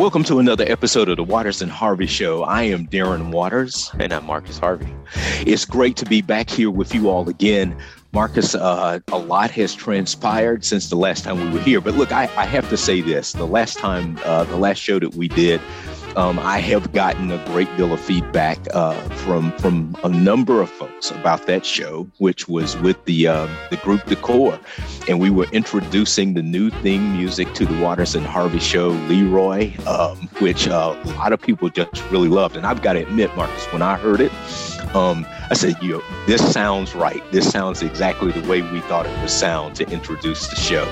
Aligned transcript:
welcome 0.00 0.24
to 0.24 0.38
another 0.38 0.64
episode 0.66 1.10
of 1.10 1.18
the 1.18 1.22
Waters 1.22 1.60
and 1.60 1.70
Harvey 1.70 2.06
Show. 2.06 2.42
I 2.42 2.62
am 2.62 2.86
Darren 2.86 3.32
Waters. 3.32 3.90
And 3.98 4.14
I'm 4.14 4.24
Marcus 4.24 4.58
Harvey. 4.58 4.90
It's 5.40 5.66
great 5.66 5.98
to 5.98 6.06
be 6.06 6.22
back 6.22 6.48
here 6.48 6.70
with 6.70 6.94
you 6.94 7.10
all 7.10 7.28
again. 7.28 7.76
Marcus, 8.12 8.54
uh, 8.54 9.00
a 9.08 9.18
lot 9.18 9.50
has 9.50 9.74
transpired 9.74 10.64
since 10.64 10.88
the 10.88 10.96
last 10.96 11.24
time 11.24 11.38
we 11.38 11.50
were 11.50 11.62
here. 11.62 11.82
But 11.82 11.96
look, 11.96 12.12
I, 12.12 12.22
I 12.38 12.46
have 12.46 12.70
to 12.70 12.78
say 12.78 13.02
this 13.02 13.34
the 13.34 13.46
last 13.46 13.76
time, 13.76 14.18
uh, 14.24 14.44
the 14.44 14.56
last 14.56 14.78
show 14.78 14.98
that 14.98 15.16
we 15.16 15.28
did, 15.28 15.60
um, 16.16 16.38
I 16.38 16.58
have 16.58 16.92
gotten 16.92 17.30
a 17.30 17.44
great 17.46 17.74
deal 17.76 17.92
of 17.92 18.00
feedback 18.00 18.58
uh, 18.74 18.94
from 19.24 19.52
from 19.58 19.96
a 20.02 20.08
number 20.08 20.60
of 20.60 20.70
folks 20.70 21.10
about 21.10 21.46
that 21.46 21.64
show, 21.64 22.08
which 22.18 22.48
was 22.48 22.76
with 22.78 23.02
the 23.04 23.28
uh, 23.28 23.48
the 23.70 23.76
group 23.78 24.04
Decor, 24.06 24.58
and 25.08 25.20
we 25.20 25.30
were 25.30 25.46
introducing 25.52 26.34
the 26.34 26.42
new 26.42 26.70
theme 26.70 27.16
music 27.16 27.52
to 27.54 27.64
the 27.64 27.80
Waters 27.80 28.14
and 28.14 28.26
Harvey 28.26 28.58
show, 28.58 28.88
Leroy, 29.08 29.72
um, 29.86 30.16
which 30.40 30.68
uh, 30.68 30.96
a 31.04 31.08
lot 31.12 31.32
of 31.32 31.40
people 31.40 31.68
just 31.68 32.02
really 32.10 32.28
loved. 32.28 32.56
And 32.56 32.66
I've 32.66 32.82
got 32.82 32.94
to 32.94 33.02
admit, 33.02 33.34
Marcus, 33.36 33.64
when 33.72 33.82
I 33.82 33.96
heard 33.96 34.20
it, 34.20 34.32
um, 34.94 35.26
I 35.50 35.54
said, 35.54 35.80
"Yo, 35.82 36.02
this 36.26 36.52
sounds 36.52 36.94
right. 36.94 37.22
This 37.30 37.48
sounds 37.48 37.82
exactly 37.82 38.32
the 38.32 38.46
way 38.48 38.62
we 38.62 38.80
thought 38.82 39.06
it 39.06 39.20
would 39.20 39.30
sound 39.30 39.76
to 39.76 39.88
introduce 39.90 40.48
the 40.48 40.56
show." 40.56 40.84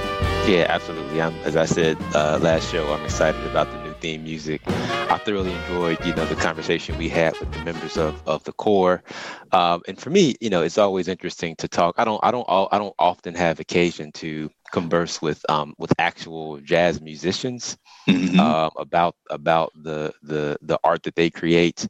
Yeah, 0.46 0.66
absolutely. 0.69 1.20
I'm, 1.20 1.34
as 1.41 1.56
I 1.56 1.66
said 1.66 1.98
uh, 2.14 2.38
last 2.41 2.70
show, 2.70 2.92
I'm 2.92 3.05
excited 3.05 3.44
about 3.47 3.70
the 3.70 3.82
new 3.82 3.88
theme 4.00 4.24
music. 4.24 4.62
I 4.66 5.18
thoroughly 5.18 5.52
enjoyed, 5.52 6.04
you 6.04 6.14
know, 6.14 6.24
the 6.27 6.36
conversation 6.36 6.96
we 6.98 7.08
had 7.08 7.38
with 7.38 7.50
the 7.52 7.64
members 7.64 7.96
of, 7.96 8.20
of 8.27 8.44
the 8.44 8.52
core. 8.52 9.02
Um, 9.52 9.82
and 9.88 9.98
for 9.98 10.10
me, 10.10 10.34
you 10.41 10.50
know, 10.50 10.62
it's 10.62 10.78
always 10.78 11.08
interesting 11.08 11.56
to 11.56 11.68
talk. 11.68 11.94
I 11.98 12.04
don't, 12.04 12.20
I 12.22 12.30
don't, 12.30 12.46
I 12.48 12.78
don't 12.78 12.94
often 12.98 13.34
have 13.34 13.60
occasion 13.60 14.12
to 14.12 14.50
converse 14.72 15.22
with 15.22 15.44
um, 15.48 15.74
with 15.78 15.92
actual 15.98 16.58
jazz 16.60 17.00
musicians 17.00 17.76
mm-hmm. 18.08 18.38
um, 18.38 18.70
about 18.76 19.14
about 19.30 19.72
the 19.74 20.12
the 20.22 20.58
the 20.62 20.78
art 20.84 21.02
that 21.04 21.14
they 21.14 21.30
create 21.30 21.86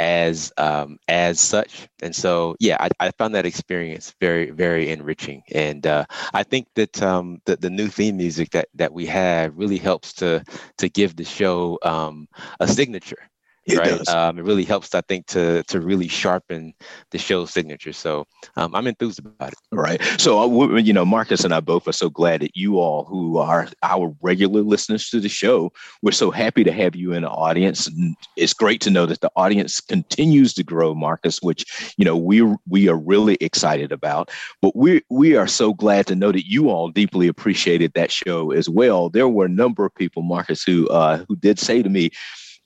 as 0.00 0.50
um, 0.56 0.98
as 1.06 1.38
such. 1.38 1.86
And 2.02 2.16
so, 2.16 2.56
yeah, 2.58 2.78
I, 2.80 2.88
I, 2.98 3.10
found 3.12 3.34
that 3.34 3.44
experience 3.44 4.14
very 4.18 4.50
very 4.50 4.90
enriching. 4.90 5.42
And 5.52 5.86
uh, 5.86 6.06
I 6.32 6.42
think 6.42 6.68
that 6.74 7.02
um, 7.02 7.40
the, 7.44 7.56
the 7.56 7.68
new 7.68 7.88
theme 7.88 8.16
music 8.16 8.50
that 8.50 8.68
that 8.74 8.94
we 8.94 9.06
have 9.06 9.56
really 9.56 9.76
helps 9.76 10.14
to 10.14 10.42
to 10.78 10.88
give 10.88 11.14
the 11.16 11.24
show 11.24 11.78
um, 11.82 12.28
a 12.58 12.66
signature. 12.66 13.29
It 13.66 13.78
right. 13.78 14.08
Um, 14.08 14.38
it 14.38 14.44
really 14.44 14.64
helps, 14.64 14.94
I 14.94 15.02
think, 15.02 15.26
to 15.28 15.62
to 15.64 15.80
really 15.80 16.08
sharpen 16.08 16.72
the 17.10 17.18
show's 17.18 17.50
signature. 17.50 17.92
So 17.92 18.26
um, 18.56 18.74
I'm 18.74 18.86
enthused 18.86 19.18
about 19.18 19.52
it. 19.52 19.58
Right. 19.70 20.02
So 20.18 20.40
uh, 20.40 20.76
you 20.76 20.92
know, 20.92 21.04
Marcus 21.04 21.44
and 21.44 21.52
I 21.52 21.60
both 21.60 21.86
are 21.86 21.92
so 21.92 22.08
glad 22.08 22.40
that 22.40 22.56
you 22.56 22.78
all, 22.78 23.04
who 23.04 23.36
are 23.36 23.68
our 23.82 24.14
regular 24.22 24.62
listeners 24.62 25.10
to 25.10 25.20
the 25.20 25.28
show, 25.28 25.72
we're 26.02 26.12
so 26.12 26.30
happy 26.30 26.64
to 26.64 26.72
have 26.72 26.96
you 26.96 27.12
in 27.12 27.22
the 27.22 27.28
audience. 27.28 27.86
And 27.86 28.16
it's 28.36 28.54
great 28.54 28.80
to 28.82 28.90
know 28.90 29.04
that 29.06 29.20
the 29.20 29.30
audience 29.36 29.80
continues 29.80 30.54
to 30.54 30.64
grow, 30.64 30.94
Marcus, 30.94 31.42
which 31.42 31.94
you 31.98 32.04
know 32.04 32.16
we 32.16 32.42
we 32.66 32.88
are 32.88 32.96
really 32.96 33.36
excited 33.42 33.92
about. 33.92 34.30
But 34.62 34.74
we 34.74 35.02
we 35.10 35.36
are 35.36 35.46
so 35.46 35.74
glad 35.74 36.06
to 36.06 36.14
know 36.14 36.32
that 36.32 36.48
you 36.48 36.70
all 36.70 36.88
deeply 36.88 37.28
appreciated 37.28 37.92
that 37.92 38.10
show 38.10 38.52
as 38.52 38.70
well. 38.70 39.10
There 39.10 39.28
were 39.28 39.44
a 39.44 39.50
number 39.50 39.84
of 39.84 39.94
people, 39.94 40.22
Marcus, 40.22 40.62
who 40.62 40.88
uh, 40.88 41.24
who 41.28 41.36
did 41.36 41.58
say 41.58 41.82
to 41.82 41.90
me 41.90 42.10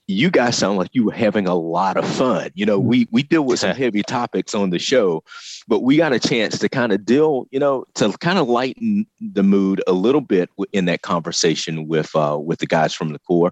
you 0.07 0.29
guys 0.29 0.55
sound 0.55 0.77
like 0.77 0.89
you 0.93 1.05
were 1.05 1.13
having 1.13 1.47
a 1.47 1.55
lot 1.55 1.97
of 1.97 2.07
fun. 2.07 2.51
You 2.53 2.65
know, 2.65 2.79
we 2.79 3.07
we 3.11 3.23
deal 3.23 3.43
with 3.43 3.59
some 3.59 3.75
heavy 3.75 4.03
topics 4.03 4.53
on 4.53 4.69
the 4.69 4.79
show, 4.79 5.23
but 5.67 5.81
we 5.81 5.97
got 5.97 6.13
a 6.13 6.19
chance 6.19 6.59
to 6.59 6.69
kind 6.69 6.91
of 6.91 7.05
deal, 7.05 7.47
you 7.51 7.59
know, 7.59 7.85
to 7.95 8.11
kind 8.19 8.37
of 8.37 8.47
lighten 8.47 9.07
the 9.19 9.43
mood 9.43 9.81
a 9.87 9.93
little 9.93 10.21
bit 10.21 10.49
in 10.73 10.85
that 10.85 11.01
conversation 11.01 11.87
with 11.87 12.15
uh, 12.15 12.37
with 12.39 12.59
the 12.59 12.67
guys 12.67 12.93
from 12.93 13.13
the 13.13 13.19
core. 13.19 13.51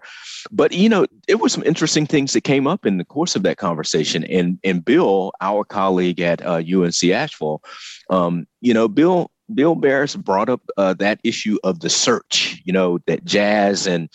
But 0.52 0.74
you 0.74 0.90
know, 0.90 1.08
it 1.28 1.40
was 1.40 1.53
some 1.53 1.64
interesting 1.64 2.06
things 2.06 2.34
that 2.34 2.41
came 2.41 2.68
up 2.68 2.85
in 2.85 2.97
the 2.97 3.06
course 3.06 3.35
of 3.35 3.44
that 3.44 3.58
conversation. 3.58 4.24
And 4.25 4.59
and 4.64 4.85
Bill, 4.85 5.31
our 5.41 5.64
colleague 5.64 6.20
at 6.20 6.46
uh, 6.46 6.62
UNC 6.62 7.03
Asheville, 7.03 7.64
um, 8.09 8.46
you 8.62 8.74
know, 8.74 8.88
Bill 8.88 9.31
Bill 9.53 9.74
Barris 9.75 10.16
brought 10.16 10.50
up 10.50 10.62
uh, 10.78 10.94
that 10.96 11.20
issue 11.24 11.58
of 11.64 11.80
the 11.80 11.90
search. 11.90 12.62
You 12.64 12.74
know, 12.74 13.00
that 13.08 13.25
jazz 13.25 13.88
and 13.88 14.08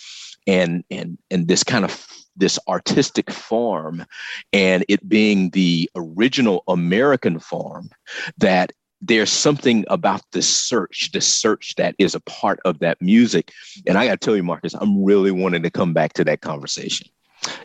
and 0.47 0.85
and 0.91 1.19
and 1.33 1.49
this 1.49 1.65
kind 1.65 1.85
of 1.85 2.07
this 2.39 2.59
artistic 2.69 3.31
form 3.31 4.05
and 4.53 4.85
it 4.89 5.09
being 5.09 5.51
the 5.51 5.91
original 5.95 6.63
American 6.69 7.39
form 7.39 7.91
that 8.39 8.73
there's 9.01 9.31
something 9.31 9.85
about 9.89 10.23
the 10.33 10.43
search, 10.43 11.11
the 11.13 11.21
search 11.21 11.75
that 11.77 11.95
is 11.99 12.15
a 12.15 12.21
part 12.21 12.59
of 12.65 12.81
that 12.81 13.01
music. 13.01 13.53
And 13.87 13.97
I 13.97 14.07
got 14.07 14.21
to 14.21 14.25
tell 14.25 14.37
you, 14.37 14.43
Marcus, 14.43 14.75
I'm 14.75 15.05
really 15.05 15.31
wanting 15.31 15.63
to 15.63 15.71
come 15.71 15.93
back 15.93 16.15
to 16.15 16.25
that 16.25 16.41
conversation. 16.41 17.09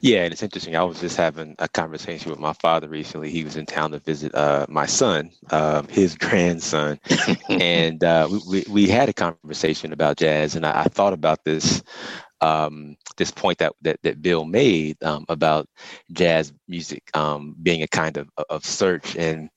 Yeah, 0.01 0.23
and 0.23 0.31
it's 0.31 0.43
interesting. 0.43 0.75
I 0.75 0.83
was 0.83 0.99
just 0.99 1.17
having 1.17 1.55
a 1.57 1.67
conversation 1.67 2.29
with 2.29 2.39
my 2.39 2.53
father 2.53 2.87
recently. 2.87 3.31
He 3.31 3.43
was 3.43 3.57
in 3.57 3.65
town 3.65 3.91
to 3.91 3.99
visit 3.99 4.33
uh, 4.35 4.67
my 4.69 4.85
son, 4.85 5.31
um, 5.49 5.87
his 5.87 6.15
grandson, 6.19 6.99
and 7.49 8.03
uh, 8.03 8.27
we, 8.29 8.39
we, 8.47 8.65
we, 8.69 8.87
had 8.87 9.09
a 9.09 9.13
conversation 9.13 9.91
about 9.91 10.17
jazz. 10.17 10.55
And 10.55 10.65
I, 10.65 10.81
I 10.81 10.83
thought 10.83 11.13
about 11.13 11.43
this 11.43 11.81
um, 12.43 12.97
this 13.17 13.31
point 13.31 13.57
that 13.59 13.73
that, 13.81 13.97
that 14.03 14.21
Bill 14.21 14.45
made 14.45 15.01
um, 15.03 15.25
about 15.29 15.67
jazz 16.11 16.51
music 16.67 17.03
um, 17.13 17.55
being 17.61 17.81
a 17.81 17.87
kind 17.87 18.17
of 18.17 18.29
of 18.49 18.65
search, 18.65 19.15
and 19.15 19.49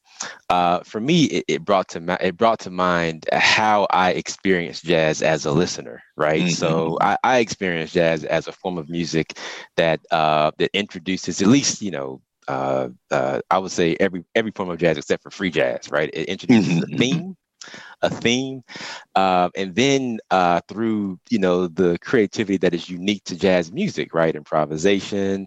uh, 0.49 0.81
for 0.81 1.01
me, 1.01 1.25
it, 1.25 1.45
it, 1.49 1.65
brought 1.65 1.89
to 1.89 2.01
ma- 2.01 2.17
it 2.21 2.37
brought 2.37 2.61
to 2.61 2.71
mind 2.71 3.27
how 3.33 3.87
I 3.91 4.13
experienced 4.13 4.85
jazz 4.85 5.21
as 5.21 5.45
a 5.45 5.53
listener. 5.53 6.03
Right, 6.17 6.43
mm-hmm. 6.43 6.51
so 6.51 6.97
I, 7.01 7.19
I 7.25 7.39
experienced 7.39 7.95
jazz 7.95 8.25
as 8.25 8.47
a 8.47 8.53
form 8.53 8.79
of 8.79 8.89
music 8.89 9.37
that 9.77 10.01
uh, 10.11 10.53
that 10.59 10.71
introduces 10.73 11.43
at 11.43 11.49
least 11.49 11.83
you 11.83 11.91
know 11.91 12.21
uh, 12.49 12.89
uh, 13.11 13.41
I 13.51 13.59
would 13.59 13.73
say 13.73 13.97
every 13.99 14.25
every 14.35 14.53
form 14.53 14.71
of 14.71 14.79
jazz 14.79 14.97
except 14.97 15.23
for 15.23 15.31
free 15.31 15.51
jazz, 15.51 15.91
right? 15.91 16.11
It 16.13 16.29
introduces 16.29 16.85
mm-hmm. 16.85 16.95
a 16.95 16.99
theme, 16.99 17.37
a 18.03 18.11
theme, 18.11 18.63
uh, 19.15 19.49
and 19.57 19.75
then 19.75 20.19
uh, 20.31 20.61
through 20.69 21.19
you 21.31 21.39
know 21.39 21.67
the 21.67 21.99
creativity 22.01 22.59
that 22.59 22.75
is 22.75 22.89
unique 22.89 23.25
to 23.25 23.37
jazz 23.37 23.73
music, 23.73 24.15
right? 24.15 24.35
Improvisation, 24.35 25.47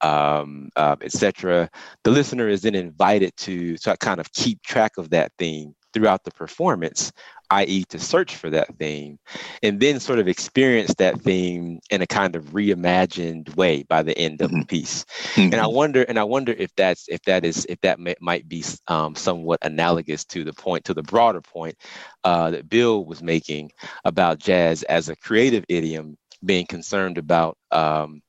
um, 0.00 0.70
uh, 0.76 0.96
etc. 1.02 1.68
The 2.04 2.10
listener 2.10 2.48
is 2.48 2.62
then 2.62 2.74
invited 2.74 3.36
to 3.38 3.76
to 3.78 3.96
kind 3.96 4.20
of 4.20 4.32
keep 4.32 4.62
track 4.62 4.92
of 4.98 5.10
that 5.10 5.32
theme 5.38 5.74
throughout 5.92 6.24
the 6.24 6.30
performance 6.30 7.12
i.e., 7.50 7.84
to 7.84 7.98
search 7.98 8.36
for 8.36 8.50
that 8.50 8.74
theme, 8.78 9.18
and 9.62 9.80
then 9.80 10.00
sort 10.00 10.18
of 10.18 10.28
experience 10.28 10.94
that 10.94 11.20
theme 11.20 11.80
in 11.90 12.02
a 12.02 12.06
kind 12.06 12.36
of 12.36 12.44
reimagined 12.46 13.54
way 13.56 13.82
by 13.84 14.02
the 14.02 14.16
end 14.18 14.40
of 14.40 14.50
mm-hmm. 14.50 14.60
the 14.60 14.66
piece. 14.66 15.04
Mm-hmm. 15.04 15.40
And 15.40 15.54
I 15.56 15.64
mm-hmm. 15.64 15.74
wonder, 15.74 16.02
and 16.02 16.18
I 16.18 16.24
wonder 16.24 16.54
if 16.56 16.74
that's 16.76 17.08
if 17.08 17.22
that 17.22 17.44
is 17.44 17.66
if 17.68 17.80
that 17.80 17.98
may, 17.98 18.14
might 18.20 18.48
be 18.48 18.64
um, 18.88 19.14
somewhat 19.14 19.60
analogous 19.62 20.24
to 20.26 20.44
the 20.44 20.52
point 20.52 20.84
to 20.86 20.94
the 20.94 21.02
broader 21.02 21.40
point 21.40 21.76
uh, 22.24 22.50
that 22.50 22.68
Bill 22.68 23.04
was 23.04 23.22
making 23.22 23.72
about 24.04 24.38
jazz 24.38 24.82
as 24.84 25.08
a 25.08 25.16
creative 25.16 25.64
idiom, 25.68 26.16
being 26.44 26.66
concerned 26.66 27.18
about 27.18 27.56
um, 27.70 28.20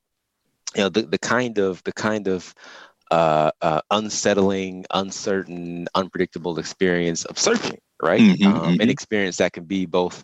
you 0.75 0.81
know 0.81 0.89
the, 0.89 1.03
the 1.03 1.19
kind 1.19 1.57
of 1.57 1.83
the 1.83 1.93
kind 1.93 2.27
of 2.27 2.53
uh, 3.11 3.51
uh, 3.61 3.81
unsettling, 3.91 4.85
uncertain, 4.91 5.87
unpredictable 5.95 6.59
experience 6.59 7.25
of 7.25 7.39
searching 7.39 7.79
right? 8.01 8.21
Mm-hmm, 8.21 8.47
um, 8.47 8.61
mm-hmm. 8.61 8.81
An 8.81 8.89
experience 8.89 9.37
that 9.37 9.53
can 9.53 9.65
be 9.65 9.85
both 9.85 10.23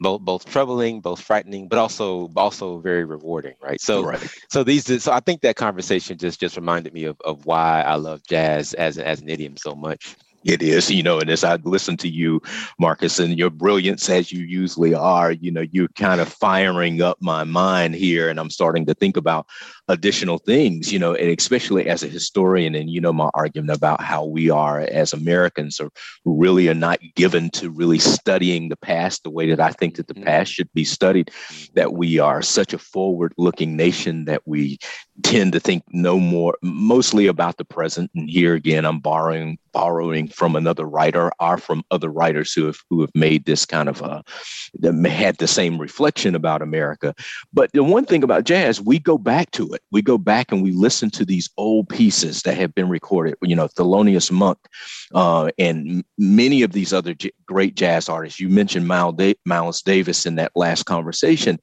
both 0.00 0.20
both 0.20 0.44
troubling, 0.44 1.00
both 1.00 1.20
frightening, 1.20 1.68
but 1.68 1.78
also 1.78 2.30
also 2.36 2.78
very 2.78 3.04
rewarding, 3.04 3.54
right? 3.60 3.80
So 3.80 4.04
right. 4.04 4.28
so 4.50 4.64
these 4.64 5.02
so 5.02 5.12
I 5.12 5.20
think 5.20 5.42
that 5.42 5.56
conversation 5.56 6.18
just 6.18 6.40
just 6.40 6.56
reminded 6.56 6.92
me 6.92 7.04
of, 7.04 7.20
of 7.24 7.46
why 7.46 7.82
I 7.82 7.94
love 7.94 8.22
jazz 8.28 8.74
as 8.74 8.98
as 8.98 9.20
an 9.20 9.28
idiom 9.28 9.56
so 9.56 9.74
much. 9.74 10.16
It 10.44 10.62
is, 10.62 10.90
you 10.90 11.02
know, 11.02 11.18
and 11.18 11.30
as 11.30 11.42
I 11.42 11.56
listen 11.64 11.96
to 11.98 12.08
you, 12.08 12.40
Marcus, 12.78 13.18
and 13.18 13.38
your 13.38 13.50
brilliance 13.50 14.08
as 14.10 14.30
you 14.30 14.44
usually 14.44 14.94
are, 14.94 15.32
you 15.32 15.50
know, 15.50 15.64
you're 15.72 15.88
kind 15.96 16.20
of 16.20 16.28
firing 16.28 17.00
up 17.00 17.18
my 17.20 17.44
mind 17.44 17.94
here, 17.94 18.28
and 18.28 18.38
I'm 18.38 18.50
starting 18.50 18.84
to 18.86 18.94
think 18.94 19.16
about 19.16 19.46
additional 19.88 20.38
things, 20.38 20.92
you 20.92 20.98
know, 20.98 21.14
and 21.14 21.38
especially 21.38 21.88
as 21.88 22.02
a 22.02 22.08
historian, 22.08 22.74
and 22.74 22.90
you 22.90 23.00
know, 23.00 23.12
my 23.12 23.30
argument 23.34 23.76
about 23.76 24.02
how 24.02 24.24
we 24.24 24.50
are 24.50 24.80
as 24.80 25.12
Americans 25.12 25.80
are 25.80 25.90
really 26.24 26.68
are 26.68 26.74
not 26.74 26.98
given 27.14 27.50
to 27.50 27.70
really 27.70 27.98
studying 27.98 28.68
the 28.68 28.76
past 28.76 29.22
the 29.22 29.30
way 29.30 29.48
that 29.50 29.60
I 29.60 29.70
think 29.70 29.96
that 29.96 30.08
the 30.08 30.14
mm-hmm. 30.14 30.24
past 30.24 30.52
should 30.52 30.72
be 30.74 30.84
studied. 30.84 31.30
That 31.74 31.94
we 31.94 32.18
are 32.18 32.42
such 32.42 32.72
a 32.72 32.78
forward-looking 32.78 33.76
nation 33.76 34.26
that 34.26 34.42
we 34.46 34.78
tend 35.22 35.52
to 35.52 35.60
think 35.60 35.84
no 35.90 36.18
more 36.18 36.56
mostly 36.62 37.26
about 37.26 37.56
the 37.56 37.64
present. 37.64 38.10
And 38.14 38.28
here 38.28 38.54
again 38.54 38.84
i'm 38.84 38.98
borrowing 38.98 39.58
borrowing 39.72 40.28
from 40.28 40.56
another 40.56 40.84
writer 40.84 41.32
or 41.40 41.58
from 41.58 41.84
other 41.90 42.08
writers 42.08 42.52
who 42.52 42.66
have 42.66 42.78
who 42.90 43.00
have 43.00 43.10
made 43.14 43.44
this 43.44 43.64
kind 43.64 43.88
of 43.88 44.02
uh 44.02 44.22
had 45.04 45.36
the 45.38 45.46
same 45.46 45.78
reflection 45.78 46.34
about 46.34 46.62
america. 46.62 47.14
But 47.52 47.72
the 47.72 47.84
one 47.84 48.04
thing 48.04 48.22
about 48.24 48.44
jazz 48.44 48.80
we 48.80 48.98
go 48.98 49.18
back 49.18 49.50
to 49.52 49.72
it. 49.72 49.82
We 49.90 50.02
go 50.02 50.18
back 50.18 50.50
and 50.52 50.62
we 50.62 50.72
listen 50.72 51.10
to 51.10 51.24
these 51.24 51.50
old 51.56 51.88
pieces 51.88 52.42
that 52.42 52.56
have 52.56 52.74
been 52.74 52.88
recorded 52.88 53.36
you 53.42 53.54
know 53.54 53.68
thelonious 53.68 54.30
monk 54.30 54.58
uh, 55.14 55.50
and 55.58 56.04
many 56.18 56.62
of 56.62 56.72
these 56.72 56.92
other 56.92 57.14
j- 57.14 57.32
great 57.46 57.74
jazz 57.74 58.08
artists. 58.08 58.40
You 58.40 58.48
mentioned 58.48 58.88
miles, 58.88 59.14
da- 59.16 59.38
miles 59.44 59.82
davis 59.82 60.26
in 60.26 60.34
that 60.36 60.52
last 60.54 60.84
conversation. 60.84 61.58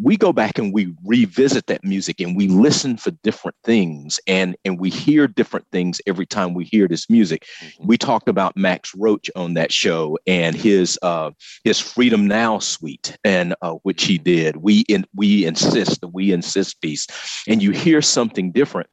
We 0.00 0.16
go 0.16 0.32
back 0.32 0.58
and 0.58 0.72
we 0.72 0.94
revisit 1.04 1.66
that 1.66 1.84
music 1.84 2.20
and 2.20 2.36
we 2.36 2.48
listen 2.48 2.93
for 2.96 3.10
different 3.22 3.56
things 3.64 4.20
and 4.26 4.56
and 4.64 4.78
we 4.78 4.90
hear 4.90 5.26
different 5.26 5.66
things 5.70 6.00
every 6.06 6.26
time 6.26 6.54
we 6.54 6.64
hear 6.64 6.88
this 6.88 7.08
music. 7.10 7.46
Mm-hmm. 7.60 7.86
we 7.86 7.98
talked 7.98 8.28
about 8.28 8.56
max 8.56 8.94
roach 8.94 9.30
on 9.36 9.54
that 9.54 9.72
show 9.72 10.18
and 10.26 10.56
his 10.56 10.98
uh 11.02 11.30
his 11.64 11.78
freedom 11.80 12.26
now 12.26 12.58
suite 12.58 13.16
and 13.24 13.54
uh, 13.62 13.72
which 13.82 14.04
he 14.04 14.18
did 14.18 14.56
we 14.56 14.80
in 14.88 15.04
we 15.14 15.44
insist 15.44 16.00
the 16.00 16.08
we 16.08 16.32
insist 16.32 16.80
piece. 16.80 17.06
And 17.48 17.62
you 17.62 17.70
hear 17.72 18.00
something 18.00 18.52
different 18.52 18.88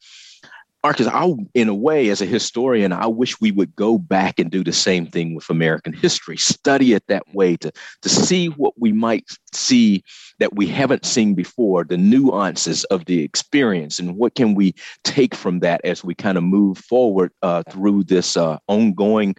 Marcus, 0.84 1.06
I, 1.06 1.32
in 1.54 1.70
a 1.70 1.76
way, 1.76 2.10
as 2.10 2.22
a 2.22 2.26
historian, 2.26 2.92
I 2.92 3.06
wish 3.06 3.40
we 3.40 3.52
would 3.52 3.76
go 3.76 4.00
back 4.00 4.40
and 4.40 4.50
do 4.50 4.64
the 4.64 4.74
same 4.74 5.06
thing 5.06 5.36
with 5.36 5.48
American 5.52 5.94
history, 5.94 6.38
study 6.38 6.94
it 6.94 7.04
that 7.08 7.24
way 7.36 7.56
to, 7.58 7.72
to 8.02 8.10
see 8.10 8.48
what 8.48 8.74
we 8.80 8.92
might 8.92 9.30
see 9.54 10.04
that 10.40 10.56
we 10.56 10.66
haven't 10.66 11.06
seen 11.06 11.36
before, 11.36 11.84
the 11.84 11.98
nuances 11.98 12.84
of 12.86 13.06
the 13.06 13.22
experience, 13.22 14.00
and 14.00 14.18
what 14.18 14.34
can 14.34 14.56
we 14.56 14.74
take 15.04 15.36
from 15.36 15.60
that 15.60 15.82
as 15.84 16.04
we 16.04 16.16
kind 16.16 16.38
of 16.38 16.44
move 16.44 16.80
forward 16.80 17.32
uh, 17.44 17.62
through 17.70 18.04
this 18.06 18.36
uh, 18.36 18.58
ongoing 18.68 19.36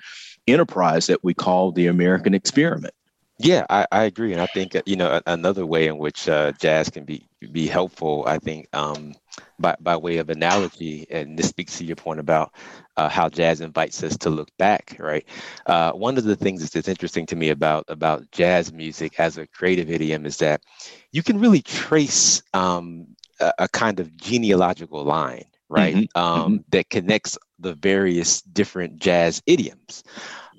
enterprise 0.47 1.09
that 1.09 1.25
we 1.25 1.35
call 1.35 1.73
the 1.73 1.89
American 1.89 2.35
experiment. 2.35 2.95
Yeah, 3.43 3.67
I, 3.69 3.87
I 3.91 4.05
agree, 4.05 4.33
and 4.33 4.41
I 4.41 4.47
think 4.47 4.77
you 4.87 4.95
know 4.95 5.21
another 5.27 5.67
way 5.67 5.89
in 5.89 5.99
which 5.99 6.29
uh, 6.29 6.53
jazz 6.53 6.89
can 6.89 7.05
be 7.05 7.27
be 7.51 7.67
helpful. 7.67 8.23
I 8.25 8.39
think 8.39 8.69
um, 8.73 9.15
by 9.59 9.75
by 9.81 9.97
way 9.97 10.19
of 10.19 10.31
analogy, 10.31 11.07
and 11.11 11.37
this 11.37 11.49
speaks 11.49 11.77
to 11.79 11.85
your 11.85 11.97
point 11.97 12.21
about 12.21 12.55
uh, 12.97 13.09
how 13.09 13.29
jazz 13.29 13.61
invites 13.61 14.01
us 14.05 14.17
to 14.19 14.31
look 14.31 14.49
back. 14.59 14.97
Right, 15.01 15.27
uh, 15.67 15.91
one 15.91 16.19
of 16.19 16.25
the 16.25 16.37
things 16.37 16.71
that's 16.71 16.87
interesting 16.87 17.27
to 17.27 17.37
me 17.37 17.49
about 17.49 17.85
about 17.89 18.31
jazz 18.31 18.73
music 18.73 19.19
as 19.19 19.39
a 19.39 19.47
creative 19.49 19.91
idiom 19.91 20.25
is 20.25 20.37
that 20.37 20.63
you 21.11 21.25
can 21.25 21.41
really 21.41 21.63
trace 21.63 22.45
um, 22.55 23.09
a, 23.41 23.53
a, 23.59 23.69
kind 23.69 23.99
of 23.99 24.17
genealogical 24.17 25.03
line, 25.03 25.47
right, 25.69 25.97
mm-hmm. 25.97 26.19
Um, 26.19 26.43
mm-hmm. 26.43 26.57
that 26.71 26.91
connects 26.91 27.37
the 27.59 27.75
various 27.75 28.41
different 28.43 28.99
jazz 28.99 29.43
idioms 29.47 30.05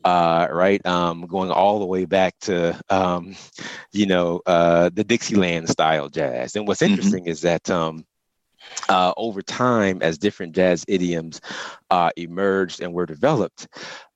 uh, 0.03 0.47
right? 0.51 0.85
Um, 0.85 1.25
going 1.27 1.51
all 1.51 1.79
the 1.79 1.85
way 1.85 2.05
back 2.05 2.37
to, 2.41 2.79
um, 2.89 3.35
you 3.91 4.05
know, 4.05 4.41
uh, 4.45 4.89
the 4.93 5.03
Dixieland 5.03 5.69
style 5.69 6.09
jazz. 6.09 6.55
And 6.55 6.67
what's 6.67 6.81
mm-hmm. 6.81 6.93
interesting 6.93 7.23
mm-hmm. 7.23 7.31
is 7.31 7.41
that 7.41 7.69
um, 7.69 8.05
uh, 8.89 9.13
over 9.17 9.41
time, 9.41 10.01
as 10.01 10.17
different 10.17 10.55
jazz 10.55 10.85
idioms 10.87 11.41
uh, 11.89 12.09
emerged 12.15 12.81
and 12.81 12.93
were 12.93 13.05
developed, 13.05 13.67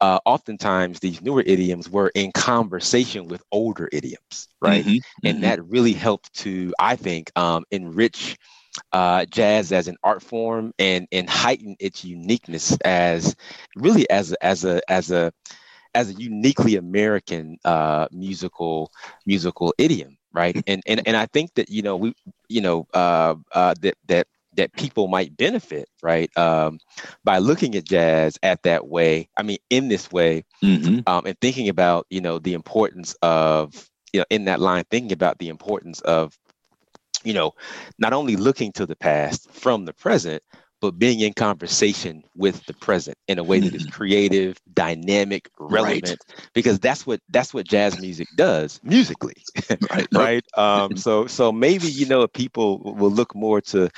uh, 0.02 0.20
oftentimes 0.26 1.00
these 1.00 1.22
newer 1.22 1.44
idioms 1.46 1.90
were 1.90 2.12
in 2.16 2.32
conversation 2.32 3.28
with 3.28 3.44
older 3.52 3.90
idioms, 3.92 4.48
right? 4.62 4.86
Mm-hmm. 4.86 5.28
And 5.28 5.36
mm-hmm. 5.36 5.42
that 5.44 5.66
really 5.66 5.94
helped 5.94 6.34
to, 6.40 6.74
I 6.80 6.96
think, 6.96 7.32
um, 7.36 7.66
enrich 7.72 8.38
uh, 8.92 9.26
jazz 9.26 9.72
as 9.72 9.88
an 9.88 9.98
art 10.04 10.22
form 10.22 10.72
and 10.78 11.08
and 11.12 11.30
heighten 11.30 11.76
its 11.80 12.04
uniqueness 12.06 12.78
as 12.86 13.36
really 13.76 14.08
as 14.10 14.34
a, 14.34 14.46
as 14.46 14.66
a 14.66 14.82
as 14.88 15.10
a 15.12 15.34
as 15.98 16.12
a 16.12 16.14
uniquely 16.14 16.76
American 16.76 17.58
uh, 17.66 18.08
musical 18.12 18.92
musical 19.26 19.74
idiom, 19.80 20.18
right? 20.32 20.56
And 20.68 20.84
and 20.86 21.02
and 21.08 21.18
I 21.18 21.26
think 21.26 21.56
that 21.56 21.70
you 21.70 21.82
know 21.82 21.98
we 21.98 22.14
you 22.48 22.62
know 22.62 22.88
uh, 22.94 23.36
uh, 23.52 23.74
that 23.82 23.96
that 24.08 24.28
that 24.54 24.74
people 24.74 25.08
might 25.08 25.36
benefit, 25.38 25.90
right, 26.02 26.36
um, 26.38 26.80
by 27.24 27.40
looking 27.40 27.76
at 27.76 27.86
jazz 27.86 28.40
at 28.42 28.64
that 28.64 28.88
way. 28.88 29.30
I 29.38 29.44
mean, 29.44 29.58
in 29.70 29.88
this 29.88 30.12
way, 30.12 30.46
mm-hmm. 30.64 31.00
um, 31.08 31.26
and 31.26 31.40
thinking 31.40 31.68
about 31.68 32.06
you 32.10 32.22
know 32.22 32.38
the 32.38 32.54
importance 32.54 33.16
of 33.24 33.90
you 34.14 34.20
know 34.20 34.26
in 34.30 34.46
that 34.46 34.60
line, 34.60 34.84
thinking 34.92 35.14
about 35.14 35.40
the 35.40 35.50
importance 35.50 36.02
of 36.02 36.38
you 37.24 37.34
know 37.34 37.56
not 37.98 38.14
only 38.14 38.36
looking 38.36 38.72
to 38.74 38.86
the 38.86 38.96
past 38.96 39.50
from 39.52 39.86
the 39.86 39.94
present, 39.94 40.44
but 40.82 41.00
being 41.00 41.20
in 41.22 41.34
conversation 41.34 42.24
with 42.36 42.66
the 42.66 42.74
present 42.76 43.18
in 43.28 43.40
a 43.40 43.44
way 43.44 43.60
that 43.60 43.74
is 43.74 43.86
creative, 43.92 44.58
dynamic, 44.74 45.50
relevant, 45.60 46.24
right. 46.30 46.48
because 46.54 46.80
that's 46.80 47.06
what 47.06 47.20
that's 47.30 47.54
what 47.54 47.68
jazz 47.68 48.00
music 48.00 48.28
does 48.36 48.80
musically, 48.84 49.36
right? 49.92 50.08
right. 50.14 50.46
Um, 50.58 50.96
so 50.98 51.28
so 51.28 51.52
maybe 51.52 51.88
you 51.88 52.06
know 52.06 52.28
people 52.28 52.80
will 52.84 53.12
look 53.12 53.36
more 53.36 53.62
to 53.62 53.90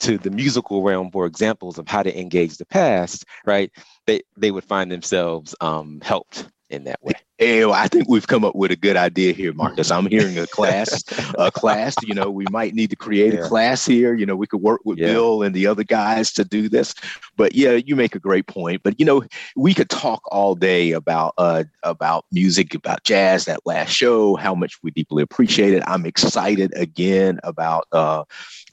to 0.00 0.18
the 0.18 0.30
musical 0.30 0.82
realm 0.82 1.10
for 1.10 1.26
examples 1.26 1.78
of 1.78 1.88
how 1.88 2.02
to 2.02 2.18
engage 2.18 2.56
the 2.56 2.66
past, 2.66 3.24
right? 3.44 3.70
They 4.06 4.22
they 4.36 4.50
would 4.50 4.64
find 4.64 4.90
themselves 4.90 5.54
um, 5.60 6.00
helped 6.02 6.48
in 6.70 6.84
that 6.84 7.02
way. 7.02 7.14
Hey, 7.38 7.62
I 7.62 7.86
think 7.86 8.08
we've 8.08 8.26
come 8.26 8.44
up 8.44 8.56
with 8.56 8.72
a 8.72 8.76
good 8.76 8.96
idea 8.96 9.32
here, 9.32 9.52
Marcus. 9.52 9.92
I'm 9.92 10.06
hearing 10.06 10.36
a 10.40 10.48
class, 10.48 11.04
a 11.38 11.50
class. 11.52 11.94
You 12.02 12.12
know, 12.12 12.28
we 12.30 12.44
might 12.50 12.74
need 12.74 12.90
to 12.90 12.96
create 12.96 13.32
yeah. 13.32 13.44
a 13.44 13.48
class 13.48 13.86
here. 13.86 14.12
You 14.12 14.26
know, 14.26 14.34
we 14.34 14.48
could 14.48 14.60
work 14.60 14.80
with 14.84 14.98
yeah. 14.98 15.06
Bill 15.06 15.44
and 15.44 15.54
the 15.54 15.68
other 15.68 15.84
guys 15.84 16.32
to 16.32 16.44
do 16.44 16.68
this. 16.68 16.96
But 17.36 17.54
yeah, 17.54 17.74
you 17.74 17.94
make 17.94 18.16
a 18.16 18.18
great 18.18 18.48
point. 18.48 18.82
But 18.82 18.98
you 18.98 19.06
know, 19.06 19.22
we 19.54 19.72
could 19.72 19.88
talk 19.88 20.22
all 20.32 20.56
day 20.56 20.90
about 20.90 21.34
uh, 21.38 21.62
about 21.84 22.24
music, 22.32 22.74
about 22.74 23.04
jazz. 23.04 23.44
That 23.44 23.64
last 23.64 23.90
show, 23.90 24.34
how 24.34 24.56
much 24.56 24.76
we 24.82 24.90
deeply 24.90 25.22
appreciate 25.22 25.74
it. 25.74 25.84
I'm 25.86 26.06
excited 26.06 26.72
again 26.74 27.38
about 27.44 27.86
uh, 27.92 28.24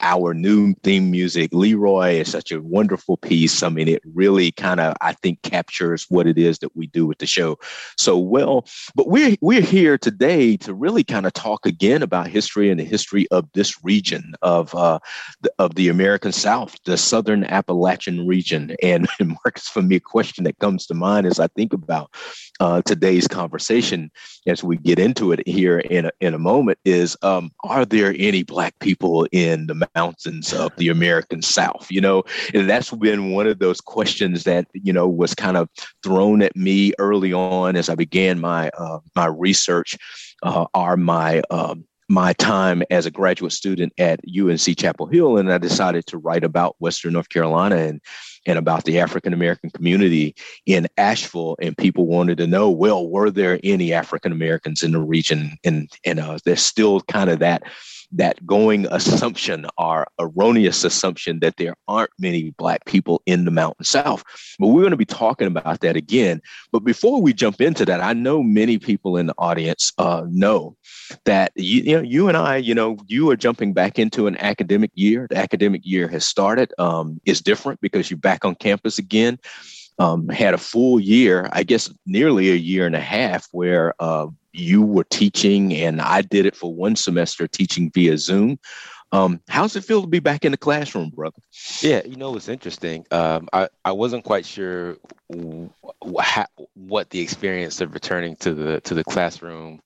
our 0.01 0.33
new 0.33 0.73
theme 0.81 1.11
music. 1.11 1.53
Leroy 1.53 2.13
is 2.13 2.31
such 2.31 2.51
a 2.51 2.63
wonderful 2.63 3.18
piece. 3.18 3.61
I 3.61 3.69
mean, 3.69 3.88
it 3.88 4.01
really 4.03 4.51
kind 4.53 4.79
of 4.79 4.95
I 5.01 5.13
think 5.13 5.44
captures 5.44 6.07
what 6.09 6.25
it 6.25 6.39
is 6.39 6.57
that 6.59 6.75
we 6.75 6.88
do 6.88 7.06
with 7.06 7.19
the 7.19 7.27
show 7.27 7.59
so 7.95 8.18
well 8.18 8.55
but 8.96 9.07
we're 9.07 9.36
we're 9.42 9.62
here 9.62 9.98
today 9.98 10.57
to 10.57 10.74
really 10.74 11.04
kind 11.04 11.25
of 11.25 11.34
talk 11.34 11.66
again 11.66 12.02
about 12.02 12.28
history 12.28 12.69
and 12.69 12.80
the 12.80 12.84
history 12.84 13.28
of 13.31 13.48
this 13.54 13.84
region 13.84 14.34
of 14.42 14.74
uh, 14.75 15.00
the, 15.42 15.52
of 15.60 15.75
the 15.75 15.90
American 15.90 16.31
South, 16.31 16.78
the 16.86 16.98
Southern 16.98 17.44
Appalachian 17.46 18.28
region. 18.28 18.75
And, 18.81 19.07
and 19.19 19.30
Marcus, 19.46 19.68
for 19.68 19.81
me, 19.81 19.98
a 19.98 20.00
question 20.00 20.44
that 20.46 20.60
comes 20.60 20.86
to 20.88 20.94
mind 20.94 21.25
as 21.25 21.40
I 21.40 21.48
think 21.48 21.74
about 21.74 22.13
uh, 22.60 22.81
today's 22.84 23.28
conversation, 23.28 24.12
as 24.48 24.63
we 24.63 24.78
get 24.78 25.00
into 25.00 25.31
it 25.31 25.45
here 25.47 25.80
in 25.80 26.06
a, 26.06 26.12
in 26.21 26.33
a 26.33 26.40
moment, 26.40 26.80
is 26.85 27.18
um, 27.21 27.52
are 27.64 27.85
there 27.85 28.16
any 28.18 28.44
Black 28.44 28.78
people 28.80 29.28
in 29.31 29.68
the 29.68 29.88
mountains 29.95 30.54
of 30.54 30.76
the 30.78 30.90
American 30.90 31.42
South? 31.42 31.88
You 31.90 32.02
know, 32.02 32.24
and 32.54 32.69
that's 32.69 32.92
been 32.92 33.31
one 33.31 33.47
of 33.47 33.59
those 33.59 33.81
questions 33.81 34.44
that 34.44 34.68
you 34.74 34.94
know 34.94 35.07
was 35.07 35.35
kind 35.35 35.57
of 35.57 35.69
thrown 36.04 36.42
at 36.42 36.56
me 36.56 36.94
early 37.00 37.33
on 37.33 37.76
as 37.76 37.90
I 37.90 37.95
began 37.95 38.40
my 38.45 38.69
uh, 38.78 38.99
my 39.16 39.25
research 39.25 39.97
uh, 40.44 40.66
are 40.75 40.97
my 40.97 41.42
um, 41.49 41.83
my 42.07 42.33
time 42.33 42.83
as 42.92 43.07
a 43.07 43.11
graduate 43.11 43.52
student 43.52 43.92
at 43.97 44.19
UNC 44.40 44.78
Chapel 44.78 45.07
Hill, 45.07 45.40
and 45.40 45.52
I 45.52 45.57
decided 45.57 46.06
to 46.07 46.19
write 46.19 46.44
about 46.44 46.75
Western 46.80 47.14
North 47.14 47.30
Carolina 47.30 47.78
and 47.78 47.99
and 48.45 48.59
about 48.59 48.83
the 48.83 48.99
African 48.99 49.33
American 49.33 49.71
community 49.71 50.35
in 50.68 50.87
Asheville. 50.97 51.57
And 51.59 51.75
people 51.75 52.06
wanted 52.06 52.37
to 52.37 52.45
know, 52.45 52.69
well, 52.69 53.09
were 53.09 53.31
there 53.31 53.59
any 53.64 53.92
African 53.92 54.31
Americans 54.31 54.83
in 54.83 54.92
the 54.92 55.02
region? 55.02 55.57
And 55.64 55.90
and 56.06 56.19
uh, 56.19 56.37
there's 56.45 56.61
still 56.61 57.02
kind 57.02 57.31
of 57.31 57.40
that 57.40 57.64
that 58.12 58.45
going 58.45 58.88
assumption 58.92 59.66
our 59.78 60.07
erroneous 60.19 60.83
assumption 60.83 61.40
that 61.40 61.57
there 61.57 61.76
aren't 61.88 62.12
many 62.19 62.52
black 62.57 62.85
people 62.85 63.21
in 63.26 63.45
the 63.45 63.52
mountain 63.52 63.85
south. 63.85 64.24
But 64.59 64.68
we're 64.68 64.81
going 64.81 64.92
to 64.92 64.97
be 64.97 65.06
talking 65.06 65.47
about 65.47 65.81
that 65.81 65.95
again. 65.95 66.42
But 66.71 66.80
before 66.80 67.21
we 67.21 67.33
jump 67.33 67.62
into 67.62 67.85
that 67.85 68.02
i 68.02 68.14
know 68.14 68.42
many 68.42 68.78
people 68.78 69.18
in 69.18 69.28
the 69.28 69.35
audience 69.38 69.92
uh, 69.97 70.26
know 70.30 70.76
that 71.26 71.52
you, 71.56 71.81
you, 71.81 71.95
know 71.95 72.02
you 72.02 72.28
and 72.28 72.38
i 72.38 72.57
you 72.57 72.74
know 72.74 72.97
you 73.07 73.30
are 73.30 73.35
jumping 73.35 73.74
back 73.74 74.00
into 74.00 74.28
an 74.28 74.38
academic 74.38 74.92
year. 74.95 75.28
The 75.30 75.38
academic 75.38 75.81
year 75.85 76.07
has 76.07 76.26
started. 76.26 76.74
Um, 76.78 77.21
it's 77.26 77.42
different 77.42 77.81
because 77.81 78.09
you're 78.09 78.18
back 78.18 78.45
on 78.45 78.56
campus 78.56 78.97
again. 78.97 79.40
Um, 79.97 80.28
had 80.28 80.54
a 80.54 80.57
full 80.57 81.00
year, 81.00 81.47
I 81.54 81.64
guess 81.64 81.90
nearly 82.06 82.52
a 82.52 82.56
year 82.56 82.85
and 82.85 82.95
a 82.95 83.00
half, 83.00 83.47
where 83.52 83.94
uh, 84.00 84.28
you 84.56 84.81
were 84.81 85.06
teaching, 85.06 85.74
and 85.74 86.02
I 86.02 86.21
did 86.21 86.45
it 86.45 86.56
for 86.56 86.74
one 86.74 86.95
semester 86.95 87.47
teaching 87.47 87.92
via 87.94 88.18
Zoom. 88.18 88.57
Um, 89.12 89.40
how's 89.47 89.76
it 89.76 89.83
feel 89.83 90.02
to 90.02 90.07
be 90.07 90.19
back 90.19 90.45
in 90.45 90.52
the 90.52 90.57
classroom, 90.57 91.09
brother? 91.09 91.38
Yeah, 91.81 92.02
you 92.06 92.16
know, 92.16 92.35
it's 92.35 92.50
interesting. 92.50 93.06
Um, 93.12 93.47
I, 93.54 93.69
I 93.85 93.92
wasn't 93.92 94.24
quite 94.24 94.45
sure 94.45 94.97
w- 95.31 95.69
what 96.74 97.09
the 97.12 97.19
experience 97.19 97.81
of 97.81 97.94
returning 97.94 98.35
to 98.38 98.54
the 98.54 98.81
to 98.81 98.94
the 98.94 99.04
classroom 99.04 99.81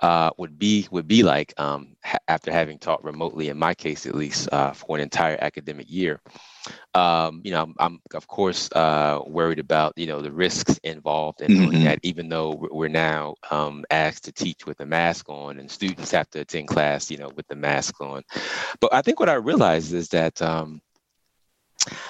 uh, 0.00 0.30
would 0.38 0.58
be 0.58 0.88
would 0.90 1.08
be 1.08 1.22
like 1.22 1.54
um, 1.58 1.96
ha- 2.02 2.18
after 2.28 2.52
having 2.52 2.78
taught 2.78 3.04
remotely, 3.04 3.48
in 3.48 3.58
my 3.58 3.74
case 3.74 4.06
at 4.06 4.14
least, 4.14 4.48
uh, 4.52 4.72
for 4.72 4.96
an 4.96 5.02
entire 5.02 5.38
academic 5.40 5.90
year. 5.90 6.20
Um, 6.94 7.42
you 7.44 7.52
know, 7.52 7.62
I'm, 7.62 7.74
I'm 7.78 8.00
of 8.14 8.26
course 8.26 8.70
uh, 8.72 9.20
worried 9.26 9.58
about 9.58 9.94
you 9.96 10.06
know 10.06 10.20
the 10.20 10.32
risks 10.32 10.78
involved 10.82 11.40
in 11.40 11.48
doing 11.48 11.70
mm-hmm. 11.70 11.84
that. 11.84 12.00
Even 12.02 12.28
though 12.28 12.68
we're 12.70 12.88
now 12.88 13.34
um, 13.50 13.84
asked 13.90 14.24
to 14.24 14.32
teach 14.32 14.66
with 14.66 14.80
a 14.80 14.86
mask 14.86 15.28
on, 15.28 15.58
and 15.58 15.70
students 15.70 16.10
have 16.10 16.28
to 16.30 16.40
attend 16.40 16.68
class, 16.68 17.10
you 17.10 17.18
know, 17.18 17.30
with 17.36 17.46
the 17.48 17.56
mask 17.56 18.00
on. 18.00 18.22
But 18.80 18.92
I 18.92 19.02
think 19.02 19.20
what 19.20 19.28
I 19.28 19.34
realized 19.34 19.92
is 19.92 20.08
that 20.10 20.40
um, 20.42 20.80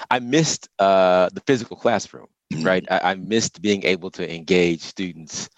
I 0.09 0.19
missed 0.19 0.69
uh, 0.79 1.29
the 1.33 1.41
physical 1.41 1.77
classroom. 1.77 2.27
Right, 2.61 2.83
mm-hmm. 2.83 3.05
I, 3.05 3.11
I, 3.11 3.15
missed 3.15 3.59
being 3.59 3.83
able 3.85 4.11
to 4.11 4.33
engage 4.33 4.81
students 4.81 5.49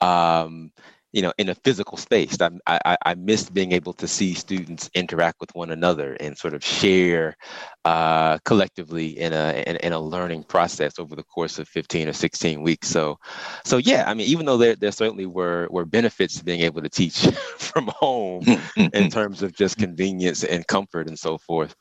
um, 0.00 0.70
you 1.12 1.22
know, 1.22 1.32
in 1.38 1.48
a 1.48 1.54
physical 1.54 1.96
space. 1.96 2.36
I, 2.40 2.50
I, 2.66 2.96
I 3.04 3.14
missed 3.14 3.54
being 3.54 3.72
able 3.72 3.94
to 3.94 4.06
see 4.06 4.34
students 4.34 4.90
interact 4.94 5.40
with 5.40 5.54
one 5.54 5.70
another 5.70 6.14
and 6.20 6.36
sort 6.36 6.54
of 6.54 6.64
share 6.64 7.36
uh, 7.84 8.36
collectively 8.44 9.18
in 9.18 9.32
a 9.32 9.64
in, 9.66 9.76
in, 9.76 9.92
a 9.94 9.98
learning 9.98 10.44
process 10.44 10.98
over 10.98 11.16
the 11.16 11.22
course 11.22 11.58
of 11.58 11.66
15 11.68 12.08
or 12.08 12.12
16 12.12 12.60
weeks. 12.62 12.88
So, 12.88 13.18
so 13.64 13.78
yeah, 13.78 14.04
I 14.06 14.12
mean, 14.12 14.26
even 14.26 14.44
though 14.44 14.58
there, 14.58 14.76
there 14.76 14.92
certainly 14.92 15.24
were 15.24 15.68
were 15.70 15.86
benefits 15.86 16.36
to 16.36 16.44
being 16.44 16.60
able 16.60 16.82
to 16.82 16.90
teach 16.90 17.26
from 17.56 17.86
home 17.86 18.44
in 18.76 19.10
terms 19.10 19.42
of 19.42 19.54
just 19.54 19.78
convenience 19.78 20.44
and 20.44 20.66
comfort 20.66 21.08
and 21.08 21.18
so 21.18 21.38
forth, 21.38 21.74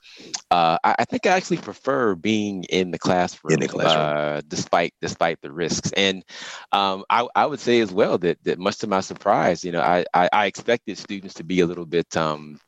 uh, 0.51 0.77
I, 0.83 0.95
I, 0.99 1.05
think 1.05 1.25
I 1.25 1.31
actually 1.31 1.57
prefer 1.57 2.15
being 2.15 2.63
in 2.65 2.91
the 2.91 2.99
classroom, 2.99 3.53
in 3.53 3.59
the 3.59 3.67
classroom. 3.67 4.37
Uh, 4.37 4.41
despite 4.47 4.93
despite 5.01 5.41
the 5.41 5.51
risks. 5.51 5.91
And 5.91 6.23
um, 6.71 7.03
I, 7.09 7.27
I 7.35 7.45
would 7.45 7.59
say 7.59 7.81
as 7.81 7.91
well 7.91 8.17
that 8.19 8.41
that 8.43 8.59
much 8.59 8.77
to 8.77 8.87
my 8.87 9.01
surprised. 9.17 9.65
You 9.65 9.71
know, 9.71 9.81
I, 9.81 10.05
I, 10.13 10.29
I 10.31 10.45
expected 10.45 10.97
students 10.97 11.33
to 11.35 11.43
be 11.43 11.61
a 11.61 11.65
little 11.65 11.85
bit 11.85 12.15
um, 12.15 12.59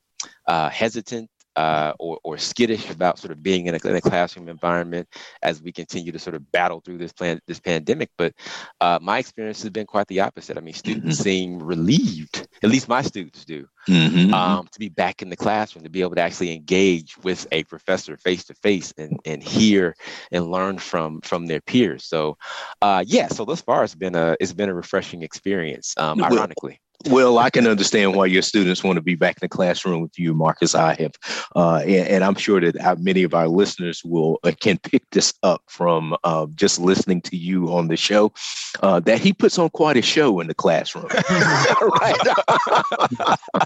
uh, 0.47 0.69
hesitant 0.69 1.29
uh, 1.55 1.93
or, 1.99 2.19
or, 2.23 2.37
skittish 2.37 2.89
about 2.89 3.19
sort 3.19 3.31
of 3.31 3.43
being 3.43 3.67
in 3.67 3.75
a, 3.75 3.87
in 3.87 3.95
a, 3.95 4.01
classroom 4.01 4.47
environment 4.47 5.07
as 5.41 5.61
we 5.61 5.71
continue 5.71 6.11
to 6.11 6.19
sort 6.19 6.35
of 6.35 6.51
battle 6.51 6.79
through 6.79 6.97
this 6.97 7.11
plan, 7.11 7.39
this 7.47 7.59
pandemic. 7.59 8.09
But 8.17 8.33
uh, 8.79 8.99
my 9.01 9.19
experience 9.19 9.61
has 9.63 9.69
been 9.71 9.85
quite 9.85 10.07
the 10.07 10.21
opposite. 10.21 10.57
I 10.57 10.61
mean, 10.61 10.73
students 10.73 11.17
mm-hmm. 11.17 11.23
seem 11.23 11.59
relieved, 11.61 12.47
at 12.63 12.69
least 12.69 12.87
my 12.87 13.01
students 13.01 13.45
do, 13.45 13.67
mm-hmm. 13.87 14.33
um, 14.33 14.67
to 14.71 14.79
be 14.79 14.89
back 14.89 15.21
in 15.21 15.29
the 15.29 15.37
classroom, 15.37 15.83
to 15.83 15.89
be 15.89 16.01
able 16.01 16.15
to 16.15 16.21
actually 16.21 16.53
engage 16.53 17.17
with 17.19 17.47
a 17.51 17.63
professor 17.65 18.17
face 18.17 18.45
to 18.45 18.53
face 18.55 18.93
and 18.97 19.19
and 19.25 19.43
hear 19.43 19.95
and 20.31 20.51
learn 20.51 20.77
from 20.77 21.21
from 21.21 21.45
their 21.47 21.61
peers. 21.61 22.05
So, 22.05 22.37
uh, 22.81 23.03
yeah. 23.05 23.27
So 23.27 23.45
thus 23.45 23.61
far, 23.61 23.83
it's 23.83 23.95
been 23.95 24.15
a 24.15 24.35
it's 24.39 24.53
been 24.53 24.69
a 24.69 24.73
refreshing 24.73 25.23
experience. 25.23 25.93
Um, 25.97 26.23
ironically. 26.23 26.79
Well, 27.05 27.37
I 27.37 27.49
can 27.49 27.65
understand 27.65 28.15
why 28.15 28.25
your 28.25 28.41
students 28.41 28.83
want 28.83 28.97
to 28.97 29.01
be 29.01 29.15
back 29.15 29.37
in 29.37 29.39
the 29.41 29.47
classroom 29.47 30.01
with 30.01 30.19
you, 30.19 30.33
Marcus. 30.33 30.75
I 30.75 30.95
have, 30.95 31.13
uh, 31.55 31.77
and, 31.77 32.07
and, 32.07 32.23
I'm 32.25 32.35
sure 32.35 32.59
that 32.59 32.99
many 32.99 33.23
of 33.23 33.33
our 33.33 33.47
listeners 33.47 34.03
will 34.03 34.37
uh, 34.43 34.51
can 34.59 34.77
pick 34.79 35.09
this 35.11 35.33
up 35.41 35.61
from 35.67 36.17
uh, 36.25 36.47
just 36.55 36.77
listening 36.77 37.21
to 37.21 37.37
you 37.37 37.73
on 37.73 37.87
the 37.87 37.95
show. 37.95 38.33
Uh, 38.81 38.99
that 38.99 39.19
he 39.19 39.31
puts 39.31 39.57
on 39.57 39.69
quite 39.69 39.95
a 39.95 40.01
show 40.01 40.41
in 40.41 40.47
the 40.47 40.53
classroom, 40.53 41.07
right? 41.81 42.17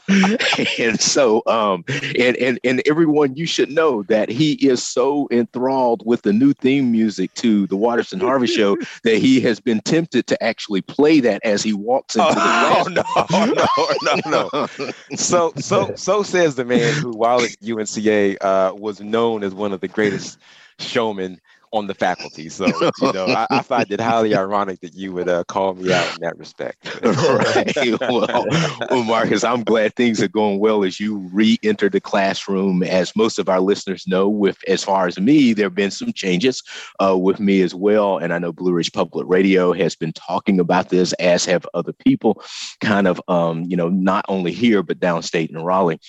and 0.80 1.00
so, 1.02 1.42
um, 1.48 1.84
and 2.18 2.38
and 2.38 2.60
and 2.64 2.84
everyone, 2.86 3.36
you 3.36 3.48
should 3.48 3.72
know 3.72 4.04
that 4.04 4.30
he 4.30 4.54
is 4.66 4.84
so 4.84 5.28
enthralled 5.32 6.04
with 6.06 6.22
the 6.22 6.34
new 6.34 6.54
theme 6.54 6.92
music 6.92 7.34
to 7.34 7.66
the 7.68 7.76
Waters 7.76 8.14
and 8.14 8.22
Harvey 8.22 8.48
Show 8.48 8.78
that 9.04 9.18
he 9.18 9.42
has 9.42 9.60
been 9.60 9.82
tempted 9.82 10.28
to 10.28 10.44
actually 10.44 10.82
play 10.82 11.20
that 11.20 11.44
as 11.44 11.64
he 11.64 11.74
walks 11.74 12.16
into 12.16 12.28
the 12.28 12.34
classroom. 12.36 12.84
Oh, 12.84 12.90
no. 13.16 13.23
no, 13.32 13.68
no, 14.02 14.16
no. 14.26 14.68
So, 15.16 15.54
so, 15.58 15.94
so 15.96 16.24
says 16.24 16.56
the 16.56 16.66
man 16.66 16.94
who, 16.96 17.12
while 17.14 17.44
at 17.44 17.52
UNCA, 17.62 18.38
uh, 18.42 18.74
was 18.76 19.00
known 19.02 19.44
as 19.44 19.54
one 19.54 19.74
of 19.74 19.82
the 19.82 19.88
greatest 19.88 20.38
showmen 20.80 21.40
on 21.74 21.88
the 21.88 21.94
faculty. 21.94 22.50
So, 22.50 22.68
you 23.02 23.14
know, 23.14 23.26
I, 23.26 23.48
I 23.50 23.62
find 23.64 23.92
it 23.92 24.00
highly 24.00 24.36
ironic 24.36 24.80
that 24.82 24.94
you 24.94 25.12
would 25.12 25.28
uh, 25.28 25.44
call 25.46 25.74
me 25.74 25.92
out 25.92 26.16
in 26.16 26.22
that 26.22 26.38
respect. 26.38 26.88
right. 27.04 28.00
Well, 28.00 28.46
well, 28.90 29.04
Marcus, 29.04 29.44
I'm 29.44 29.64
glad 29.64 29.96
things 29.96 30.22
are 30.22 30.28
going 30.28 30.60
well 30.60 30.84
as 30.84 31.00
you 31.00 31.18
re-enter 31.34 31.90
the 31.90 32.00
classroom. 32.00 32.84
As 32.84 33.16
most 33.16 33.40
of 33.40 33.50
our 33.50 33.60
listeners 33.60 34.08
know, 34.08 34.30
with 34.30 34.58
as 34.68 34.84
far 34.84 35.08
as 35.08 35.20
me, 35.20 35.54
there 35.54 35.66
have 35.66 35.76
been 35.76 35.92
some 35.92 36.14
changes 36.14 36.62
uh, 37.04 37.18
with 37.18 37.40
me 37.40 37.62
as 37.62 37.74
well. 37.74 38.20
And 38.20 38.34
I 38.34 38.38
know 38.38 38.54
Blue 38.54 38.74
Ridge 38.74 38.92
Public 38.94 39.26
Radio 39.28 39.74
has 39.74 39.96
been 39.96 40.14
talking 40.14 40.60
about 40.60 40.90
this, 40.90 41.12
as 41.14 41.44
have 41.46 41.66
other 41.74 41.94
people, 41.94 42.44
kind 42.82 43.08
of, 43.08 43.20
um, 43.28 43.64
you 43.64 43.76
know, 43.76 43.90
not 43.90 44.26
only 44.28 44.52
here 44.52 44.84
but 44.84 45.00
downstate 45.00 45.50
in 45.50 45.58
Raleigh 45.58 46.00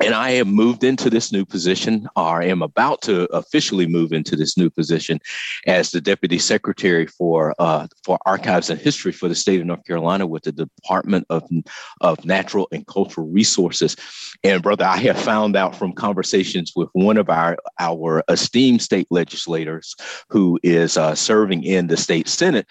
and 0.00 0.14
I 0.14 0.32
have 0.32 0.46
moved 0.46 0.82
into 0.82 1.10
this 1.10 1.30
new 1.30 1.44
position, 1.44 2.08
or 2.16 2.42
am 2.42 2.62
about 2.62 3.02
to 3.02 3.24
officially 3.34 3.86
move 3.86 4.12
into 4.12 4.34
this 4.34 4.56
new 4.56 4.70
position 4.70 5.20
as 5.66 5.90
the 5.90 6.00
deputy 6.00 6.38
secretary 6.38 7.06
for 7.06 7.54
uh, 7.58 7.86
for 8.04 8.18
archives 8.26 8.70
and 8.70 8.80
history 8.80 9.12
for 9.12 9.28
the 9.28 9.34
state 9.34 9.60
of 9.60 9.66
North 9.66 9.84
Carolina 9.84 10.26
with 10.26 10.44
the 10.44 10.52
Department 10.52 11.26
of 11.28 11.48
of 12.00 12.24
Natural 12.24 12.66
and 12.72 12.86
Cultural 12.86 13.28
Resources. 13.28 13.96
And 14.42 14.62
brother, 14.62 14.84
I 14.84 14.96
have 14.98 15.20
found 15.20 15.56
out 15.56 15.76
from 15.76 15.92
conversations 15.92 16.72
with 16.74 16.88
one 16.92 17.16
of 17.16 17.28
our 17.28 17.58
our 17.78 18.22
esteemed 18.28 18.82
state 18.82 19.08
legislators 19.10 19.94
who 20.28 20.58
is 20.62 20.96
uh, 20.96 21.14
serving 21.14 21.64
in 21.64 21.88
the 21.88 21.96
state 21.96 22.28
senate 22.28 22.66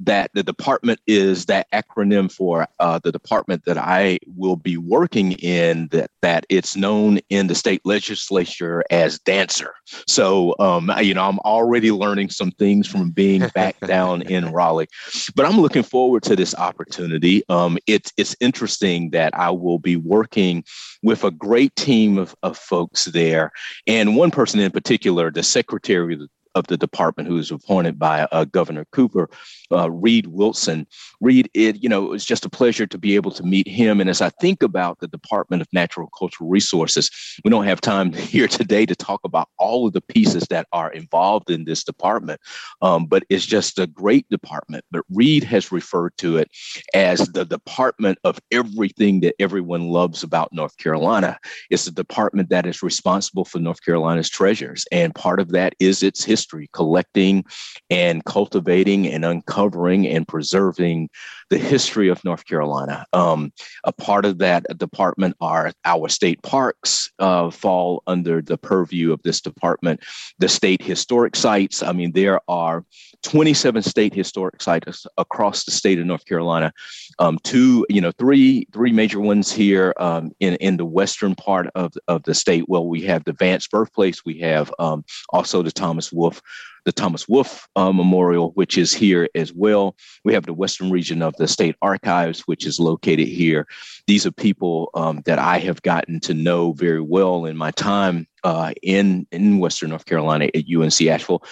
that 0.00 0.30
the 0.34 0.42
department 0.42 1.00
is 1.06 1.46
that 1.46 1.70
acronym 1.72 2.30
for 2.30 2.66
uh, 2.80 2.98
the 3.02 3.12
department 3.12 3.64
that 3.64 3.78
I 3.78 4.18
will 4.36 4.56
be 4.56 4.76
working 4.76 5.32
in 5.32 5.88
that 5.88 6.10
that 6.22 6.46
it's 6.48 6.76
known 6.76 7.20
in 7.28 7.46
the 7.46 7.54
state 7.54 7.82
legislature 7.84 8.82
as 8.90 9.18
dancer. 9.20 9.74
So 10.06 10.54
um, 10.58 10.90
you 11.00 11.14
know 11.14 11.24
I'm 11.24 11.38
already 11.40 11.92
learning 11.92 12.30
some 12.30 12.50
things 12.52 12.86
from 12.86 13.10
being 13.10 13.46
back 13.54 13.78
down 13.86 14.22
in 14.22 14.52
Raleigh, 14.52 14.88
but 15.34 15.46
I'm 15.46 15.60
looking 15.60 15.82
forward 15.82 16.22
to 16.24 16.36
this 16.36 16.54
opportunity. 16.54 17.42
Um, 17.48 17.78
it's 17.86 18.12
it's 18.16 18.36
interesting 18.40 19.10
that 19.10 19.36
I 19.36 19.50
will 19.50 19.78
be 19.78 19.96
working 19.96 20.64
with 21.02 21.24
a 21.24 21.30
great 21.30 21.74
team 21.76 22.18
of, 22.18 22.34
of 22.42 22.56
folks 22.56 23.06
there, 23.06 23.52
and 23.86 24.16
one 24.16 24.30
person 24.30 24.60
in 24.60 24.70
particular, 24.70 25.30
the 25.30 25.42
secretary 25.42 26.16
of 26.54 26.66
the 26.68 26.76
department 26.76 27.28
who 27.28 27.34
was 27.34 27.50
appointed 27.50 27.98
by 27.98 28.22
uh, 28.32 28.44
Governor 28.44 28.84
Cooper, 28.92 29.28
uh, 29.72 29.90
Reid 29.90 30.28
Wilson. 30.28 30.86
Reid, 31.20 31.50
it 31.54 31.82
you 31.82 31.88
know 31.88 32.04
it 32.04 32.10
was 32.10 32.24
just 32.24 32.44
a 32.44 32.50
pleasure 32.50 32.86
to 32.86 32.98
be 32.98 33.16
able 33.16 33.30
to 33.32 33.42
meet 33.42 33.66
him. 33.66 34.00
And 34.00 34.08
as 34.08 34.20
I 34.20 34.30
think 34.30 34.62
about 34.62 35.00
the 35.00 35.08
Department 35.08 35.62
of 35.62 35.68
Natural 35.72 36.08
Cultural 36.16 36.48
Resources, 36.48 37.10
we 37.44 37.50
don't 37.50 37.64
have 37.64 37.80
time 37.80 38.12
here 38.12 38.48
today 38.48 38.86
to 38.86 38.94
talk 38.94 39.20
about 39.24 39.48
all 39.58 39.86
of 39.86 39.92
the 39.92 40.00
pieces 40.00 40.46
that 40.50 40.66
are 40.72 40.92
involved 40.92 41.50
in 41.50 41.64
this 41.64 41.84
department, 41.84 42.40
um, 42.82 43.06
but 43.06 43.24
it's 43.28 43.46
just 43.46 43.78
a 43.78 43.86
great 43.86 44.28
department. 44.28 44.84
But 44.90 45.02
Reid 45.10 45.44
has 45.44 45.72
referred 45.72 46.16
to 46.18 46.36
it 46.36 46.50
as 46.94 47.20
the 47.28 47.44
department 47.44 48.18
of 48.24 48.38
everything 48.52 49.20
that 49.20 49.34
everyone 49.40 49.88
loves 49.88 50.22
about 50.22 50.52
North 50.52 50.76
Carolina. 50.76 51.38
It's 51.70 51.86
the 51.86 51.90
department 51.90 52.50
that 52.50 52.66
is 52.66 52.82
responsible 52.82 53.44
for 53.44 53.58
North 53.58 53.82
Carolina's 53.84 54.30
treasures, 54.30 54.84
and 54.92 55.14
part 55.14 55.40
of 55.40 55.50
that 55.52 55.74
is 55.80 56.02
its 56.02 56.24
history 56.24 56.43
history, 56.44 56.68
collecting 56.74 57.42
and 57.88 58.22
cultivating 58.26 59.06
and 59.06 59.24
uncovering 59.24 60.06
and 60.06 60.28
preserving 60.28 61.08
the 61.48 61.56
history 61.56 62.08
of 62.08 62.22
North 62.22 62.44
Carolina. 62.44 63.06
Um, 63.14 63.50
a 63.84 63.92
part 63.92 64.26
of 64.26 64.38
that 64.38 64.66
department 64.76 65.36
are 65.40 65.72
our 65.86 66.08
state 66.10 66.42
parks, 66.42 67.10
uh, 67.18 67.50
fall 67.50 68.02
under 68.06 68.42
the 68.42 68.58
purview 68.58 69.10
of 69.12 69.22
this 69.22 69.40
department. 69.40 70.00
The 70.38 70.48
state 70.48 70.82
historic 70.82 71.34
sites, 71.34 71.82
I 71.82 71.92
mean, 71.92 72.12
there 72.12 72.40
are 72.46 72.84
27 73.24 73.82
state 73.82 74.14
historic 74.14 74.62
sites 74.62 75.06
across 75.18 75.64
the 75.64 75.70
state 75.70 75.98
of 75.98 76.06
North 76.06 76.24
Carolina. 76.26 76.72
Um, 77.18 77.38
two, 77.42 77.84
you 77.88 78.00
know, 78.00 78.12
three 78.12 78.66
three 78.72 78.92
major 78.92 79.20
ones 79.20 79.50
here 79.50 79.94
um, 79.98 80.32
in 80.40 80.54
in 80.56 80.76
the 80.76 80.84
western 80.84 81.34
part 81.34 81.68
of 81.74 81.92
of 82.06 82.22
the 82.24 82.34
state. 82.34 82.64
Well, 82.68 82.86
we 82.86 83.02
have 83.02 83.24
the 83.24 83.32
Vance 83.32 83.66
birthplace. 83.66 84.24
We 84.24 84.38
have 84.40 84.72
um, 84.78 85.04
also 85.30 85.62
the 85.62 85.72
Thomas 85.72 86.12
Wolfe 86.12 86.40
the 86.84 86.92
Thomas 86.92 87.28
Wolfe 87.28 87.66
uh, 87.76 87.92
Memorial, 87.92 88.50
which 88.52 88.76
is 88.76 88.92
here 88.92 89.28
as 89.34 89.52
well. 89.52 89.96
We 90.24 90.34
have 90.34 90.46
the 90.46 90.52
western 90.52 90.90
region 90.90 91.22
of 91.22 91.34
the 91.36 91.48
state 91.48 91.76
archives, 91.82 92.40
which 92.40 92.66
is 92.66 92.78
located 92.78 93.26
here. 93.26 93.66
These 94.06 94.26
are 94.26 94.32
people 94.32 94.90
um, 94.94 95.22
that 95.24 95.38
I 95.38 95.58
have 95.58 95.82
gotten 95.82 96.20
to 96.20 96.34
know 96.34 96.72
very 96.72 97.00
well 97.00 97.46
in 97.46 97.56
my 97.56 97.70
time 97.70 98.26
uh, 98.44 98.72
in 98.82 99.26
in 99.32 99.58
Western 99.58 99.90
North 99.90 100.04
Carolina 100.04 100.50
at 100.54 100.64
UNC 100.68 101.00
Asheville. 101.02 101.42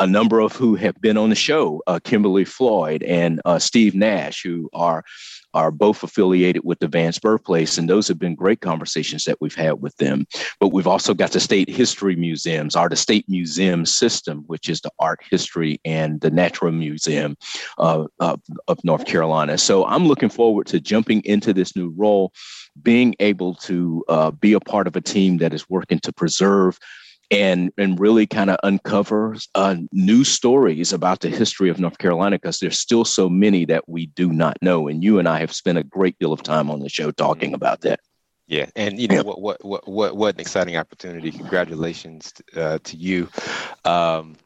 A 0.00 0.06
number 0.06 0.40
of 0.40 0.56
who 0.56 0.74
have 0.74 0.98
been 1.00 1.18
on 1.18 1.28
the 1.28 1.36
show, 1.36 1.82
uh, 1.86 2.00
Kimberly 2.02 2.46
Floyd 2.46 3.02
and 3.02 3.40
uh, 3.44 3.58
Steve 3.58 3.94
Nash, 3.94 4.42
who 4.42 4.68
are 4.72 5.04
are 5.52 5.70
both 5.72 6.02
affiliated 6.02 6.62
with 6.64 6.78
the 6.78 6.86
Vance 6.86 7.18
Birthplace, 7.18 7.76
and 7.76 7.88
those 7.88 8.06
have 8.08 8.18
been 8.18 8.36
great 8.36 8.60
conversations 8.60 9.24
that 9.24 9.38
we've 9.40 9.54
had 9.54 9.82
with 9.82 9.96
them. 9.96 10.26
But 10.60 10.68
we've 10.68 10.86
also 10.86 11.12
got 11.12 11.32
the 11.32 11.40
state 11.40 11.68
history 11.68 12.14
museums, 12.14 12.76
our 12.76 12.88
the 12.88 12.96
state 12.96 13.28
museum 13.28 13.84
system, 13.84 14.44
which 14.46 14.68
is 14.68 14.80
the 14.80 14.92
art 15.00 15.20
history 15.28 15.80
and 15.84 16.20
the 16.20 16.30
natural 16.30 16.72
museum 16.72 17.36
uh, 17.78 18.06
of, 18.20 18.40
of 18.68 18.78
North 18.84 19.06
Carolina. 19.06 19.58
So 19.58 19.84
I'm 19.86 20.06
looking 20.06 20.28
forward 20.28 20.66
to 20.68 20.80
jumping 20.80 21.20
into 21.24 21.52
this 21.52 21.74
new 21.74 21.92
role, 21.96 22.32
being 22.80 23.16
able 23.18 23.54
to 23.56 24.04
uh, 24.08 24.30
be 24.30 24.52
a 24.52 24.60
part 24.60 24.86
of 24.86 24.94
a 24.94 25.00
team 25.00 25.38
that 25.38 25.52
is 25.52 25.68
working 25.68 25.98
to 26.00 26.12
preserve 26.12 26.78
and 27.30 27.72
and 27.78 27.98
really 28.00 28.26
kind 28.26 28.50
of 28.50 28.58
uncover 28.62 29.36
uh, 29.54 29.76
new 29.92 30.24
stories 30.24 30.92
about 30.92 31.20
the 31.20 31.28
history 31.28 31.68
of 31.68 31.78
North 31.78 31.98
Carolina 31.98 32.36
because 32.36 32.58
there's 32.58 32.80
still 32.80 33.04
so 33.04 33.28
many 33.28 33.64
that 33.66 33.88
we 33.88 34.06
do 34.06 34.32
not 34.32 34.56
know. 34.62 34.88
And 34.88 35.02
you 35.02 35.18
and 35.18 35.28
I 35.28 35.40
have 35.40 35.52
spent 35.52 35.78
a 35.78 35.84
great 35.84 36.18
deal 36.18 36.32
of 36.32 36.42
time 36.42 36.70
on 36.70 36.80
the 36.80 36.88
show 36.88 37.10
talking 37.10 37.54
about 37.54 37.82
that. 37.82 38.00
Yeah, 38.46 38.66
and 38.74 38.98
you 38.98 39.06
know 39.06 39.22
what, 39.22 39.40
what 39.40 39.64
what 39.64 39.88
what 39.88 40.16
what 40.16 40.34
an 40.34 40.40
exciting 40.40 40.76
opportunity! 40.76 41.30
Congratulations 41.30 42.32
uh, 42.56 42.78
to 42.82 42.96
you. 42.96 43.28
Um, 43.84 44.36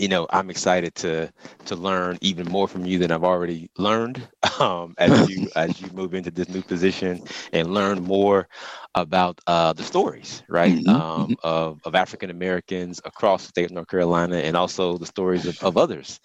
you 0.00 0.08
know, 0.08 0.26
I'm 0.30 0.50
excited 0.50 0.94
to 0.96 1.30
to 1.66 1.76
learn 1.76 2.18
even 2.22 2.48
more 2.48 2.66
from 2.66 2.86
you 2.86 2.98
than 2.98 3.12
I've 3.12 3.24
already 3.24 3.70
learned 3.76 4.26
um, 4.60 4.94
as 4.98 5.28
you 5.28 5.48
as 5.56 5.80
you 5.80 5.88
move 5.92 6.14
into 6.14 6.30
this 6.30 6.48
new 6.48 6.62
position 6.62 7.22
and 7.52 7.74
learn 7.74 8.02
more 8.02 8.48
about 8.94 9.40
uh, 9.46 9.72
the 9.72 9.84
stories, 9.84 10.42
right, 10.48 10.72
mm-hmm. 10.72 10.88
um, 10.88 11.22
mm-hmm. 11.22 11.32
of, 11.44 11.80
of 11.84 11.94
African 11.94 12.30
Americans 12.30 13.00
across 13.04 13.42
the 13.42 13.48
state 13.48 13.66
of 13.66 13.70
North 13.72 13.88
Carolina, 13.88 14.36
and 14.38 14.56
also 14.56 14.98
the 14.98 15.06
stories 15.06 15.46
of, 15.46 15.62
of 15.62 15.76
others, 15.76 16.18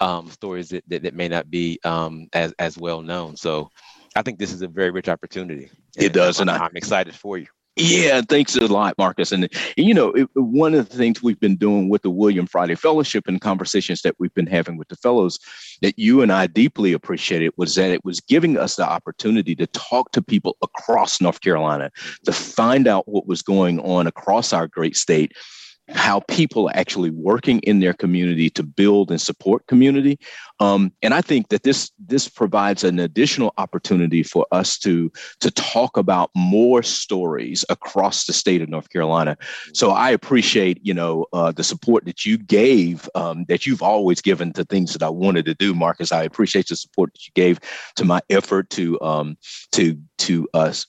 um, 0.00 0.30
stories 0.30 0.68
that, 0.68 0.84
that, 0.88 1.02
that, 1.02 1.14
may 1.14 1.28
not 1.28 1.50
be 1.50 1.80
um, 1.84 2.28
as 2.32 2.52
as 2.58 2.76
well 2.76 3.00
known. 3.00 3.36
So, 3.36 3.70
I 4.14 4.22
think 4.22 4.38
this 4.38 4.52
is 4.52 4.62
a 4.62 4.68
very 4.68 4.90
rich 4.90 5.08
opportunity. 5.08 5.70
It 5.96 6.12
does, 6.12 6.40
and 6.40 6.50
I'm, 6.50 6.62
I'm 6.62 6.76
excited 6.76 7.14
for 7.14 7.38
you. 7.38 7.46
Yeah, 7.76 8.20
thanks 8.20 8.54
a 8.54 8.66
lot, 8.68 8.94
Marcus. 8.98 9.32
And, 9.32 9.48
you 9.76 9.94
know, 9.94 10.12
it, 10.12 10.28
one 10.34 10.74
of 10.74 10.88
the 10.88 10.96
things 10.96 11.24
we've 11.24 11.40
been 11.40 11.56
doing 11.56 11.88
with 11.88 12.02
the 12.02 12.10
William 12.10 12.46
Friday 12.46 12.76
Fellowship 12.76 13.24
and 13.26 13.40
conversations 13.40 14.02
that 14.02 14.14
we've 14.20 14.32
been 14.34 14.46
having 14.46 14.76
with 14.76 14.86
the 14.88 14.96
fellows 14.96 15.40
that 15.82 15.98
you 15.98 16.22
and 16.22 16.30
I 16.30 16.46
deeply 16.46 16.92
appreciated 16.92 17.52
was 17.56 17.74
that 17.74 17.90
it 17.90 18.04
was 18.04 18.20
giving 18.20 18.56
us 18.56 18.76
the 18.76 18.88
opportunity 18.88 19.56
to 19.56 19.66
talk 19.68 20.12
to 20.12 20.22
people 20.22 20.56
across 20.62 21.20
North 21.20 21.40
Carolina 21.40 21.90
to 22.24 22.32
find 22.32 22.86
out 22.86 23.08
what 23.08 23.26
was 23.26 23.42
going 23.42 23.80
on 23.80 24.06
across 24.06 24.52
our 24.52 24.68
great 24.68 24.96
state 24.96 25.32
how 25.88 26.20
people 26.20 26.68
are 26.68 26.76
actually 26.76 27.10
working 27.10 27.60
in 27.60 27.80
their 27.80 27.92
community 27.92 28.48
to 28.50 28.62
build 28.62 29.10
and 29.10 29.20
support 29.20 29.66
community. 29.66 30.18
Um, 30.60 30.92
and 31.02 31.12
I 31.12 31.20
think 31.20 31.48
that 31.48 31.62
this 31.62 31.90
this 31.98 32.28
provides 32.28 32.84
an 32.84 32.98
additional 32.98 33.52
opportunity 33.58 34.22
for 34.22 34.46
us 34.50 34.78
to 34.78 35.12
to 35.40 35.50
talk 35.50 35.96
about 35.96 36.30
more 36.34 36.82
stories 36.82 37.64
across 37.68 38.24
the 38.24 38.32
state 38.32 38.62
of 38.62 38.68
North 38.68 38.88
Carolina. 38.88 39.36
So 39.74 39.90
I 39.90 40.10
appreciate 40.10 40.78
you 40.82 40.94
know 40.94 41.26
uh, 41.32 41.52
the 41.52 41.64
support 41.64 42.06
that 42.06 42.24
you 42.24 42.38
gave 42.38 43.08
um, 43.14 43.44
that 43.48 43.66
you've 43.66 43.82
always 43.82 44.22
given 44.22 44.52
to 44.54 44.64
things 44.64 44.92
that 44.94 45.02
I 45.02 45.10
wanted 45.10 45.44
to 45.46 45.54
do, 45.54 45.74
Marcus. 45.74 46.12
I 46.12 46.22
appreciate 46.22 46.68
the 46.68 46.76
support 46.76 47.12
that 47.12 47.26
you 47.26 47.32
gave 47.34 47.60
to 47.96 48.04
my 48.04 48.22
effort 48.30 48.70
to 48.70 49.00
um, 49.02 49.36
to 49.72 49.98
to 50.18 50.48
us 50.54 50.86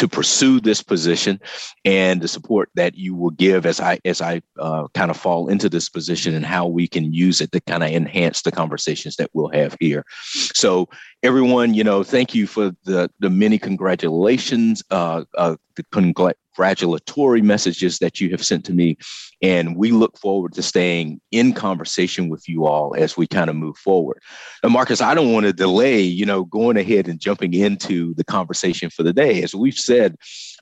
to 0.00 0.08
pursue 0.08 0.60
this 0.60 0.82
position 0.82 1.38
and 1.84 2.22
the 2.22 2.28
support 2.28 2.70
that 2.74 2.96
you 2.96 3.14
will 3.14 3.30
give 3.32 3.66
as 3.66 3.80
I 3.80 4.00
as 4.06 4.22
I 4.22 4.40
uh, 4.58 4.88
kind 4.94 5.10
of 5.10 5.16
fall 5.18 5.48
into 5.48 5.68
this 5.68 5.90
position 5.90 6.34
and 6.34 6.46
how 6.46 6.66
we 6.66 6.88
can 6.88 7.12
use 7.12 7.42
it 7.42 7.52
to 7.52 7.60
kind 7.60 7.82
of 7.82 7.90
enhance 7.90 8.40
the 8.40 8.50
conversations 8.50 9.16
that 9.16 9.28
we'll 9.34 9.50
have 9.50 9.76
here. 9.78 10.06
So 10.54 10.88
everyone, 11.22 11.74
you 11.74 11.84
know, 11.84 12.02
thank 12.02 12.34
you 12.34 12.46
for 12.46 12.72
the 12.84 13.10
the 13.18 13.28
many 13.28 13.58
congratulations, 13.58 14.82
uh, 14.90 15.24
uh, 15.36 15.56
the 15.80 16.18
congratulatory 16.54 17.40
messages 17.40 17.98
that 17.98 18.20
you 18.20 18.30
have 18.30 18.44
sent 18.44 18.64
to 18.66 18.72
me, 18.72 18.96
and 19.42 19.76
we 19.76 19.90
look 19.92 20.18
forward 20.18 20.52
to 20.54 20.62
staying 20.62 21.20
in 21.30 21.52
conversation 21.52 22.28
with 22.28 22.48
you 22.48 22.66
all 22.66 22.94
as 22.96 23.16
we 23.16 23.26
kind 23.26 23.48
of 23.48 23.56
move 23.56 23.76
forward. 23.78 24.20
Now, 24.62 24.68
Marcus, 24.68 25.00
I 25.00 25.14
don't 25.14 25.32
want 25.32 25.46
to 25.46 25.52
delay, 25.52 26.00
you 26.00 26.26
know, 26.26 26.44
going 26.44 26.76
ahead 26.76 27.08
and 27.08 27.20
jumping 27.20 27.54
into 27.54 28.14
the 28.14 28.24
conversation 28.24 28.90
for 28.90 29.02
the 29.02 29.12
day. 29.12 29.42
As 29.42 29.54
we've 29.54 29.74
said, 29.74 30.16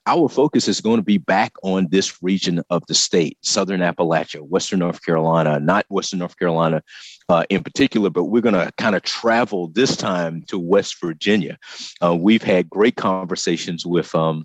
our 0.06 0.28
focus 0.28 0.68
is 0.68 0.80
going 0.80 0.98
to 0.98 1.02
be 1.02 1.18
back 1.18 1.52
on 1.62 1.88
this 1.90 2.22
region 2.22 2.62
of 2.70 2.82
the 2.86 2.94
state, 2.94 3.36
Southern 3.42 3.80
Appalachia, 3.80 4.40
Western 4.40 4.78
North 4.78 5.04
Carolina, 5.04 5.58
not 5.60 5.84
Western 5.88 6.20
North 6.20 6.38
Carolina 6.38 6.82
uh, 7.28 7.44
in 7.50 7.62
particular, 7.62 8.08
but 8.08 8.24
we're 8.24 8.40
going 8.40 8.54
to 8.54 8.72
kind 8.78 8.96
of 8.96 9.02
travel 9.02 9.68
this 9.68 9.96
time 9.96 10.42
to 10.48 10.58
West 10.58 10.96
Virginia. 11.00 11.58
Uh, 12.02 12.14
we've 12.14 12.42
had 12.42 12.70
great 12.70 12.96
conversations 12.96 13.84
with. 13.84 14.14
Um, 14.14 14.44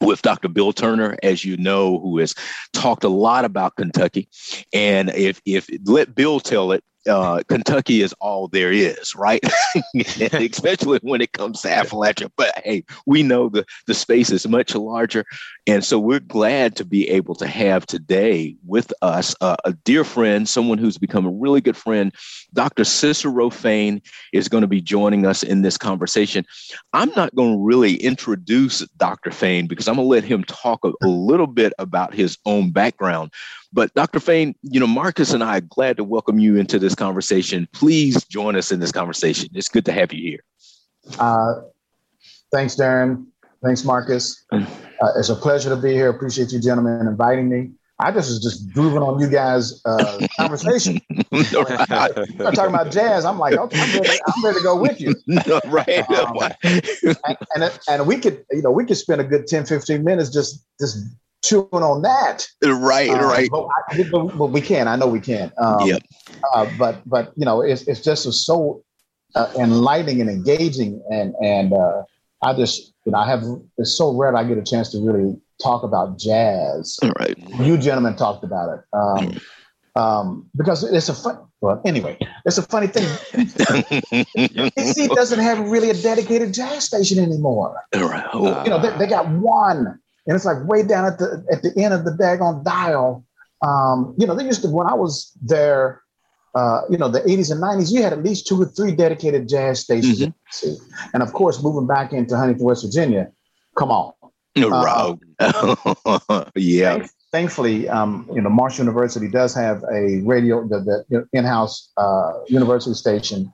with 0.00 0.22
Dr. 0.22 0.48
Bill 0.48 0.72
Turner, 0.72 1.16
as 1.22 1.44
you 1.44 1.56
know, 1.56 1.98
who 1.98 2.18
has 2.18 2.34
talked 2.72 3.04
a 3.04 3.08
lot 3.08 3.44
about 3.44 3.76
Kentucky. 3.76 4.28
And 4.72 5.10
if 5.10 5.40
if 5.44 5.68
let 5.84 6.14
Bill 6.14 6.40
tell 6.40 6.72
it, 6.72 6.84
uh, 7.08 7.42
Kentucky 7.48 8.02
is 8.02 8.12
all 8.20 8.48
there 8.48 8.72
is, 8.72 9.14
right? 9.14 9.42
Especially 9.94 10.98
when 11.02 11.20
it 11.20 11.32
comes 11.32 11.62
to 11.62 11.68
Appalachia. 11.68 12.30
But 12.36 12.52
hey, 12.64 12.84
we 13.06 13.22
know 13.22 13.48
the, 13.48 13.64
the 13.86 13.94
space 13.94 14.30
is 14.30 14.46
much 14.46 14.74
larger. 14.74 15.24
And 15.66 15.84
so 15.84 15.98
we're 15.98 16.20
glad 16.20 16.76
to 16.76 16.84
be 16.84 17.08
able 17.10 17.34
to 17.36 17.46
have 17.46 17.86
today 17.86 18.56
with 18.66 18.92
us 19.02 19.34
uh, 19.40 19.56
a 19.64 19.72
dear 19.72 20.04
friend, 20.04 20.48
someone 20.48 20.78
who's 20.78 20.98
become 20.98 21.26
a 21.26 21.30
really 21.30 21.60
good 21.60 21.76
friend. 21.76 22.14
Dr. 22.54 22.84
Cicero 22.84 23.50
Fain 23.50 24.00
is 24.32 24.48
going 24.48 24.62
to 24.62 24.68
be 24.68 24.80
joining 24.80 25.26
us 25.26 25.42
in 25.42 25.62
this 25.62 25.76
conversation. 25.76 26.44
I'm 26.92 27.10
not 27.16 27.34
going 27.34 27.54
to 27.54 27.64
really 27.64 27.96
introduce 27.96 28.80
Dr. 28.96 29.30
Fain 29.30 29.66
because 29.66 29.88
I'm 29.88 29.96
going 29.96 30.06
to 30.06 30.10
let 30.10 30.24
him 30.24 30.44
talk 30.44 30.84
a, 30.84 30.92
a 31.02 31.08
little 31.08 31.46
bit 31.46 31.72
about 31.78 32.14
his 32.14 32.38
own 32.46 32.70
background. 32.70 33.32
But 33.72 33.92
Dr. 33.94 34.20
Fain, 34.20 34.54
you 34.62 34.80
know, 34.80 34.86
Marcus 34.86 35.32
and 35.32 35.44
I 35.44 35.58
are 35.58 35.60
glad 35.60 35.96
to 35.98 36.04
welcome 36.04 36.38
you 36.38 36.56
into 36.56 36.78
this 36.78 36.94
conversation. 36.94 37.68
Please 37.72 38.24
join 38.24 38.56
us 38.56 38.72
in 38.72 38.80
this 38.80 38.92
conversation. 38.92 39.50
It's 39.54 39.68
good 39.68 39.84
to 39.86 39.92
have 39.92 40.12
you 40.12 40.22
here. 40.22 40.44
Uh, 41.18 41.54
thanks, 42.52 42.76
Darren. 42.76 43.26
Thanks, 43.62 43.84
Marcus. 43.84 44.44
Uh, 44.52 44.64
it's 45.16 45.28
a 45.28 45.34
pleasure 45.34 45.68
to 45.68 45.76
be 45.76 45.92
here. 45.92 46.08
Appreciate 46.08 46.52
you 46.52 46.60
gentlemen 46.60 47.06
inviting 47.06 47.48
me. 47.48 47.70
I 48.00 48.12
just 48.12 48.30
was 48.30 48.40
just 48.40 48.72
grooving 48.72 49.02
on 49.02 49.18
you 49.18 49.28
guys' 49.28 49.82
uh, 49.84 50.24
conversation. 50.38 51.00
I'm 51.32 51.44
talking 51.44 52.74
about 52.74 52.92
jazz. 52.92 53.24
I'm 53.24 53.40
like, 53.40 53.54
okay, 53.54 53.80
I'm 53.80 54.00
ready, 54.00 54.18
I'm 54.26 54.44
ready 54.44 54.58
to 54.58 54.62
go 54.62 54.80
with 54.80 55.00
you. 55.00 55.14
right. 55.66 56.08
Um, 56.10 56.38
and, 56.62 57.42
and, 57.56 57.78
and 57.88 58.06
we 58.06 58.18
could, 58.18 58.44
you 58.52 58.62
know, 58.62 58.70
we 58.70 58.84
could 58.84 58.96
spend 58.96 59.20
a 59.20 59.24
good 59.24 59.48
10, 59.48 59.66
15 59.66 60.04
minutes 60.04 60.30
just 60.30 60.64
just 60.80 60.98
chewing 61.48 61.68
on 61.72 62.02
that. 62.02 62.46
Right, 62.62 63.10
um, 63.10 63.20
right. 63.20 63.48
But, 63.50 63.68
but, 64.10 64.38
but, 64.38 64.46
we 64.46 64.60
can. 64.60 64.88
I 64.88 64.96
know 64.96 65.06
we 65.06 65.20
can. 65.20 65.52
Um, 65.58 65.86
yep. 65.86 66.02
Uh, 66.54 66.66
but 66.78 67.08
but 67.08 67.32
you 67.36 67.44
know, 67.44 67.60
it's 67.60 67.82
it's 67.82 68.00
just 68.00 68.30
so 68.44 68.82
uh, 69.34 69.50
enlightening 69.58 70.20
and 70.20 70.30
engaging, 70.30 71.02
and 71.10 71.34
and 71.42 71.72
uh, 71.72 72.02
I 72.42 72.54
just 72.54 72.92
you 73.04 73.12
know 73.12 73.18
I 73.18 73.28
have 73.28 73.42
it's 73.78 73.96
so 73.96 74.14
rare 74.14 74.36
I 74.36 74.44
get 74.44 74.58
a 74.58 74.62
chance 74.62 74.90
to 74.92 74.98
really 74.98 75.36
talk 75.62 75.82
about 75.82 76.18
jazz. 76.18 76.98
All 77.02 77.12
right. 77.18 77.36
You 77.60 77.78
gentlemen 77.78 78.16
talked 78.16 78.44
about 78.44 78.78
it. 78.78 78.80
Um, 78.92 79.18
mm. 79.18 80.00
um, 80.00 80.50
because 80.56 80.84
it's 80.84 81.08
a 81.08 81.14
fun. 81.14 81.38
Well, 81.60 81.82
anyway, 81.84 82.16
it's 82.44 82.56
a 82.56 82.62
funny 82.62 82.86
thing. 82.86 83.02
DC 83.32 85.08
doesn't 85.08 85.40
have 85.40 85.58
really 85.68 85.90
a 85.90 85.94
dedicated 85.94 86.54
jazz 86.54 86.84
station 86.84 87.18
anymore. 87.18 87.82
Right. 87.92 88.24
You 88.32 88.70
know, 88.70 88.80
they, 88.80 88.96
they 88.96 89.08
got 89.08 89.28
one 89.28 89.98
and 90.28 90.36
it's 90.36 90.44
like 90.44 90.62
way 90.64 90.82
down 90.82 91.06
at 91.06 91.18
the 91.18 91.44
at 91.50 91.62
the 91.62 91.72
end 91.82 91.94
of 91.94 92.04
the 92.04 92.10
daggone 92.12 92.62
dial. 92.62 93.24
Um, 93.62 94.14
you 94.18 94.26
know, 94.26 94.34
they 94.34 94.44
used 94.44 94.62
to 94.62 94.68
when 94.68 94.86
I 94.86 94.94
was 94.94 95.32
there, 95.42 96.02
uh, 96.54 96.82
you 96.88 96.98
know, 96.98 97.08
the 97.08 97.20
80s 97.22 97.50
and 97.50 97.60
90s, 97.60 97.92
you 97.92 98.02
had 98.02 98.12
at 98.12 98.22
least 98.22 98.46
two 98.46 98.62
or 98.62 98.66
three 98.66 98.92
dedicated 98.92 99.48
jazz 99.48 99.80
stations. 99.80 100.20
Mm-hmm. 100.20 101.08
And 101.14 101.22
of 101.22 101.32
course, 101.32 101.60
moving 101.60 101.88
back 101.88 102.12
into 102.12 102.36
Huntington, 102.36 102.64
West 102.64 102.84
Virginia, 102.84 103.32
come 103.76 103.90
on. 103.90 104.12
No, 104.54 104.70
Uh, 105.40 106.44
yeah. 106.54 107.06
thankfully, 107.32 107.88
um, 107.88 108.28
you 108.32 108.40
know, 108.40 108.50
Marshall 108.50 108.84
University 108.84 109.28
does 109.28 109.54
have 109.54 109.82
a 109.90 110.20
radio, 110.24 110.66
the, 110.68 111.04
the 111.08 111.28
in-house 111.32 111.90
uh, 111.96 112.32
university 112.48 112.94
station, 112.94 113.52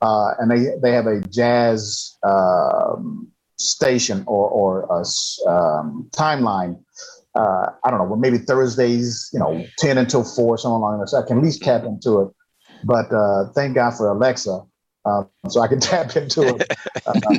uh, 0.00 0.32
and 0.38 0.50
they 0.50 0.72
they 0.82 0.92
have 0.92 1.06
a 1.06 1.20
jazz 1.20 2.16
um, 2.22 3.30
station 3.60 4.24
or 4.26 4.48
or 4.48 4.82
a 4.90 5.50
um, 5.50 6.08
timeline. 6.12 6.82
Uh, 7.34 7.66
I 7.84 7.90
don't 7.90 8.00
know, 8.00 8.06
well, 8.06 8.18
maybe 8.18 8.38
Thursdays, 8.38 9.30
you 9.32 9.38
know, 9.38 9.64
ten 9.78 9.98
until 9.98 10.24
four, 10.24 10.58
something 10.58 10.76
along 10.76 10.98
those. 10.98 11.14
I 11.14 11.22
can 11.26 11.38
at 11.38 11.44
least 11.44 11.62
tap 11.62 11.84
into 11.84 12.22
it. 12.22 12.28
But 12.84 13.12
uh, 13.12 13.52
thank 13.54 13.76
God 13.76 13.92
for 13.92 14.08
Alexa, 14.08 14.62
uh, 15.04 15.22
so 15.48 15.60
I 15.60 15.68
can 15.68 15.80
tap 15.92 16.16
into 16.16 16.56
it 16.56 16.76
uh, 17.06 17.38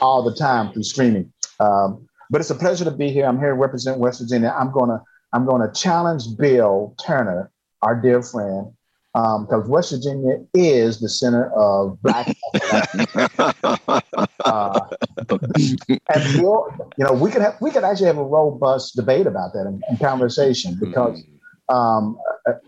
all 0.00 0.22
the 0.22 0.34
time 0.34 0.72
through 0.72 0.82
streaming. 0.82 1.32
Um, 1.60 2.08
but 2.30 2.40
it's 2.40 2.50
a 2.50 2.54
pleasure 2.54 2.84
to 2.84 2.90
be 2.90 3.10
here. 3.10 3.26
I'm 3.26 3.38
here 3.38 3.50
to 3.50 3.54
represent 3.54 3.98
West 3.98 4.20
Virginia. 4.20 4.54
I'm 4.58 4.72
gonna 4.72 5.02
I'm 5.32 5.46
gonna 5.46 5.72
challenge 5.72 6.24
Bill 6.36 6.96
Turner 7.04 7.50
our 7.82 8.00
dear 8.00 8.22
friend, 8.22 8.72
because 9.12 9.64
um, 9.64 9.68
West 9.68 9.92
Virginia 9.92 10.38
is 10.54 11.00
the 11.00 11.08
center 11.08 11.50
of 11.52 12.00
black. 12.02 12.36
uh, 14.50 14.80
and 15.28 16.42
we'll, 16.42 16.66
you 16.96 17.04
know, 17.04 17.12
we 17.12 17.30
could 17.30 17.42
have 17.42 17.56
we 17.60 17.70
could 17.70 17.84
actually 17.84 18.06
have 18.06 18.18
a 18.18 18.24
robust 18.24 18.96
debate 18.96 19.26
about 19.26 19.52
that 19.52 19.66
and, 19.66 19.82
and 19.88 19.98
conversation 20.00 20.76
because 20.80 21.22
um, 21.68 22.18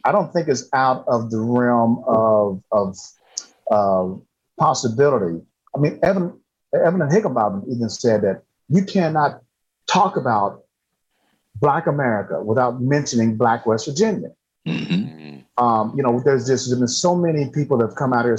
I 0.04 0.12
don't 0.12 0.32
think 0.32 0.48
it's 0.48 0.68
out 0.72 1.04
of 1.08 1.30
the 1.30 1.40
realm 1.40 2.04
of 2.06 2.62
of 2.70 2.96
uh, 3.70 4.14
possibility. 4.58 5.42
I 5.74 5.78
mean, 5.78 5.98
Evan 6.02 6.38
Evelyn 6.74 7.10
Higginbotham 7.10 7.64
even 7.68 7.88
said 7.88 8.22
that 8.22 8.42
you 8.68 8.84
cannot 8.84 9.42
talk 9.86 10.16
about 10.16 10.62
Black 11.56 11.86
America 11.86 12.42
without 12.42 12.80
mentioning 12.80 13.36
Black 13.36 13.66
West 13.66 13.86
Virginia. 13.86 14.30
Mm-hmm. 14.66 15.40
Um, 15.62 15.92
you 15.96 16.02
know, 16.02 16.20
there's 16.24 16.46
just 16.46 16.70
been 16.70 16.88
so 16.88 17.14
many 17.14 17.50
people 17.50 17.76
that 17.78 17.88
have 17.88 17.96
come 17.96 18.12
out 18.12 18.24
here 18.24 18.38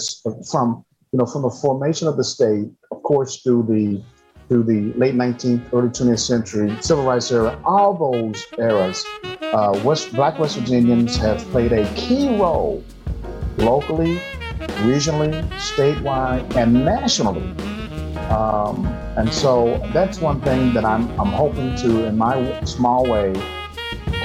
from, 0.49 0.83
you 1.13 1.19
know, 1.19 1.27
from 1.27 1.43
the 1.43 1.49
formation 1.49 2.07
of 2.07 2.17
the 2.17 2.23
state, 2.23 2.65
of 2.89 3.03
course, 3.03 3.41
through 3.41 3.63
the 3.69 4.03
through 4.49 4.63
the 4.63 4.91
late 4.99 5.15
19th, 5.15 5.71
early 5.71 5.87
20th 5.87 6.19
century, 6.19 6.75
civil 6.81 7.05
rights 7.05 7.31
era, 7.31 7.57
all 7.63 7.93
those 7.93 8.45
eras, 8.57 9.05
uh, 9.41 9.79
West, 9.85 10.11
Black 10.13 10.37
West 10.37 10.57
Virginians 10.57 11.15
have 11.15 11.39
played 11.51 11.71
a 11.71 11.87
key 11.93 12.37
role 12.37 12.83
locally, 13.57 14.19
regionally, 14.83 15.47
statewide, 15.53 16.55
and 16.57 16.73
nationally. 16.73 17.43
Um, 18.29 18.85
and 19.15 19.31
so 19.31 19.79
that's 19.93 20.19
one 20.19 20.41
thing 20.41 20.73
that 20.73 20.83
I'm, 20.83 21.09
I'm 21.19 21.31
hoping 21.31 21.75
to, 21.77 22.05
in 22.05 22.17
my 22.17 22.61
small 22.65 23.09
way, 23.09 23.33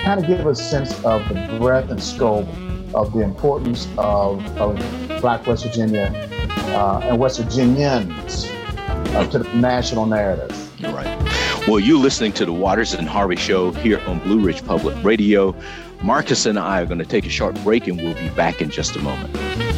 kind 0.03 0.21
of 0.21 0.27
give 0.27 0.45
a 0.47 0.55
sense 0.55 0.93
of 1.05 1.27
the 1.29 1.59
breadth 1.61 1.91
and 1.91 2.03
scope 2.03 2.49
of 2.93 3.13
the 3.13 3.21
importance 3.21 3.87
of, 3.99 4.45
of 4.59 4.77
Black 5.21 5.47
West 5.47 5.65
Virginia 5.65 6.13
uh, 6.75 7.01
and 7.05 7.19
West 7.19 7.41
Virginians 7.41 8.47
uh, 8.49 9.27
to 9.31 9.39
the 9.39 9.49
national 9.55 10.07
narrative. 10.07 10.73
You're 10.79 10.93
Right. 10.93 11.07
Well, 11.67 11.81
you're 11.81 11.99
listening 11.99 12.33
to 12.35 12.47
the 12.47 12.53
Waters 12.53 12.95
and 12.95 13.09
Harvey 13.09 13.37
Show 13.37 13.73
here 13.73 14.01
on 14.07 14.21
Blue 14.21 14.41
Ridge 14.41 14.65
Public 14.65 14.97
Radio. 15.05 15.55
Marcus 16.03 16.47
and 16.47 16.59
I 16.59 16.81
are 16.81 16.87
going 16.87 16.99
to 16.99 17.05
take 17.05 17.27
a 17.27 17.31
short 17.31 17.63
break, 17.63 17.87
and 17.89 17.99
we'll 17.99 18.15
be 18.15 18.29
back 18.31 18.63
in 18.63 18.71
just 18.71 18.97
a 18.97 19.01
moment. 19.01 19.78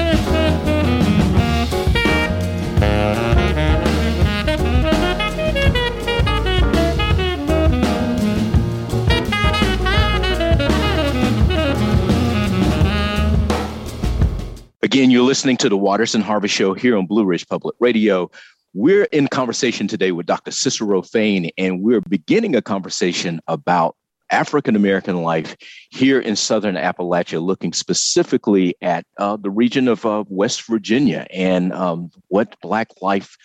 Again, 14.90 15.12
you're 15.12 15.22
listening 15.22 15.57
to 15.59 15.68
the 15.68 15.76
Waters 15.76 16.16
and 16.16 16.24
Harvey 16.24 16.48
Show 16.48 16.74
here 16.74 16.98
on 16.98 17.07
Blue 17.07 17.24
Ridge 17.24 17.46
Public 17.46 17.76
Radio. 17.79 18.29
We're 18.74 19.05
in 19.05 19.29
conversation 19.29 19.87
today 19.87 20.11
with 20.11 20.26
Dr. 20.26 20.50
Cicero 20.50 21.00
Fain, 21.00 21.48
and 21.57 21.81
we're 21.81 22.00
beginning 22.00 22.57
a 22.57 22.61
conversation 22.61 23.40
about 23.46 23.94
African 24.33 24.74
American 24.74 25.22
life 25.22 25.57
here 25.90 26.18
in 26.18 26.35
Southern 26.35 26.74
Appalachia, 26.74 27.40
looking 27.40 27.72
specifically 27.72 28.74
at 28.83 29.07
uh, 29.16 29.37
the 29.37 29.48
region 29.48 29.87
of 29.87 30.05
uh, 30.05 30.24
West 30.26 30.66
Virginia 30.66 31.24
and 31.33 31.72
um, 31.72 32.11
what 32.26 32.57
Black 32.61 32.88
life 33.00 33.37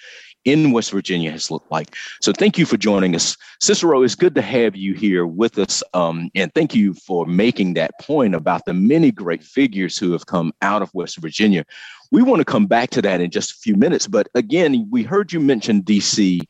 in 0.46 0.72
West 0.72 0.92
Virginia 0.92 1.32
has 1.32 1.52
looked 1.52 1.72
like. 1.72 1.96
So 2.22 2.32
thank 2.32 2.58
you 2.58 2.66
for 2.66 2.78
joining 2.78 3.16
us. 3.16 3.36
Cicero, 3.62 4.04
it's 4.04 4.16
good 4.16 4.36
to 4.36 4.42
have 4.42 4.76
you 4.76 4.94
here 4.94 5.26
with 5.26 5.58
us. 5.58 5.84
Um, 5.94 6.30
and 6.36 6.54
thank 6.54 6.74
you 6.74 6.94
for 6.94 7.26
making 7.26 7.74
that 7.74 8.00
point 8.00 8.36
about 8.36 8.66
the 8.66 8.74
many 8.74 9.12
great 9.12 9.44
figures 9.44 9.98
who 9.98 10.12
have 10.12 10.28
come 10.28 10.54
out 10.62 10.82
of 10.82 10.94
West 10.94 11.18
Virginia. 11.18 11.66
We 12.12 12.22
want 12.22 12.40
to 12.40 12.46
come 12.46 12.68
back 12.68 12.92
to 12.92 13.02
that 13.02 13.20
in 13.20 13.32
just 13.32 13.52
a 13.52 13.56
few 13.56 13.76
minutes. 13.76 14.08
But 14.08 14.30
again, 14.36 14.88
we 14.92 15.04
heard 15.04 15.34
you 15.34 15.40
mention 15.40 15.82
DC 15.84 16.42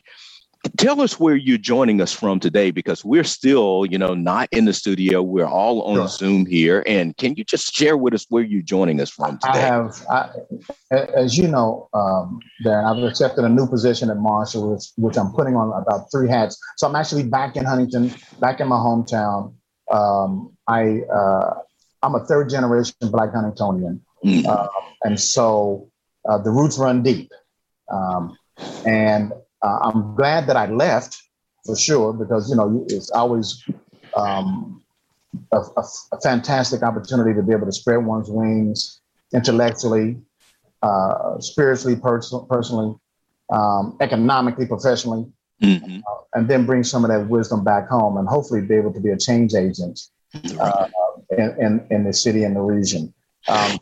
tell 0.78 1.02
us 1.02 1.20
where 1.20 1.36
you're 1.36 1.58
joining 1.58 2.02
us 2.02 2.12
from 2.12 2.40
today 2.40 2.72
because 2.72 3.04
we're 3.04 3.24
still 3.24 3.86
you 3.86 3.98
know 3.98 4.14
not 4.14 4.50
in 4.52 4.66
the 4.66 4.74
studio. 4.74 5.22
We're 5.22 5.48
all 5.48 5.82
on 5.84 5.96
sure. 5.96 6.08
zoom 6.08 6.46
here. 6.46 6.84
And 6.88 7.16
can 7.18 7.36
you 7.36 7.44
just 7.44 7.74
share 7.74 7.98
with 7.98 8.14
us 8.14 8.26
where 8.30 8.44
you're 8.44 8.62
joining 8.62 9.02
us 9.02 9.10
from 9.10 9.38
today? 9.40 9.54
i 9.54 9.58
have 9.58 10.06
I, 10.10 10.30
as 10.92 11.38
you 11.38 11.48
know 11.48 11.90
um, 11.94 12.40
darren 12.66 12.86
i've 12.86 13.04
accepted 13.04 13.44
a 13.44 13.50
new 13.50 13.68
position 13.68 14.10
at 14.10 14.18
marshall 14.18 14.74
which, 14.74 14.86
which 14.98 15.18
i'm 15.18 15.32
putting 15.32 15.56
on 15.56 15.72
about 15.82 16.12
three 16.12 16.30
hats. 16.30 16.60
So 16.78 16.88
i'm 16.88 16.96
actually 16.96 17.24
back 17.24 17.56
in 17.56 17.66
huntington 17.66 18.14
back 18.40 18.60
in 18.60 18.68
my 18.68 18.78
hometown. 18.78 19.54
Um, 19.92 20.56
i 20.68 21.02
uh, 21.02 21.54
i'm 22.02 22.16
a 22.16 22.26
third 22.26 22.50
generation 22.50 22.96
black 23.02 23.32
huntingtonian. 23.32 24.00
Mm-hmm. 24.24 24.48
uh, 24.50 24.68
and 25.04 25.20
so 25.20 25.92
uh, 26.28 26.40
the 26.40 26.50
roots 26.50 26.80
run 26.80 27.04
deep. 27.04 27.32
Um, 27.92 28.36
and 28.86 29.32
uh, 29.66 29.80
I'm 29.82 30.16
glad 30.16 30.46
that 30.48 30.56
I 30.56 30.68
left 30.68 31.22
for 31.66 31.76
sure 31.76 32.14
because 32.14 32.50
you 32.50 32.56
know 32.56 32.86
it's 32.88 33.10
always 33.10 33.64
um, 34.16 34.84
a, 35.52 35.58
a, 35.58 35.84
a, 36.12 36.22
fantastic 36.22 36.84
opportunity 36.84 37.34
to 37.34 37.42
be 37.42 37.52
able 37.52 37.66
to 37.66 37.72
spread 37.72 38.06
one's 38.06 38.30
wings 38.30 39.02
intellectually, 39.34 40.18
uh, 40.84 41.40
spiritually, 41.40 41.96
pers- 41.96 42.34
personally, 42.48 42.96
um, 43.50 43.98
economically, 44.02 44.68
professionally, 44.68 45.26
mm-hmm. 45.62 46.00
uh, 46.08 46.22
and 46.36 46.48
then 46.48 46.66
bring 46.66 46.84
some 46.84 47.04
of 47.04 47.10
that 47.10 47.28
wisdom 47.28 47.64
back 47.64 47.90
home 47.90 48.18
and 48.18 48.28
hopefully 48.28 48.62
be 48.62 48.76
able 48.76 48.94
to 48.94 49.00
be 49.00 49.10
a 49.10 49.18
change 49.18 49.56
agent 49.56 50.00
uh, 50.60 50.88
in, 51.32 51.56
in, 51.60 51.88
in, 51.90 52.04
the 52.04 52.14
city 52.14 52.44
and 52.44 52.56
the 52.56 52.62
region. 52.62 53.12
Um, 53.48 53.80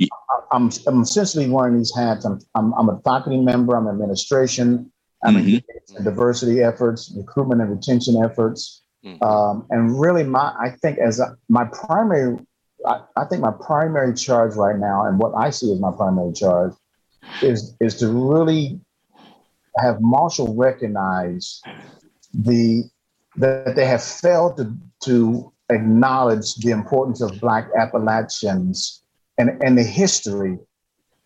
I'm, 0.52 0.70
I'm 0.88 1.02
essentially 1.02 1.50
wearing 1.50 1.78
these 1.78 1.94
hats. 1.94 2.24
I'm, 2.24 2.40
I'm, 2.56 2.74
I'm 2.74 2.90
a 2.90 3.00
faculty 3.02 3.42
member. 3.42 3.76
I'm 3.76 3.88
administration. 3.88 4.92
I'm 5.24 5.36
mm-hmm. 5.36 5.48
engaged 5.48 5.98
in 5.98 6.04
diversity 6.04 6.62
efforts, 6.62 7.12
recruitment 7.16 7.62
and 7.62 7.72
retention 7.72 8.22
efforts. 8.24 8.82
Mm-hmm. 9.06 9.24
Um, 9.24 9.66
and 9.70 10.00
really, 10.00 10.24
my 10.24 10.54
I 10.60 10.70
think 10.82 10.98
as 11.00 11.20
a, 11.20 11.38
my 11.50 11.66
primary, 11.66 12.38
I, 12.86 13.02
I, 13.16 13.26
think 13.26 13.42
my 13.42 13.52
primary 13.52 14.14
charge 14.14 14.56
right 14.56 14.78
now, 14.78 15.06
and 15.06 15.20
what 15.20 15.34
I 15.36 15.50
see 15.50 15.72
as 15.72 15.80
my 15.80 15.92
primary 15.92 16.34
charge, 16.34 16.74
is 17.42 17.76
is 17.80 17.96
to 17.98 18.08
really 18.08 18.80
have 19.78 19.98
Marshall 20.00 20.56
recognize 20.56 21.62
the 22.34 22.84
that 23.36 23.76
they 23.76 23.86
have 23.86 24.04
failed 24.04 24.58
to 24.58 24.74
to 25.04 25.52
acknowledge 25.70 26.56
the 26.56 26.72
importance 26.72 27.22
of 27.22 27.40
Black 27.40 27.68
Appalachians 27.78 29.02
and 29.38 29.62
and 29.64 29.78
the 29.78 29.84
history 29.84 30.60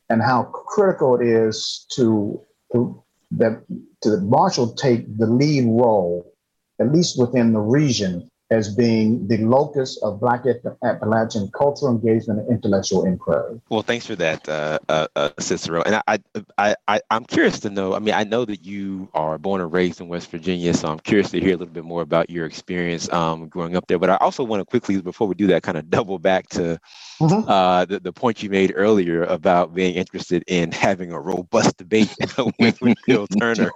and 0.10 0.22
how 0.22 0.44
critical 0.44 1.16
it 1.16 1.28
is 1.28 1.86
to 1.92 2.42
to 2.72 3.04
that 3.32 3.64
to 4.02 4.18
Marshall 4.18 4.74
take 4.74 5.06
the 5.18 5.28
lead 5.28 5.66
role, 5.66 6.34
at 6.80 6.92
least 6.92 7.20
within 7.20 7.54
the 7.54 7.60
region, 7.60 8.30
as 8.50 8.74
being 8.74 9.28
the 9.28 9.38
locus 9.38 9.98
of 10.02 10.20
Black 10.20 10.44
Appalachian 10.84 11.50
cultural 11.52 11.92
engagement 11.92 12.40
and 12.40 12.50
intellectual 12.50 13.06
inquiry. 13.06 13.60
Well, 13.70 13.82
thanks 13.82 14.06
for 14.06 14.16
that, 14.16 14.48
uh, 14.48 14.80
uh, 14.88 15.08
uh, 15.16 15.30
Cicero. 15.38 15.82
And 15.82 16.02
I, 16.08 16.20
I, 16.58 16.76
I, 16.88 17.02
I'm 17.10 17.26
curious 17.26 17.60
to 17.62 17.70
know. 17.70 17.94
I 17.94 18.00
mean, 18.00 18.14
I 18.14 18.24
know 18.24 18.46
that 18.46 18.64
you 18.66 19.10
are 19.14 19.38
born 19.38 19.60
and 19.60 19.72
raised 19.72 20.00
in 20.00 20.08
West 20.08 20.32
Virginia, 20.32 20.74
so 20.74 20.88
I'm 20.88 21.00
curious 21.00 21.30
to 21.32 21.40
hear 21.42 21.56
a 21.56 21.58
little 21.58 21.74
bit 21.74 21.84
more 21.84 22.02
about 22.02 22.30
your 22.30 22.46
experience 22.46 23.12
um, 23.12 23.50
growing 23.50 23.76
up 23.76 23.88
there. 23.88 24.00
But 24.00 24.12
I 24.12 24.16
also 24.18 24.44
want 24.44 24.62
to 24.62 24.66
quickly, 24.66 25.02
before 25.02 25.28
we 25.28 25.36
do 25.36 25.48
that, 25.48 25.64
kind 25.64 25.78
of 25.78 25.90
double 25.90 26.18
back 26.18 26.48
to 26.50 26.80
mm-hmm. 27.20 27.50
uh, 27.50 27.86
the, 27.86 28.00
the 28.00 28.14
point 28.14 28.44
you 28.44 28.50
made 28.50 28.72
earlier 28.76 29.24
about 29.24 29.74
being 29.74 29.96
interested 29.96 30.44
in 30.48 30.72
having 30.72 31.12
a 31.12 31.20
robust 31.20 31.78
debate 31.78 32.16
with, 32.60 32.80
Bill 33.06 33.28
Turner, 33.40 33.72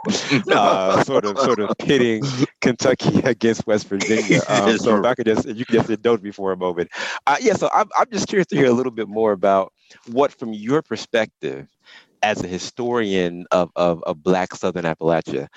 uh, 0.52 1.04
sort 1.04 1.26
of, 1.26 1.38
sort 1.40 1.60
of 1.60 1.76
pitting 1.78 2.24
Kentucky 2.62 3.20
against 3.26 3.68
West 3.68 3.88
Virginia. 3.88 4.40
Um, 4.48 4.61
so 4.78 5.00
if 5.00 5.06
I 5.06 5.16
could 5.16 5.26
just, 5.26 5.48
you 5.48 5.66
could 5.66 5.76
just 5.76 5.90
indulge 5.90 6.22
me 6.22 6.32
for 6.32 6.52
a 6.52 6.58
moment. 6.58 6.90
Uh, 7.28 7.38
yeah, 7.42 7.54
so 7.54 7.70
I'm, 7.74 7.90
I'm 7.98 8.10
just 8.12 8.28
curious 8.28 8.48
to 8.48 8.56
hear 8.56 8.68
a 8.68 8.74
little 8.74 8.92
bit 8.92 9.08
more 9.08 9.32
about 9.32 9.74
what, 10.08 10.32
from 10.32 10.54
your 10.54 10.82
perspective, 10.82 11.68
as 12.24 12.44
a 12.44 12.48
historian 12.48 13.48
of, 13.52 13.72
of, 13.76 14.04
of 14.04 14.24
Black 14.24 14.54
Southern 14.54 14.86
Appalachia, 14.86 15.48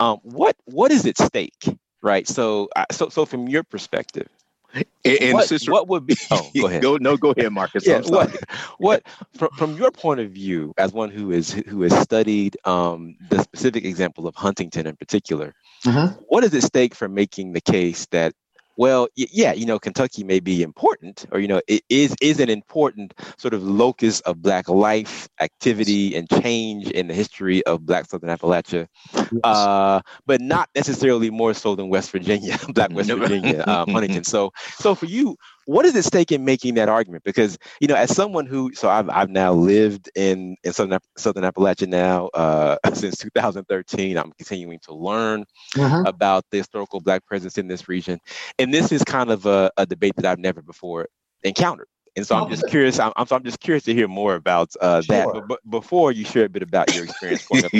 um, 0.00 0.18
what 0.22 0.56
what 0.64 0.90
is 0.90 1.06
at 1.06 1.18
stake, 1.18 1.76
right? 2.02 2.26
So, 2.26 2.68
uh, 2.76 2.86
so, 2.90 3.10
so 3.10 3.26
from 3.26 3.46
your 3.46 3.62
perspective, 3.62 4.28
and, 4.74 4.86
and 5.04 5.34
what, 5.34 5.48
sister, 5.48 5.70
what 5.70 5.88
would 5.88 6.06
be? 6.06 6.16
Oh, 6.30 6.50
go 6.56 6.66
ahead. 6.66 6.82
go, 6.82 6.96
no, 6.96 7.16
go 7.16 7.32
ahead, 7.36 7.52
Marcus. 7.52 7.86
yeah, 7.86 8.00
what, 8.00 8.36
what 8.78 9.02
from, 9.36 9.50
from 9.56 9.76
your 9.76 9.90
point 9.90 10.20
of 10.20 10.30
view, 10.30 10.74
as 10.78 10.92
one 10.92 11.10
who 11.10 11.30
is 11.30 11.52
who 11.52 11.82
has 11.82 11.96
studied 12.00 12.56
um, 12.64 13.16
the 13.30 13.42
specific 13.42 13.84
example 13.84 14.26
of 14.26 14.34
Huntington 14.34 14.86
in 14.86 14.96
particular, 14.96 15.54
mm-hmm. 15.84 16.14
what 16.28 16.44
is 16.44 16.54
at 16.54 16.62
stake 16.62 16.94
for 16.94 17.08
making 17.08 17.52
the 17.52 17.60
case 17.60 18.06
that 18.10 18.34
well, 18.76 19.08
yeah, 19.14 19.52
you 19.52 19.66
know, 19.66 19.78
Kentucky 19.78 20.24
may 20.24 20.40
be 20.40 20.62
important, 20.62 21.26
or 21.32 21.40
you 21.40 21.48
know, 21.48 21.60
it 21.68 21.82
is 21.88 22.14
is 22.20 22.40
an 22.40 22.48
important 22.48 23.14
sort 23.36 23.54
of 23.54 23.62
locus 23.62 24.20
of 24.20 24.42
Black 24.42 24.68
life, 24.68 25.28
activity, 25.40 26.16
and 26.16 26.28
change 26.42 26.90
in 26.90 27.08
the 27.08 27.14
history 27.14 27.64
of 27.66 27.86
Black 27.86 28.06
Southern 28.06 28.30
Appalachia, 28.30 28.86
yes. 29.14 29.28
uh, 29.44 30.00
but 30.26 30.40
not 30.40 30.68
necessarily 30.74 31.30
more 31.30 31.54
so 31.54 31.74
than 31.74 31.88
West 31.88 32.10
Virginia, 32.10 32.58
Black 32.70 32.92
West 32.92 33.10
Virginia, 33.10 33.64
um, 33.66 33.88
Huntington. 33.90 34.24
So, 34.34 34.52
so 34.78 34.94
for 34.94 35.06
you, 35.06 35.36
what 35.66 35.84
is 35.86 35.96
at 35.96 36.04
stake 36.04 36.32
in 36.32 36.44
making 36.44 36.74
that 36.74 36.88
argument? 36.88 37.24
Because 37.24 37.58
you 37.80 37.88
know, 37.88 37.94
as 37.94 38.14
someone 38.14 38.46
who, 38.46 38.72
so 38.74 38.88
I've 38.88 39.08
I've 39.08 39.30
now 39.30 39.52
lived 39.52 40.10
in 40.14 40.56
in 40.64 40.72
southern 40.72 40.98
Southern 41.16 41.44
Appalachia 41.44 41.88
now 41.88 42.28
uh, 42.28 42.76
since 42.94 43.16
2013. 43.18 44.16
I'm 44.16 44.32
continuing 44.32 44.80
to 44.80 44.94
learn 44.94 45.44
mm-hmm. 45.74 46.06
about 46.06 46.44
the 46.50 46.58
historical 46.58 47.00
Black 47.00 47.24
presence 47.26 47.58
in 47.58 47.68
this 47.68 47.88
region, 47.88 48.18
and 48.58 48.72
this 48.72 48.92
is 48.92 49.02
kind 49.04 49.30
of 49.30 49.46
a, 49.46 49.70
a 49.76 49.86
debate 49.86 50.16
that 50.16 50.26
I've 50.26 50.38
never 50.38 50.62
before 50.62 51.08
encountered. 51.42 51.88
And 52.16 52.26
so 52.26 52.36
I'm 52.36 52.48
just 52.48 52.68
curious. 52.68 53.00
I'm, 53.00 53.12
I'm, 53.16 53.26
so 53.26 53.34
I'm 53.34 53.42
just 53.42 53.58
curious 53.58 53.84
to 53.84 53.94
hear 53.94 54.06
more 54.06 54.36
about 54.36 54.74
uh, 54.80 55.02
sure. 55.02 55.16
that. 55.16 55.32
But, 55.32 55.48
but, 55.48 55.70
before 55.70 56.12
you 56.12 56.24
share 56.24 56.44
a 56.44 56.48
bit 56.48 56.62
about 56.62 56.94
your 56.94 57.04
experience 57.04 57.46
going 57.46 57.64
up 57.64 57.72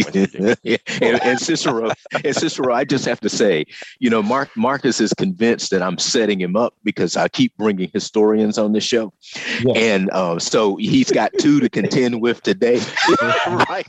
yeah. 0.65 0.77
and, 1.01 1.23
and, 1.23 1.39
Cicero, 1.39 1.91
and 2.25 2.35
Cicero, 2.35 2.75
I 2.75 2.85
just 2.85 3.05
have 3.05 3.21
to 3.21 3.29
say, 3.29 3.65
you 4.01 4.11
know, 4.11 4.23
Mark 4.23 4.51
Marcus 4.57 5.01
is 5.01 5.15
convinced 5.15 5.71
that 5.71 5.83
I'm 5.83 5.99
setting 5.99 6.41
him 6.41 6.57
up 6.57 6.75
because 6.83 7.17
I 7.17 7.29
keep 7.29 7.57
bringing 7.57 7.91
historians 7.93 8.59
on 8.59 8.73
the 8.73 8.81
show, 8.81 9.13
yes. 9.63 9.77
and 9.77 10.11
uh, 10.11 10.41
so 10.41 10.77
he's 10.77 11.13
got 11.13 11.31
two 11.39 11.61
to 11.61 11.69
contend 11.69 12.21
with 12.21 12.43
today, 12.43 12.81
right? 13.47 13.87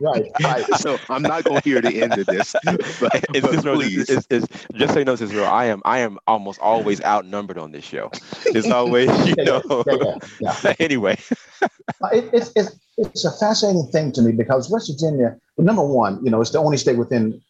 right, 0.00 0.30
right. 0.42 0.64
So 0.78 0.98
I'm 1.08 1.22
not 1.22 1.44
going 1.44 1.60
to 1.60 1.68
hear 1.68 1.80
the 1.80 2.02
end 2.02 2.18
of 2.18 2.26
this. 2.26 2.56
But, 2.64 2.80
but 3.00 3.52
Cicero, 3.52 3.74
please. 3.74 4.10
It's, 4.10 4.26
it's, 4.30 4.46
just 4.74 4.94
so 4.94 4.98
you 4.98 5.04
know, 5.04 5.14
Cicero, 5.14 5.44
I 5.44 5.66
am 5.66 5.82
I 5.84 6.00
am 6.00 6.18
almost 6.26 6.58
always 6.60 7.02
outnumbered 7.04 7.58
on 7.58 7.70
this 7.70 7.84
show. 7.84 8.10
It's 8.46 8.70
always 8.70 9.08
you 9.28 9.44
know 9.44 9.62
yeah, 9.70 10.16
yeah, 10.40 10.54
yeah. 10.64 10.74
anyway, 10.78 11.18
uh, 11.62 11.68
it, 12.12 12.30
it's, 12.32 12.52
it's 12.56 12.78
it's 12.96 13.24
a 13.24 13.32
fascinating 13.32 13.86
thing 13.92 14.12
to 14.12 14.22
me 14.22 14.32
because 14.32 14.70
West 14.70 14.90
Virginia, 14.90 15.36
number 15.56 15.84
one, 15.84 16.24
you 16.24 16.30
know, 16.30 16.40
it's 16.40 16.50
the 16.50 16.58
only 16.58 16.76
state 16.76 16.96
within 16.96 17.40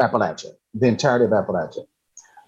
Appalachia, 0.00 0.52
the 0.74 0.86
entirety 0.86 1.24
of 1.26 1.30
Appalachia, 1.30 1.84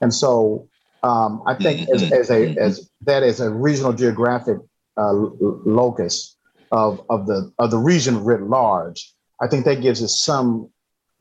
and 0.00 0.12
so 0.12 0.68
um, 1.02 1.42
I 1.46 1.54
think 1.54 1.88
as, 1.90 2.02
as 2.12 2.30
a 2.30 2.56
as 2.56 2.90
that 3.02 3.22
is 3.22 3.40
a 3.40 3.50
regional 3.50 3.92
geographic 3.92 4.58
uh, 4.96 5.12
locus 5.12 6.36
of 6.70 7.04
of 7.10 7.26
the 7.26 7.52
of 7.58 7.70
the 7.70 7.78
region 7.78 8.24
writ 8.24 8.42
large, 8.42 9.12
I 9.40 9.48
think 9.48 9.64
that 9.64 9.80
gives 9.82 10.02
us 10.02 10.20
some 10.20 10.70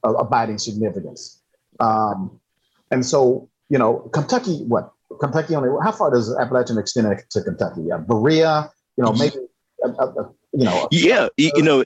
uh, 0.04 0.14
abiding 0.14 0.58
significance. 0.58 1.42
Um, 1.80 2.40
and 2.92 3.06
so, 3.06 3.50
you 3.70 3.78
know, 3.78 4.10
Kentucky, 4.14 4.64
what 4.66 4.92
Kentucky 5.22 5.56
only. 5.56 5.70
How 5.84 5.92
far 5.92 6.12
does 6.12 6.36
Appalachian 6.38 6.78
extend 6.78 7.16
to 7.30 7.42
Kentucky? 7.42 7.84
Yeah, 7.88 7.98
Berea. 7.98 8.70
You 8.98 9.06
know, 9.06 9.14
maybe. 9.14 9.36
Uh, 9.84 9.90
uh, 9.98 10.06
uh 10.06 10.24
you 10.54 10.66
know. 10.66 10.88
Yeah, 10.92 11.30
you 11.38 11.62
know, 11.62 11.84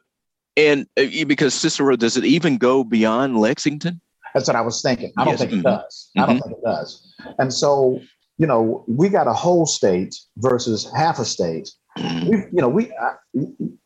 and 0.57 0.87
uh, 0.97 1.03
because 1.27 1.53
Cicero, 1.53 1.95
does 1.95 2.17
it 2.17 2.25
even 2.25 2.57
go 2.57 2.83
beyond 2.83 3.37
Lexington? 3.37 4.01
That's 4.33 4.47
what 4.47 4.55
I 4.55 4.61
was 4.61 4.81
thinking. 4.81 5.13
I 5.17 5.23
don't 5.23 5.33
yes. 5.33 5.39
think 5.39 5.51
mm-hmm. 5.51 5.59
it 5.59 5.63
does. 5.63 6.09
Mm-hmm. 6.17 6.19
I 6.21 6.25
don't 6.25 6.35
mm-hmm. 6.37 6.49
think 6.49 6.57
it 6.57 6.63
does. 6.65 7.15
And 7.39 7.53
so, 7.53 8.01
you 8.37 8.47
know, 8.47 8.83
we 8.87 9.09
got 9.09 9.27
a 9.27 9.33
whole 9.33 9.65
state 9.65 10.15
versus 10.37 10.89
half 10.95 11.19
a 11.19 11.25
state. 11.25 11.69
Mm-hmm. 11.97 12.29
We, 12.29 12.37
you 12.37 12.61
know, 12.61 12.69
we. 12.69 12.91
I, 12.91 13.13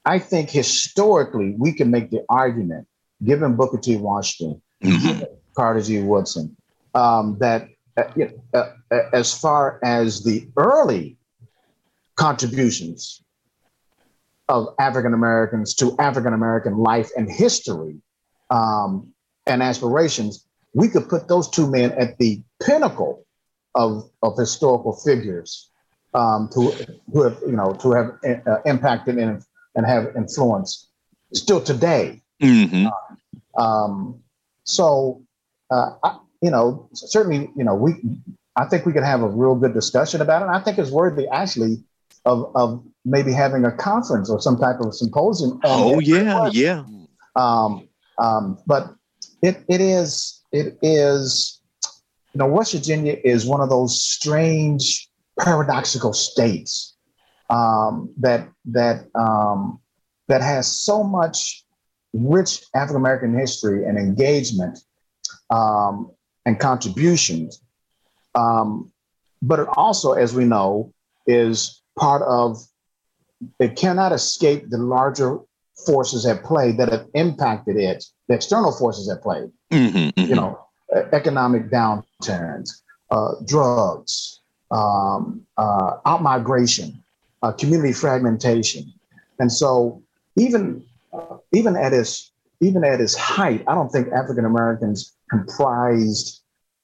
I, 0.06 0.20
think 0.20 0.50
historically 0.50 1.56
we 1.58 1.74
can 1.74 1.92
make 1.92 2.10
the 2.10 2.26
argument, 2.30 2.88
given 3.24 3.56
Booker 3.56 3.78
T. 3.78 3.98
Washington, 3.98 4.60
mm-hmm. 4.84 5.24
Carter 5.56 5.82
G. 5.82 6.02
Woodson, 6.02 6.58
um, 6.96 7.38
that 7.40 7.70
uh, 8.00 8.58
uh, 8.58 8.72
uh, 8.92 9.00
as 9.14 9.38
far 9.38 9.80
as 9.84 10.24
the 10.24 10.48
early 10.58 11.18
contributions 12.16 13.24
of 14.48 14.68
African 14.80 15.14
Americans 15.14 15.74
to 15.76 15.96
African 16.00 16.34
American 16.34 16.78
life 16.78 17.10
and 17.16 17.30
history 17.32 18.02
um, 18.50 19.14
and 19.46 19.62
aspirations, 19.62 20.46
we 20.74 20.88
could 20.88 21.08
put 21.08 21.28
those 21.28 21.50
two 21.50 21.70
men 21.70 21.92
at 21.94 22.18
the 22.18 22.42
pinnacle 22.62 23.26
of, 23.76 24.10
of 24.22 24.38
historical 24.38 24.94
figures 24.94 25.70
um, 26.14 26.50
to, 26.54 26.72
who 27.14 27.24
have, 27.24 27.38
you 27.46 27.56
know, 27.56 27.74
to 27.74 27.92
have 27.92 28.18
uh, 28.48 28.62
impacted 28.66 29.18
and, 29.18 29.44
and 29.76 29.86
have 29.86 30.16
influence 30.16 30.90
still 31.34 31.62
today. 31.62 32.22
Mm-hmm. 32.42 32.88
Um, 33.62 34.20
so 34.64 35.22
uh, 35.72 35.92
I, 36.04 36.18
you 36.42 36.50
know, 36.50 36.90
certainly, 36.94 37.50
you 37.56 37.64
know, 37.64 37.76
we, 37.76 37.96
I 38.56 38.66
think 38.66 38.86
we 38.86 38.94
could 38.94 39.04
have 39.04 39.22
a 39.22 39.28
real 39.28 39.56
good 39.56 39.74
discussion 39.74 40.22
about 40.22 40.42
it. 40.42 40.46
And 40.46 40.56
I 40.56 40.60
think 40.60 40.78
it's 40.78 40.92
worthy 40.92 41.28
actually 41.28 41.84
of, 42.26 42.52
of 42.56 42.84
maybe 43.06 43.32
having 43.32 43.66
a 43.66 43.72
conference 43.72 44.30
or 44.30 44.42
some 44.42 44.58
type 44.58 44.80
of 44.80 44.94
symposium. 44.94 45.60
Oh 45.64 46.00
yeah, 46.00 46.50
yeah. 46.52 46.84
Um, 47.36 47.88
um, 48.18 48.58
but 48.66 48.94
it, 49.42 49.64
it 49.68 49.82
is, 49.82 50.42
it 50.52 50.78
is, 50.82 51.62
you 52.34 52.40
know, 52.40 52.48
West 52.48 52.74
Virginia 52.74 53.18
is 53.24 53.46
one 53.46 53.62
of 53.62 53.70
those 53.70 54.02
strange 54.02 55.10
paradoxical 55.40 56.14
states 56.14 56.96
um, 57.50 58.14
that, 58.18 58.50
that, 58.66 59.08
um, 59.16 59.80
that 60.28 60.42
has 60.42 60.68
so 60.68 61.04
much 61.04 61.64
rich 62.14 62.64
African 62.76 62.98
American 62.98 63.38
history 63.38 63.86
and 63.86 63.98
engagement 63.98 64.80
um, 65.50 66.12
and 66.50 66.60
contributions. 66.60 67.62
Um, 68.34 68.92
but 69.42 69.60
it 69.60 69.68
also, 69.78 70.14
as 70.14 70.34
we 70.34 70.46
know, 70.46 70.92
is 71.28 71.82
part 71.98 72.24
of 72.24 72.58
it 73.60 73.76
cannot 73.76 74.12
escape 74.12 74.70
the 74.70 74.80
larger 74.80 75.40
forces 75.86 76.26
at 76.26 76.44
play 76.44 76.72
that 76.74 76.92
have 76.92 77.06
impacted 77.14 77.78
it, 77.78 78.04
the 78.28 78.34
external 78.34 78.72
forces 78.72 79.08
at 79.10 79.22
play. 79.22 79.42
Mm-hmm, 79.72 79.98
mm-hmm. 79.98 80.30
You 80.30 80.36
know, 80.36 80.60
economic 81.14 81.70
downturns, 81.70 82.82
uh, 83.12 83.34
drugs, 83.46 84.42
um, 84.72 85.46
uh, 85.58 85.98
outmigration, 86.08 86.98
uh, 87.44 87.52
community 87.52 87.94
fragmentation, 87.94 88.92
and 89.38 89.52
so 89.52 90.02
even 90.36 90.84
uh, 91.14 91.38
even 91.54 91.78
at 91.78 91.94
its 91.94 92.32
even 92.60 92.84
at 92.84 93.00
its 93.00 93.16
height, 93.16 93.64
I 93.68 93.76
don't 93.76 93.90
think 93.90 94.12
African 94.12 94.46
Americans 94.46 95.14
comprised 95.30 96.39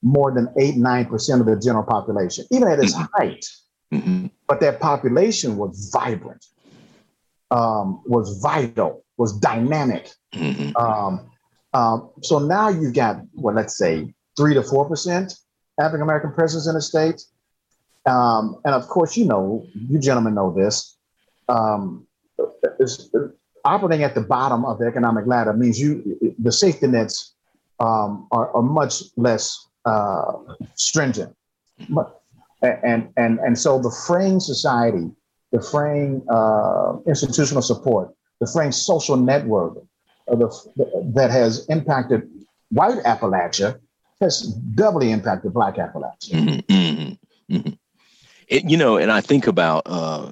more 0.05 0.31
than 0.31 0.47
eight, 0.57 0.77
nine 0.77 1.05
percent 1.07 1.41
of 1.41 1.47
the 1.47 1.59
general 1.59 1.83
population, 1.83 2.45
even 2.51 2.67
at 2.67 2.79
its 2.79 2.93
mm-hmm. 2.93 3.05
height. 3.17 3.45
Mm-hmm. 3.91 4.27
But 4.47 4.59
that 4.61 4.79
population 4.79 5.57
was 5.57 5.89
vibrant, 5.91 6.45
um, 7.49 8.03
was 8.05 8.39
vital, 8.39 9.03
was 9.17 9.37
dynamic. 9.39 10.11
Mm-hmm. 10.33 10.77
Um, 10.77 11.31
um, 11.73 12.11
so 12.21 12.39
now 12.39 12.69
you've 12.69 12.93
got, 12.93 13.21
well, 13.33 13.55
let's 13.55 13.77
say 13.77 14.13
three 14.37 14.53
to 14.53 14.61
four 14.61 14.87
percent 14.87 15.33
African 15.79 16.03
American 16.03 16.33
presence 16.33 16.67
in 16.67 16.75
the 16.75 16.81
state. 16.81 17.23
Um, 18.05 18.61
and 18.63 18.75
of 18.75 18.87
course, 18.87 19.17
you 19.17 19.25
know, 19.25 19.65
you 19.73 19.97
gentlemen 19.97 20.35
know 20.35 20.53
this. 20.53 20.95
Um, 21.49 22.05
operating 23.63 24.03
at 24.03 24.13
the 24.13 24.21
bottom 24.21 24.63
of 24.65 24.77
the 24.77 24.85
economic 24.85 25.25
ladder 25.25 25.53
means 25.53 25.79
you 25.79 26.35
the 26.37 26.51
safety 26.51 26.85
nets 26.85 27.33
um, 27.79 28.27
are, 28.31 28.55
are, 28.55 28.61
much 28.61 29.03
less 29.17 29.67
uh, 29.85 30.33
stringent. 30.75 31.35
And, 32.61 33.09
and, 33.15 33.39
and 33.39 33.57
so 33.59 33.79
the 33.79 33.91
fraying 34.07 34.39
society, 34.39 35.11
the 35.51 35.61
fraying 35.61 36.25
uh, 36.29 36.97
institutional 37.05 37.61
support, 37.61 38.13
the 38.39 38.47
fraying 38.47 38.71
social 38.71 39.17
network 39.17 39.77
uh, 40.27 40.35
the, 40.35 41.11
that 41.13 41.31
has 41.31 41.65
impacted 41.67 42.27
white 42.69 42.97
Appalachia 43.03 43.79
has 44.19 44.41
doubly 44.73 45.11
impacted 45.11 45.53
black 45.53 45.75
Appalachia. 45.75 46.31
Mm-hmm, 46.31 46.73
mm-hmm, 46.73 47.55
mm-hmm. 47.55 47.73
It, 48.47 48.69
you 48.69 48.77
know, 48.77 48.97
and 48.97 49.11
I 49.11 49.21
think 49.21 49.47
about, 49.47 49.83
uh, 49.85 50.31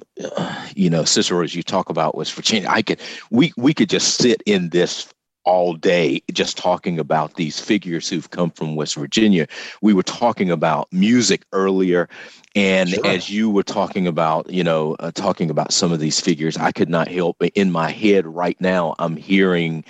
you 0.74 0.90
know, 0.90 1.04
Cicero, 1.04 1.42
as 1.42 1.54
you 1.54 1.62
talk 1.62 1.88
about 1.90 2.16
West 2.16 2.34
Virginia, 2.34 2.68
I 2.68 2.82
could, 2.82 3.00
we, 3.30 3.52
we 3.56 3.74
could 3.74 3.88
just 3.88 4.18
sit 4.18 4.42
in 4.46 4.70
this 4.70 5.12
all 5.44 5.74
day 5.74 6.22
just 6.32 6.56
talking 6.56 6.98
about 6.98 7.34
these 7.34 7.60
figures 7.60 8.08
who've 8.08 8.30
come 8.30 8.50
from 8.50 8.74
West 8.76 8.96
Virginia. 8.96 9.46
We 9.82 9.92
were 9.92 10.02
talking 10.02 10.50
about 10.50 10.92
music 10.92 11.44
earlier. 11.52 12.08
And 12.56 12.90
sure. 12.90 13.06
as 13.06 13.30
you 13.30 13.50
were 13.50 13.64
talking 13.64 14.06
about, 14.06 14.48
you 14.48 14.62
know, 14.62 14.94
uh, 15.00 15.10
talking 15.10 15.50
about 15.50 15.72
some 15.72 15.92
of 15.92 15.98
these 15.98 16.20
figures, 16.20 16.56
I 16.56 16.70
could 16.70 16.88
not 16.88 17.08
help 17.08 17.34
but 17.38 17.52
in 17.54 17.70
my 17.70 17.90
head 17.90 18.26
right 18.26 18.58
now, 18.60 18.94
I'm 18.98 19.16
hearing 19.16 19.84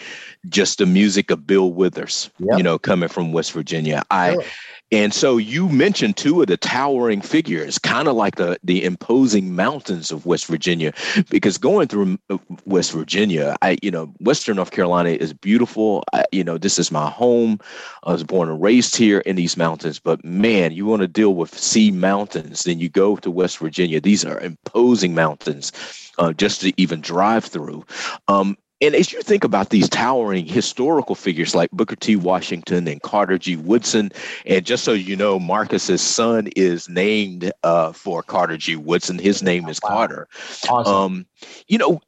just 0.49 0.79
the 0.79 0.87
music 0.87 1.31
of 1.31 1.47
Bill 1.47 1.73
Withers, 1.73 2.31
yep. 2.39 2.59
you 2.59 2.63
know, 2.63 2.79
coming 2.79 3.09
from 3.09 3.33
West 3.33 3.53
Virginia. 3.53 4.03
Sure. 4.33 4.45
And 4.95 5.13
so 5.13 5.39
you 5.39 5.69
mentioned 5.71 6.17
two 6.17 6.41
of 6.41 6.47
the 6.47 6.57
towering 6.57 7.21
figures, 7.21 7.81
kind 7.81 8.07
of 8.07 8.15
like 8.15 8.37
the 8.37 8.61
the 8.63 8.85
imposing 8.85 9.57
mountains 9.57 10.13
of 10.13 10.25
West 10.25 10.47
Virginia, 10.47 10.93
because 11.31 11.59
going 11.59 11.89
through 11.89 12.17
uh, 12.31 12.39
West 12.65 12.93
Virginia, 12.93 13.57
I 13.61 13.77
you 13.83 13.91
know 13.91 14.07
Western 14.21 14.55
North 14.55 14.71
Carolina 14.71 15.09
is 15.09 15.33
beautiful. 15.33 16.05
I, 16.13 16.27
you 16.31 16.45
know 16.45 16.59
this 16.59 16.79
is 16.79 16.93
my 16.93 17.11
home. 17.11 17.59
I 18.05 18.13
was 18.13 18.23
born 18.23 18.49
and 18.49 18.63
raised 18.63 18.95
here 18.95 19.19
in 19.19 19.35
these 19.35 19.57
mountains, 19.57 19.99
but 19.99 20.25
man, 20.25 20.71
you 20.71 20.87
want 20.87 21.03
to 21.03 21.09
deal 21.09 21.35
with 21.35 21.59
sea 21.59 21.91
mountains, 21.91 22.63
then 22.63 22.79
you 22.79 22.89
go 22.89 23.17
to 23.17 23.33
West 23.33 23.59
Virginia. 23.59 24.01
These 24.01 24.25
are 24.25 24.39
imposing 24.39 25.13
mountains. 25.13 25.73
Uh, 26.17 26.33
just 26.33 26.61
to 26.61 26.73
even 26.81 27.01
drive 27.01 27.45
through. 27.45 27.85
Um, 28.29 28.57
and 28.81 28.95
as 28.95 29.13
you 29.13 29.23
think 29.23 29.45
about 29.45 29.71
these 29.71 29.89
towering 29.89 30.47
historical 30.47 31.15
figures 31.15 31.55
like 31.55 31.71
Booker 31.71 31.97
T. 31.97 32.17
Washington 32.17 32.89
and 32.89 33.01
Carter 33.03 33.39
G. 33.39 33.57
Woodson, 33.57 34.11
and 34.47 34.67
just 34.67 34.85
so 34.85 34.93
you 34.93 35.17
know, 35.17 35.39
Marcus's 35.39 36.03
son 36.03 36.49
is 36.57 36.89
named 36.89 37.53
uh, 37.63 37.93
for 37.93 38.23
Carter 38.23 38.57
G. 38.57 38.77
Woodson. 38.77 39.19
His 39.19 39.43
name 39.43 39.69
is 39.69 39.81
wow. 39.83 39.89
Carter. 39.91 40.29
Awesome. 40.69 40.95
Um, 40.95 41.27
you 41.69 41.79
know, 41.79 42.01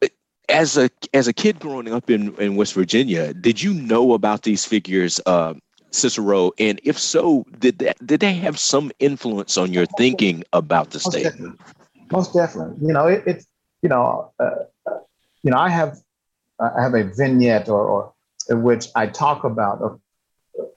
as 0.49 0.77
a 0.77 0.91
as 1.15 1.29
a 1.29 1.33
kid 1.33 1.61
growing 1.61 1.93
up 1.93 2.11
in, 2.11 2.35
in 2.37 2.57
West 2.57 2.75
Virginia, 2.75 3.33
did 3.33 3.63
you 3.63 3.73
know 3.73 4.13
about 4.13 4.43
these 4.43 4.65
figures, 4.65 5.21
uh, 5.27 5.55
Cicero? 5.93 6.53
And 6.59 6.81
if 6.85 6.99
so, 6.99 7.45
did 7.59 7.79
that 7.79 8.05
did 8.05 8.21
they 8.21 8.35
have 8.35 8.59
some 8.59 8.91
influence 8.99 9.57
on 9.57 9.73
your 9.73 9.87
thinking 9.97 10.45
about 10.53 10.91
the 10.91 11.01
state? 11.01 11.25
Most 11.25 11.33
definitely. 11.33 11.59
Most 12.11 12.35
definitely. 12.35 12.87
You 12.87 12.93
know, 12.93 13.07
it, 13.07 13.27
it 13.27 13.45
you 13.83 13.89
know, 13.89 14.33
uh, 14.41 14.51
uh, 14.87 14.99
you 15.43 15.51
know, 15.51 15.59
I 15.59 15.69
have 15.69 15.99
I 16.61 16.83
have 16.83 16.95
a 16.95 17.05
vignette 17.05 17.69
or, 17.69 17.83
or 17.83 18.13
in 18.49 18.63
which 18.63 18.87
I 18.95 19.07
talk 19.07 19.45
about. 19.45 20.01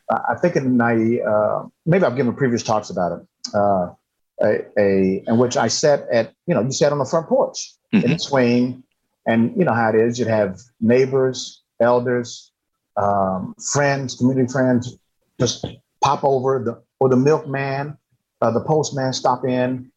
Uh, 0.10 0.20
I 0.28 0.36
think 0.36 0.56
in 0.56 0.78
my 0.78 1.20
uh, 1.20 1.68
maybe 1.86 2.04
I've 2.04 2.16
given 2.16 2.34
previous 2.34 2.64
talks 2.64 2.90
about 2.90 3.20
it. 3.20 3.28
Uh, 3.54 3.94
a, 4.42 4.66
a 4.78 5.24
in 5.28 5.38
which 5.38 5.58
I 5.58 5.68
sat 5.68 6.06
at 6.12 6.34
you 6.48 6.56
know 6.56 6.62
you 6.62 6.72
sat 6.72 6.92
on 6.92 6.98
the 6.98 7.06
front 7.06 7.28
porch 7.28 7.74
mm-hmm. 7.94 8.06
in 8.06 8.12
the 8.14 8.20
swing 8.20 8.84
and 9.26 9.56
you 9.58 9.66
know 9.66 9.74
how 9.74 9.90
it 9.90 9.96
is. 9.96 10.18
You'd 10.18 10.28
have 10.28 10.60
neighbors, 10.82 11.62
elders, 11.80 12.52
um, 12.98 13.56
friends, 13.74 14.16
community 14.16 14.52
friends, 14.52 14.98
just 15.40 15.66
pop 16.02 16.24
over 16.24 16.64
the 16.64 16.82
or 17.00 17.10
the 17.10 17.18
milkman, 17.18 17.98
uh, 18.42 18.52
the 18.52 18.62
postman 18.62 19.14
stop 19.14 19.46
in, 19.46 19.92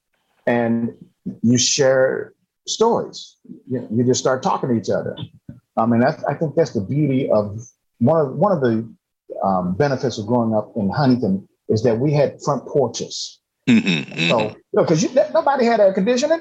and 0.46 0.94
you 1.42 1.58
share 1.58 2.34
stories. 2.66 3.36
You, 3.68 3.88
you 3.90 4.04
just 4.04 4.20
start 4.20 4.42
talking 4.42 4.68
to 4.68 4.74
each 4.76 4.90
other. 4.90 5.16
I 5.76 5.86
mean, 5.86 6.00
that's, 6.00 6.22
I 6.24 6.34
think 6.34 6.54
that's 6.54 6.72
the 6.72 6.80
beauty 6.80 7.30
of 7.30 7.60
one 7.98 8.20
of 8.20 8.34
one 8.34 8.52
of 8.52 8.60
the 8.60 8.88
um, 9.44 9.74
benefits 9.74 10.18
of 10.18 10.26
growing 10.26 10.54
up 10.54 10.72
in 10.76 10.90
Huntington 10.90 11.48
is 11.68 11.82
that 11.84 11.98
we 11.98 12.12
had 12.12 12.40
front 12.42 12.66
porches. 12.66 13.40
Mm-hmm, 13.68 14.28
So, 14.28 14.56
because 14.74 15.02
you 15.02 15.12
know, 15.14 15.26
nobody 15.32 15.64
had 15.64 15.80
air 15.80 15.92
conditioning. 15.92 16.40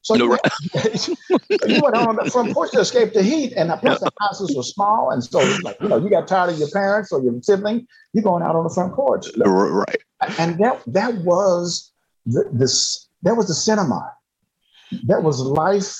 So 0.00 0.14
no, 0.14 0.24
you, 0.24 0.30
went, 0.30 0.40
you 1.68 1.80
went 1.80 1.94
on 1.94 2.16
the 2.16 2.28
front 2.30 2.52
porch 2.52 2.72
to 2.72 2.80
escape 2.80 3.12
the 3.12 3.22
heat, 3.22 3.52
and 3.56 3.70
plus 3.78 4.00
the 4.00 4.10
houses 4.18 4.56
were 4.56 4.64
small, 4.64 5.10
and 5.10 5.22
so 5.22 5.38
like 5.62 5.76
you 5.80 5.88
know 5.88 5.96
you 5.96 6.10
got 6.10 6.26
tired 6.26 6.50
of 6.50 6.58
your 6.58 6.70
parents 6.70 7.12
or 7.12 7.22
your 7.22 7.40
sibling, 7.40 7.86
you're 8.12 8.24
going 8.24 8.42
out 8.42 8.56
on 8.56 8.64
the 8.64 8.70
front 8.70 8.94
porch. 8.94 9.26
Right. 9.36 10.02
And 10.38 10.58
that 10.58 10.82
that 10.88 11.14
was 11.18 11.92
the, 12.26 12.48
this 12.52 13.08
that 13.22 13.36
was 13.36 13.46
the 13.46 13.54
cinema. 13.54 14.12
That 15.04 15.22
was 15.22 15.40
life 15.40 15.96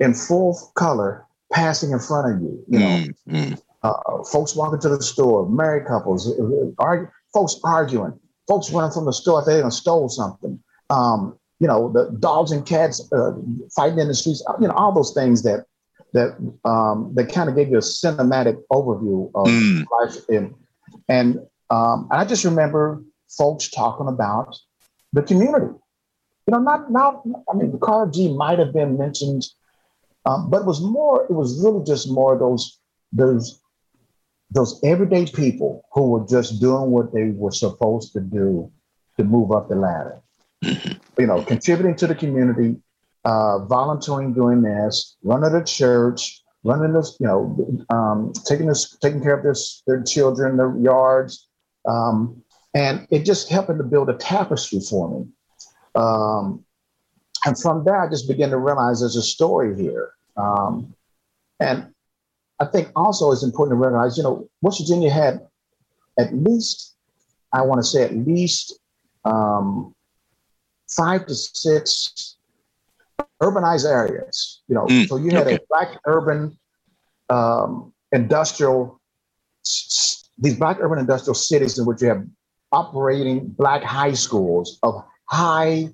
in 0.00 0.14
full 0.14 0.58
color 0.74 1.26
passing 1.54 1.92
in 1.92 2.00
front 2.00 2.34
of 2.34 2.42
you. 2.42 2.64
You 2.68 2.78
know, 2.78 3.06
mm-hmm. 3.28 3.54
uh, 3.82 4.24
folks 4.24 4.54
walking 4.54 4.80
to 4.80 4.88
the 4.88 5.02
store, 5.02 5.48
married 5.48 5.86
couples, 5.86 6.28
uh, 6.28 6.70
argue, 6.78 7.08
folks 7.32 7.58
arguing, 7.64 8.18
folks 8.48 8.70
running 8.70 8.92
from 8.92 9.06
the 9.06 9.12
store 9.12 9.40
if 9.40 9.46
they 9.46 9.62
stole 9.70 10.08
something. 10.08 10.60
Um, 10.90 11.38
you 11.60 11.68
know, 11.68 11.90
the 11.92 12.14
dogs 12.18 12.50
and 12.50 12.66
cats 12.66 13.00
uh, 13.12 13.32
fighting 13.74 14.00
in 14.00 14.08
the 14.08 14.14
streets, 14.14 14.44
uh, 14.48 14.54
you 14.60 14.66
know, 14.68 14.74
all 14.74 14.92
those 14.92 15.14
things 15.14 15.42
that 15.44 15.64
that 16.12 16.36
um, 16.64 17.12
that 17.14 17.32
kind 17.32 17.48
of 17.48 17.56
gave 17.56 17.70
you 17.70 17.78
a 17.78 17.80
cinematic 17.80 18.60
overview 18.70 19.30
of 19.34 19.46
mm. 19.46 19.84
life. 19.92 20.16
In, 20.28 20.54
and 21.08 21.38
um, 21.70 22.08
I 22.10 22.24
just 22.24 22.44
remember 22.44 23.02
folks 23.28 23.70
talking 23.70 24.08
about 24.08 24.56
the 25.12 25.22
community. 25.22 25.72
You 26.46 26.52
know, 26.52 26.58
not 26.58 26.90
not 26.90 27.22
I 27.50 27.56
mean, 27.56 27.78
Carter 27.80 28.10
G 28.10 28.34
might 28.36 28.58
have 28.58 28.72
been 28.72 28.98
mentioned, 28.98 29.46
um, 30.24 30.50
but 30.50 30.62
it 30.62 30.66
was 30.66 30.80
more. 30.80 31.24
It 31.24 31.32
was 31.32 31.62
really 31.62 31.84
just 31.84 32.10
more 32.10 32.38
those 32.38 32.78
those 33.12 33.60
those 34.50 34.80
everyday 34.84 35.26
people 35.26 35.84
who 35.92 36.10
were 36.10 36.26
just 36.26 36.60
doing 36.60 36.90
what 36.90 37.12
they 37.12 37.30
were 37.30 37.50
supposed 37.50 38.12
to 38.12 38.20
do 38.20 38.70
to 39.16 39.24
move 39.24 39.52
up 39.52 39.68
the 39.68 39.76
ladder. 39.76 40.20
you 40.62 41.26
know, 41.26 41.42
contributing 41.42 41.96
to 41.96 42.06
the 42.06 42.14
community, 42.14 42.76
uh, 43.24 43.58
volunteering 43.66 44.32
doing 44.32 44.62
this, 44.62 45.16
running 45.22 45.52
the 45.52 45.64
church, 45.64 46.42
running 46.62 46.92
this, 46.92 47.16
you 47.20 47.26
know, 47.26 47.86
um, 47.90 48.32
taking 48.44 48.66
this, 48.66 48.96
taking 48.98 49.22
care 49.22 49.36
of 49.36 49.44
this, 49.44 49.82
their 49.86 50.02
children, 50.02 50.56
their 50.56 50.76
yards, 50.78 51.48
um, 51.86 52.42
and 52.74 53.06
it 53.10 53.24
just 53.24 53.50
helping 53.50 53.78
to 53.78 53.84
build 53.84 54.08
a 54.08 54.14
tapestry 54.14 54.80
for 54.80 55.10
me. 55.10 55.26
Um, 55.94 56.64
and 57.44 57.60
from 57.60 57.84
there, 57.84 58.00
I 58.00 58.08
just 58.08 58.28
began 58.28 58.50
to 58.50 58.58
realize 58.58 59.00
there's 59.00 59.16
a 59.16 59.22
story 59.22 59.76
here. 59.76 60.12
Um, 60.36 60.94
and 61.60 61.92
I 62.60 62.66
think 62.66 62.88
also 62.96 63.32
it's 63.32 63.42
important 63.42 63.76
to 63.76 63.80
recognize, 63.80 64.16
you 64.16 64.22
know, 64.22 64.48
West 64.62 64.80
Virginia 64.80 65.10
had 65.10 65.46
at 66.18 66.34
least, 66.34 66.94
I 67.52 67.62
want 67.62 67.80
to 67.80 67.84
say 67.84 68.02
at 68.02 68.14
least 68.14 68.78
um, 69.24 69.94
five 70.88 71.26
to 71.26 71.34
six 71.34 72.36
urbanized 73.42 73.88
areas. 73.88 74.62
You 74.68 74.76
know, 74.76 74.86
mm, 74.86 75.06
so 75.08 75.16
you 75.16 75.30
had 75.30 75.46
okay. 75.46 75.56
a 75.56 75.60
black 75.68 75.98
urban 76.06 76.56
um, 77.28 77.92
industrial, 78.12 79.00
these 79.62 80.56
black 80.56 80.78
urban 80.80 80.98
industrial 80.98 81.34
cities 81.34 81.78
in 81.78 81.84
which 81.84 82.00
you 82.00 82.08
have 82.08 82.24
operating 82.72 83.48
black 83.48 83.82
high 83.82 84.12
schools 84.12 84.78
of 84.82 85.04
high 85.26 85.88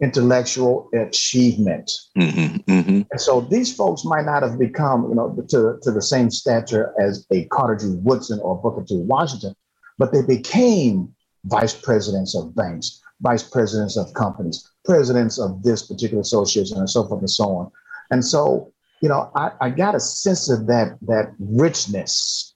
intellectual 0.00 0.88
achievement. 0.94 1.90
Mm-hmm, 2.16 2.56
mm-hmm. 2.70 3.02
And 3.10 3.20
so 3.20 3.42
these 3.42 3.74
folks 3.74 4.04
might 4.04 4.24
not 4.24 4.42
have 4.42 4.58
become, 4.58 5.08
you 5.08 5.14
know, 5.14 5.36
to, 5.48 5.78
to 5.82 5.90
the 5.90 6.02
same 6.02 6.30
stature 6.30 6.94
as 7.00 7.26
a 7.30 7.44
Carter 7.46 7.76
G. 7.76 7.96
Woodson 8.02 8.40
or 8.42 8.60
Booker 8.60 8.84
T. 8.84 8.96
Washington, 8.96 9.54
but 9.98 10.12
they 10.12 10.22
became 10.22 11.14
vice 11.44 11.74
presidents 11.74 12.34
of 12.34 12.54
banks, 12.54 13.00
vice 13.20 13.42
presidents 13.42 13.96
of 13.96 14.12
companies, 14.14 14.70
presidents 14.84 15.38
of 15.38 15.62
this 15.62 15.86
particular 15.86 16.20
association, 16.20 16.78
and 16.78 16.88
so 16.88 17.06
forth 17.06 17.20
and 17.20 17.30
so 17.30 17.50
on. 17.56 17.70
And 18.10 18.24
so, 18.24 18.72
you 19.02 19.08
know, 19.08 19.30
I, 19.34 19.52
I 19.60 19.70
got 19.70 19.94
a 19.94 20.00
sense 20.00 20.50
of 20.50 20.66
that 20.66 20.98
that 21.02 21.34
richness 21.38 22.54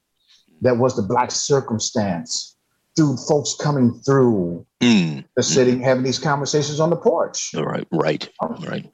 that 0.62 0.78
was 0.78 0.96
the 0.96 1.02
black 1.02 1.30
circumstance 1.30 2.53
through 2.96 3.16
folks 3.16 3.56
coming 3.60 4.00
through 4.04 4.66
mm. 4.80 5.24
the 5.36 5.42
sitting, 5.42 5.80
mm. 5.80 5.84
having 5.84 6.04
these 6.04 6.18
conversations 6.18 6.80
on 6.80 6.90
the 6.90 6.96
porch. 6.96 7.54
All 7.54 7.64
right, 7.64 7.86
right, 7.90 8.28
right. 8.40 8.90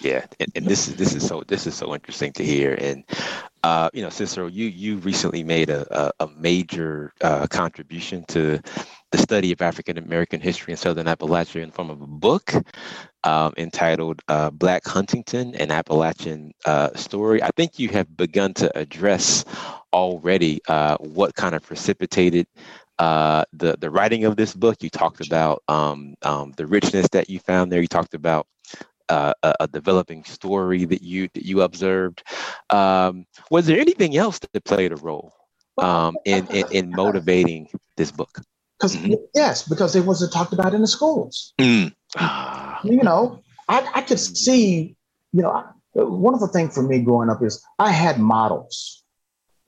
Yeah, 0.00 0.26
and, 0.38 0.52
and 0.54 0.66
this 0.66 0.88
is 0.88 0.96
this 0.96 1.14
is 1.14 1.26
so 1.26 1.42
this 1.48 1.66
is 1.66 1.74
so 1.74 1.94
interesting 1.94 2.32
to 2.34 2.44
hear. 2.44 2.74
And 2.74 3.04
uh, 3.62 3.88
you 3.94 4.02
know, 4.02 4.10
Cicero, 4.10 4.46
you 4.46 4.66
you 4.66 4.98
recently 4.98 5.42
made 5.42 5.70
a 5.70 6.12
a, 6.20 6.26
a 6.26 6.28
major 6.36 7.12
uh, 7.22 7.46
contribution 7.46 8.24
to 8.28 8.60
the 9.10 9.18
study 9.18 9.52
of 9.52 9.62
African 9.62 9.96
American 9.96 10.40
history 10.40 10.72
in 10.72 10.76
Southern 10.76 11.06
Appalachia 11.06 11.62
in 11.62 11.70
the 11.70 11.74
form 11.74 11.90
of 11.90 12.02
a 12.02 12.06
book 12.06 12.52
um, 13.24 13.54
entitled 13.56 14.20
uh, 14.28 14.50
Black 14.50 14.86
Huntington 14.86 15.54
and 15.54 15.72
Appalachian 15.72 16.52
uh, 16.66 16.90
Story. 16.94 17.42
I 17.42 17.50
think 17.56 17.78
you 17.78 17.88
have 17.90 18.14
begun 18.16 18.52
to 18.54 18.78
address 18.78 19.44
already 19.92 20.60
uh, 20.68 20.96
what 20.98 21.34
kind 21.34 21.54
of 21.54 21.62
precipitated 21.62 22.46
uh, 22.98 23.44
the 23.52 23.76
the 23.78 23.90
writing 23.90 24.24
of 24.24 24.36
this 24.36 24.54
book. 24.54 24.82
You 24.82 24.90
talked 24.90 25.26
about 25.26 25.62
um, 25.68 26.14
um, 26.22 26.52
the 26.56 26.66
richness 26.66 27.08
that 27.12 27.28
you 27.28 27.40
found 27.40 27.70
there. 27.70 27.80
You 27.80 27.88
talked 27.88 28.14
about 28.14 28.46
uh, 29.08 29.34
a, 29.42 29.54
a, 29.60 29.68
developing 29.68 30.24
story 30.24 30.84
that 30.84 31.02
you 31.02 31.28
that 31.34 31.44
you 31.44 31.62
observed. 31.62 32.22
Um, 32.70 33.26
was 33.50 33.66
there 33.66 33.78
anything 33.78 34.16
else 34.16 34.38
that 34.38 34.64
played 34.64 34.92
a 34.92 34.96
role 34.96 35.32
um, 35.78 36.16
in, 36.24 36.46
in, 36.48 36.64
in 36.72 36.90
motivating 36.90 37.68
this 37.96 38.10
book? 38.10 38.40
Because 38.78 38.96
mm-hmm. 38.96 39.14
yes, 39.34 39.66
because 39.66 39.94
it 39.94 40.04
wasn't 40.04 40.32
talked 40.32 40.52
about 40.52 40.74
in 40.74 40.80
the 40.80 40.88
schools. 40.88 41.54
Mm. 41.58 41.94
you 42.84 43.02
know, 43.02 43.42
I, 43.68 43.88
I 43.94 44.02
could 44.02 44.20
see. 44.20 44.96
You 45.32 45.42
know, 45.42 45.64
one 45.92 46.34
of 46.34 46.40
the 46.40 46.48
things 46.48 46.74
for 46.74 46.82
me 46.82 47.00
growing 47.00 47.28
up 47.28 47.42
is 47.42 47.62
I 47.78 47.90
had 47.90 48.18
models. 48.18 49.02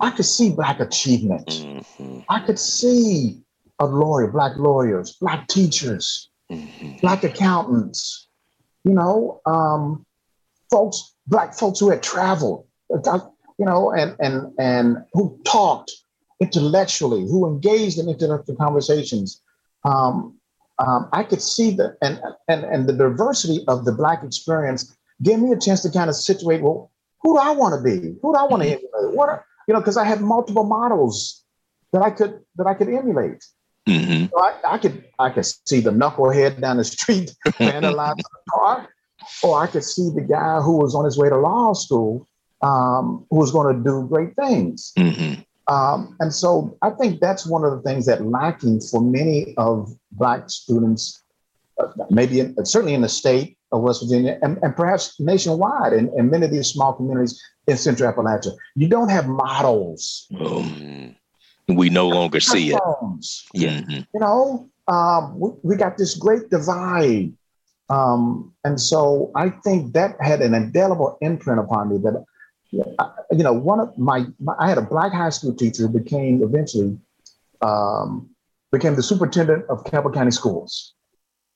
I 0.00 0.10
could 0.10 0.24
see 0.24 0.52
black 0.52 0.80
achievement. 0.80 1.46
Mm-hmm. 1.46 2.20
I 2.28 2.40
could 2.40 2.58
see 2.58 3.42
a 3.78 3.86
lawyer, 3.86 4.28
black 4.28 4.56
lawyers, 4.56 5.16
black 5.20 5.48
teachers, 5.48 6.30
mm-hmm. 6.50 6.98
black 7.00 7.24
accountants. 7.24 8.28
You 8.84 8.94
know, 8.94 9.40
um, 9.44 10.06
folks, 10.70 11.14
black 11.26 11.54
folks 11.54 11.80
who 11.80 11.90
had 11.90 12.02
traveled. 12.02 12.66
You 12.90 13.66
know, 13.66 13.90
and 13.90 14.16
and 14.20 14.52
and 14.58 14.98
who 15.12 15.38
talked 15.44 15.92
intellectually, 16.40 17.22
who 17.22 17.46
engaged 17.46 17.98
in 17.98 18.08
intellectual 18.08 18.56
conversations, 18.56 19.42
um, 19.84 20.38
um, 20.78 21.08
I 21.12 21.24
could 21.24 21.42
see 21.42 21.72
that, 21.72 21.96
and, 22.00 22.20
and 22.46 22.64
and 22.64 22.88
the 22.88 22.92
diversity 22.92 23.64
of 23.66 23.84
the 23.84 23.92
Black 23.92 24.22
experience 24.22 24.96
gave 25.22 25.40
me 25.40 25.52
a 25.52 25.58
chance 25.58 25.82
to 25.82 25.90
kind 25.90 26.08
of 26.08 26.14
situate. 26.14 26.62
Well, 26.62 26.92
who 27.20 27.34
do 27.34 27.40
I 27.40 27.50
want 27.50 27.74
to 27.74 27.82
be? 27.82 28.16
Who 28.22 28.32
do 28.32 28.38
I 28.38 28.44
want 28.44 28.62
to 28.62 28.68
mm-hmm. 28.68 28.84
emulate? 28.96 29.16
What 29.16 29.28
are, 29.28 29.44
you 29.68 29.74
know? 29.74 29.80
Because 29.80 29.96
I 29.96 30.04
had 30.04 30.20
multiple 30.20 30.64
models 30.64 31.44
that 31.92 32.02
I 32.02 32.10
could 32.10 32.40
that 32.56 32.66
I 32.66 32.74
could 32.74 32.88
emulate. 32.88 33.44
Mm-hmm. 33.86 34.26
So 34.26 34.40
I, 34.40 34.74
I, 34.74 34.78
could 34.78 35.04
I 35.18 35.30
could 35.30 35.46
see 35.46 35.80
the 35.80 35.90
knucklehead 35.90 36.60
down 36.60 36.76
the 36.76 36.84
street 36.84 37.30
vandalizing 37.46 38.18
a 38.18 38.50
car, 38.50 38.88
or 39.42 39.62
I 39.62 39.66
could 39.66 39.84
see 39.84 40.10
the 40.14 40.20
guy 40.20 40.60
who 40.60 40.76
was 40.78 40.94
on 40.94 41.04
his 41.04 41.16
way 41.16 41.28
to 41.28 41.36
law 41.36 41.72
school 41.72 42.28
um, 42.62 43.26
who 43.30 43.36
was 43.36 43.52
going 43.52 43.76
to 43.76 43.82
do 43.82 44.06
great 44.08 44.34
things. 44.36 44.92
Mm-hmm. 44.98 45.40
Um, 45.72 46.16
and 46.20 46.32
so 46.32 46.76
I 46.82 46.90
think 46.90 47.20
that's 47.20 47.46
one 47.46 47.64
of 47.64 47.72
the 47.72 47.82
things 47.82 48.06
that 48.06 48.24
lacking 48.24 48.80
for 48.80 49.00
many 49.00 49.54
of 49.56 49.94
Black 50.12 50.48
students, 50.48 51.22
uh, 51.78 51.88
maybe 52.10 52.40
in, 52.40 52.64
certainly 52.64 52.94
in 52.94 53.02
the 53.02 53.08
state 53.08 53.58
of 53.70 53.82
West 53.82 54.02
Virginia 54.02 54.38
and, 54.42 54.58
and 54.62 54.74
perhaps 54.74 55.20
nationwide 55.20 55.92
in, 55.92 56.10
in 56.16 56.30
many 56.30 56.46
of 56.46 56.50
these 56.50 56.68
small 56.68 56.94
communities 56.94 57.38
in 57.68 57.76
Central 57.76 58.12
Appalachia. 58.12 58.56
You 58.74 58.88
don't 58.88 59.10
have 59.10 59.28
models. 59.28 60.26
Um, 60.40 61.14
we 61.68 61.90
no 61.90 62.08
longer 62.08 62.40
see 62.40 62.72
it. 62.72 62.80
Yeah. 63.52 63.80
Mm-hmm. 63.80 64.00
You 64.14 64.20
know, 64.20 64.70
um, 64.88 65.38
we, 65.38 65.50
we, 65.62 65.76
got 65.76 65.98
this 65.98 66.14
great 66.14 66.48
divide. 66.48 67.32
Um, 67.90 68.54
and 68.64 68.80
so 68.80 69.30
I 69.36 69.50
think 69.50 69.92
that 69.92 70.16
had 70.20 70.40
an 70.40 70.54
indelible 70.54 71.18
imprint 71.20 71.60
upon 71.60 71.90
me 71.90 71.98
that 71.98 72.24
you 72.72 73.44
know, 73.44 73.52
one 73.52 73.80
of 73.80 73.96
my, 73.96 74.26
my, 74.40 74.54
I 74.58 74.68
had 74.68 74.78
a 74.78 74.82
black 74.82 75.12
high 75.12 75.30
school 75.30 75.54
teacher 75.54 75.82
who 75.82 75.88
became 75.88 76.42
eventually 76.42 76.98
um, 77.62 78.28
became 78.72 78.94
the 78.94 79.02
superintendent 79.02 79.64
of 79.68 79.84
Cabell 79.84 80.12
County 80.12 80.30
Schools. 80.30 80.94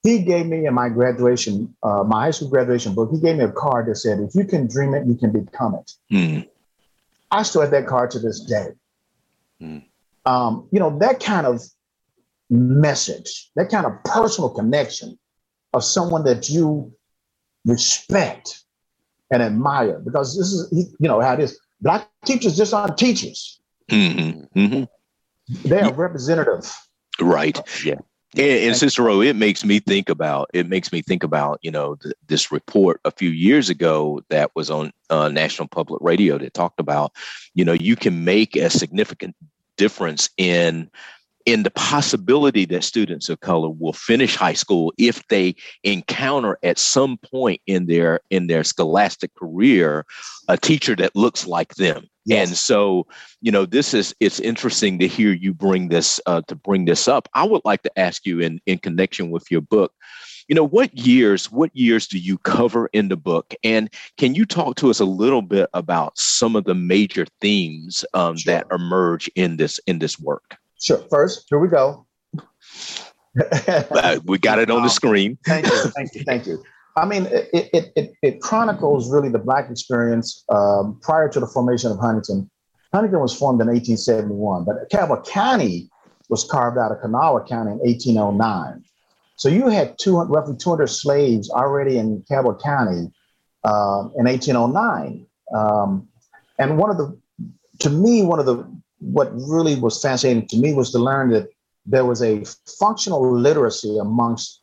He 0.03 0.23
gave 0.23 0.47
me 0.47 0.67
in 0.67 0.75
my 0.75 0.89
graduation, 0.89 1.75
uh, 1.83 2.03
my 2.03 2.25
high 2.25 2.31
school 2.33 2.49
graduation 2.49 2.95
book, 2.95 3.11
he 3.13 3.21
gave 3.21 3.37
me 3.37 3.45
a 3.45 3.53
card 3.53 3.87
that 3.87 3.97
said, 3.97 4.19
"If 4.21 4.35
you 4.35 4.45
can 4.45 4.67
dream 4.67 4.95
it, 4.95 5.07
you 5.07 5.15
can 5.15 5.31
become 5.31 5.77
it." 5.77 5.93
Mm. 6.11 6.49
I 7.31 7.43
still 7.45 7.63
have 7.63 7.71
that 7.71 7.87
card 7.87 8.11
to 8.13 8.19
this 8.19 8.41
day. 8.41 8.69
Mm. 9.61 9.85
Um, 10.27 10.69
you 10.73 10.81
know, 10.81 10.99
that 10.99 11.21
kind 11.21 11.47
of 11.47 11.63
message, 12.51 13.51
that 13.57 13.71
kind 13.71 13.87
of 13.87 13.93
personal 14.05 14.51
connection 14.51 15.19
of 15.73 15.85
someone 15.85 16.25
that 16.25 16.51
you 16.51 16.93
respect 17.65 18.65
and 19.31 19.43
admire 19.43 19.99
because 20.01 20.37
this 20.37 20.49
is 20.53 20.95
you 20.99 21.09
know 21.09 21.21
how 21.21 21.35
it 21.35 21.41
is. 21.41 21.59
Black 21.81 22.09
teachers 22.25 22.57
just 22.57 22.75
aren't 22.75 22.99
teachers. 22.99 23.61
Mm-hmm. 23.91 24.59
Mm-hmm. 24.59 25.69
They 25.69 25.81
are 25.81 25.93
representative. 25.93 26.73
Right. 27.21 27.59
Yeah. 27.85 27.97
And, 28.37 28.69
and 28.69 28.77
Cicero, 28.77 29.21
it 29.21 29.37
makes 29.37 29.65
me 29.65 29.79
think 29.79 30.09
about 30.09 30.51
it 30.55 30.69
makes 30.69 30.93
me 30.93 31.03
think 31.03 31.23
about 31.23 31.59
you 31.63 31.71
know 31.71 31.97
th- 31.97 32.15
this 32.27 32.51
report 32.51 33.01
a 33.05 33.11
few 33.11 33.31
years 33.31 33.69
ago 33.69 34.23
that 34.31 34.51
was 34.55 34.71
on 34.71 34.93
uh, 35.11 35.29
National 35.29 35.69
Public 35.69 36.01
Radio 36.03 36.39
that 36.39 36.55
talked 36.55 36.81
about 36.81 37.13
you 37.55 37.65
know 37.65 37.73
you 37.73 37.97
can 37.97 38.25
make 38.25 38.57
a 38.57 38.71
significant 38.71 39.37
difference 39.77 40.31
in 40.37 40.91
in 41.47 41.63
the 41.63 41.71
possibility 41.71 42.65
that 42.67 42.85
students 42.85 43.29
of 43.29 43.41
color 43.41 43.71
will 43.71 43.93
finish 43.93 44.37
high 44.37 44.53
school 44.53 44.93
if 44.99 45.27
they 45.29 45.55
encounter 45.83 46.59
at 46.63 46.79
some 46.79 47.19
point 47.19 47.61
in 47.67 47.87
their 47.87 48.21
in 48.31 48.47
their 48.47 48.65
scholastic 48.65 49.35
career 49.35 50.05
a 50.49 50.57
teacher 50.57 50.95
that 50.95 51.15
looks 51.17 51.47
like 51.47 51.75
them 51.75 52.07
yes. 52.25 52.49
and 52.49 52.57
so 52.57 53.07
you 53.41 53.51
know 53.51 53.67
this 53.67 53.95
is 53.95 54.15
it's 54.21 54.41
interesting 54.41 54.99
to 54.99 55.07
hear 55.07 55.33
you 55.33 55.53
bring 55.53 55.89
this 55.89 56.21
uh, 56.27 56.43
to 56.47 56.55
bring 56.55 56.85
this 56.85 57.09
up 57.09 57.29
i 57.35 57.45
would 57.45 57.63
like 57.65 57.83
to 57.83 57.99
ask 57.99 58.27
you 58.27 58.41
in 58.41 58.61
in 58.67 58.79
connection 58.79 59.31
with 59.31 59.51
your 59.51 59.61
book 59.61 59.93
you 60.49 60.55
know 60.55 60.67
what 60.67 60.97
years 60.97 61.51
what 61.51 61.75
years 61.75 62.07
do 62.07 62.19
you 62.19 62.39
cover 62.39 62.89
in 62.93 63.09
the 63.09 63.17
book 63.17 63.55
and 63.63 63.93
can 64.19 64.35
you 64.35 64.45
talk 64.45 64.77
to 64.77 64.91
us 64.91 65.01
a 65.01 65.05
little 65.05 65.43
bit 65.43 65.69
about 65.75 66.17
some 66.19 66.57
of 66.57 66.65
the 66.65 66.75
major 66.75 67.27
themes 67.41 68.05
um, 68.15 68.37
sure. 68.37 68.55
that 68.55 68.67
emerge 68.75 69.31
in 69.35 69.57
this 69.57 69.81
in 69.87 69.99
this 69.99 70.19
work 70.19 70.57
Sure. 70.83 70.99
First, 71.11 71.47
here 71.49 71.61
we 71.61 71.69
go. 71.69 72.07
uh, 73.41 74.19
we 74.25 74.39
got 74.39 74.59
it 74.59 74.71
on 74.71 74.83
the 74.83 74.89
screen. 74.89 75.39
thank 75.47 75.67
you. 75.67 75.73
Thank 75.73 76.15
you. 76.15 76.25
Thank 76.25 76.47
you. 76.47 76.63
I 76.97 77.07
mean, 77.07 77.27
it, 77.27 77.49
it, 77.53 77.93
it, 77.97 78.13
it 78.21 78.41
chronicles 78.43 79.11
really 79.11 79.31
the 79.31 79.39
Black 79.39 79.71
experience 79.71 80.45
um, 80.51 80.99
prior 81.01 81.29
to 81.29 81.41
the 81.41 81.47
formation 81.47 81.91
of 81.91 81.99
Huntington. 81.99 82.51
Huntington 82.93 83.21
was 83.21 83.35
formed 83.35 83.61
in 83.63 83.69
1871, 83.69 84.65
but 84.65 84.91
Cabell 84.91 85.23
County 85.23 85.89
was 86.29 86.45
carved 86.45 86.77
out 86.77 86.93
of 86.93 87.01
Kanawha 87.01 87.45
County 87.45 87.73
in 87.73 87.79
1809. 87.79 88.85
So 89.37 89.49
you 89.49 89.69
had 89.69 89.97
200, 89.99 90.27
roughly 90.27 90.57
200 90.57 90.89
slaves 90.89 91.49
already 91.49 91.97
in 91.97 92.23
Cabell 92.29 92.61
County 92.63 93.11
uh, 93.65 94.09
in 94.19 94.27
1809. 94.27 95.27
Um, 95.57 96.09
and 96.59 96.77
one 96.77 96.91
of 96.91 96.99
the, 96.99 97.19
to 97.81 97.89
me, 97.89 98.23
one 98.23 98.39
of 98.39 98.47
the 98.47 98.82
what 99.03 99.31
really 99.35 99.75
was 99.75 100.01
fascinating 100.01 100.47
to 100.49 100.57
me 100.57 100.73
was 100.73 100.93
to 100.93 100.99
learn 100.99 101.31
that 101.31 101.49
there 101.85 102.05
was 102.05 102.23
a 102.23 102.45
functional 102.79 103.37
literacy 103.37 103.99
amongst 103.99 104.63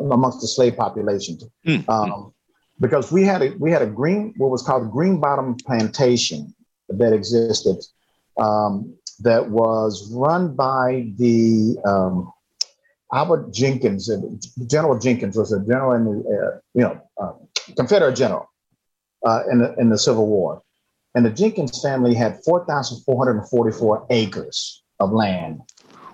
amongst 0.00 0.40
the 0.40 0.46
slave 0.46 0.76
population, 0.76 1.38
mm-hmm. 1.66 1.90
um, 1.90 2.32
because 2.78 3.10
we 3.10 3.24
had 3.24 3.42
a 3.42 3.50
we 3.58 3.70
had 3.70 3.82
a 3.82 3.86
green 3.86 4.32
what 4.36 4.50
was 4.50 4.62
called 4.62 4.90
green 4.90 5.20
bottom 5.20 5.56
plantation 5.66 6.54
that 6.88 7.12
existed 7.12 7.82
um, 8.38 8.94
that 9.20 9.50
was 9.50 10.12
run 10.12 10.54
by 10.54 11.10
the 11.16 11.76
um, 11.84 12.32
Albert 13.12 13.52
Jenkins. 13.52 14.10
General 14.66 14.98
Jenkins 14.98 15.36
was 15.36 15.52
a 15.52 15.60
general 15.60 15.92
in 15.92 16.04
the 16.04 16.18
uh, 16.20 16.58
you 16.74 16.82
know 16.82 17.00
uh, 17.20 17.32
Confederate 17.76 18.14
general 18.14 18.48
uh, 19.24 19.42
in 19.50 19.58
the 19.58 19.74
in 19.78 19.88
the 19.88 19.98
Civil 19.98 20.26
War, 20.26 20.62
and 21.16 21.24
the 21.24 21.30
Jenkins 21.30 21.80
family 21.80 22.14
had 22.14 22.44
4,444 22.44 24.06
acres 24.10 24.82
of 25.00 25.12
land 25.12 25.62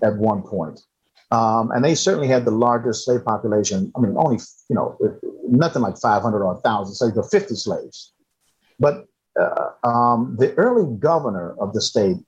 at 0.00 0.16
one 0.16 0.42
point. 0.42 0.80
Um, 1.32 1.72
and 1.72 1.84
they 1.84 1.96
certainly 1.96 2.28
had 2.28 2.44
the 2.44 2.52
largest 2.52 3.04
slave 3.04 3.24
population. 3.24 3.90
I 3.96 4.00
mean, 4.00 4.14
only, 4.16 4.38
you 4.68 4.76
know, 4.76 4.96
nothing 5.48 5.82
like 5.82 5.98
500 5.98 6.38
or 6.38 6.54
1,000 6.54 6.94
slaves, 6.94 7.16
but 7.16 7.30
50 7.30 7.54
slaves. 7.56 8.12
But 8.78 9.06
uh, 9.40 9.70
um, 9.82 10.36
the 10.38 10.54
early 10.54 10.86
governor 10.98 11.56
of 11.58 11.72
the 11.72 11.80
state, 11.80 12.18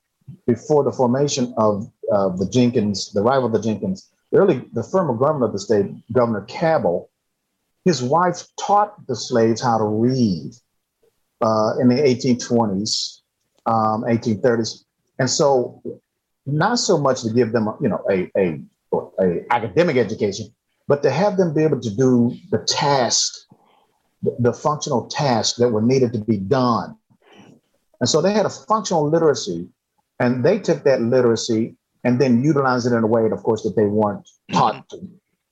before 0.45 0.83
the 0.83 0.91
formation 0.91 1.55
of 1.57 1.89
uh, 2.12 2.31
the 2.31 2.49
Jenkins, 2.49 3.12
the 3.12 3.22
rival 3.22 3.47
of 3.47 3.53
the 3.53 3.62
Jenkins, 3.62 4.11
the 4.33 4.39
early, 4.39 4.64
the 4.72 4.83
former 4.83 5.14
governor 5.14 5.47
of 5.47 5.53
the 5.53 5.61
state, 5.61 5.87
Governor 6.12 6.41
Cabell, 6.47 7.09
his 7.85 8.03
wife 8.03 8.49
taught 8.59 9.07
the 9.07 9.14
slaves 9.14 9.61
how 9.61 9.79
to 9.79 9.85
read 9.85 10.55
uh, 11.41 11.72
in 11.80 11.89
the 11.89 11.97
1820s, 11.97 13.20
um, 13.66 14.03
1830s, 14.05 14.85
and 15.18 15.28
so 15.28 15.82
not 16.47 16.78
so 16.78 16.99
much 16.99 17.22
to 17.22 17.30
give 17.30 17.53
them, 17.53 17.68
you 17.80 17.89
know, 17.89 18.05
a, 18.11 18.30
a, 18.37 18.61
a 19.20 19.45
academic 19.51 19.97
education, 19.97 20.47
but 20.87 21.03
to 21.03 21.11
have 21.11 21.37
them 21.37 21.55
be 21.55 21.62
able 21.62 21.80
to 21.80 21.95
do 21.95 22.37
the 22.51 22.59
task, 22.59 23.32
the, 24.22 24.37
the 24.39 24.53
functional 24.53 25.07
tasks 25.07 25.59
that 25.59 25.68
were 25.68 25.82
needed 25.82 26.12
to 26.12 26.18
be 26.20 26.37
done. 26.37 26.97
And 28.01 28.09
so 28.09 28.20
they 28.20 28.32
had 28.32 28.47
a 28.47 28.51
functional 28.51 29.09
literacy, 29.09 29.68
and 30.20 30.45
they 30.45 30.59
took 30.59 30.85
that 30.85 31.01
literacy 31.01 31.76
and 32.05 32.20
then 32.20 32.45
utilized 32.45 32.87
it 32.87 32.95
in 32.95 33.03
a 33.03 33.07
way, 33.07 33.24
of 33.24 33.43
course, 33.43 33.62
that 33.62 33.76
they 33.76 33.87
weren't 33.87 34.28
taught 34.53 34.87
to, 34.91 35.09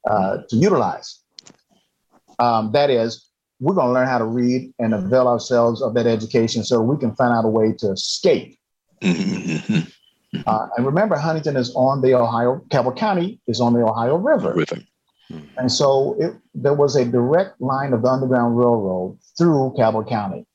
uh, 0.09 0.37
to 0.49 0.57
utilize. 0.57 1.21
Um, 2.39 2.73
that 2.73 2.91
is, 2.91 3.31
we're 3.63 3.75
going 3.75 3.87
to 3.87 3.93
learn 3.93 4.09
how 4.09 4.19
to 4.19 4.25
read 4.25 4.73
and 4.81 4.93
avail 4.93 5.29
ourselves 5.29 5.83
of 5.83 5.95
that 5.95 6.07
education 6.07 6.65
so 6.65 6.81
we 6.81 6.99
can 6.99 7.15
find 7.15 7.33
out 7.33 7.45
a 7.45 7.49
way 7.49 7.73
to 7.79 7.93
escape. 7.93 8.59
Mm-hmm. 9.01 9.89
Uh, 10.47 10.67
and 10.77 10.87
remember, 10.87 11.15
Huntington 11.15 11.57
is 11.57 11.73
on 11.77 12.01
the 12.01 12.15
Ohio, 12.15 12.61
Cabell 12.71 12.95
County 12.95 13.39
is 13.47 13.61
on 13.61 13.75
the 13.75 13.81
Ohio 13.81 14.17
River. 14.17 14.55
River. 14.55 14.79
And 15.57 15.71
so 15.71 16.17
it, 16.19 16.35
there 16.55 16.75
was 16.75 16.97
a 16.97 17.05
direct 17.05 17.61
line 17.61 17.93
of 17.93 18.03
the 18.03 18.09
Underground 18.09 18.59
Railroad 18.59 19.19
through 19.39 19.75
Cabell 19.77 20.05
County. 20.05 20.47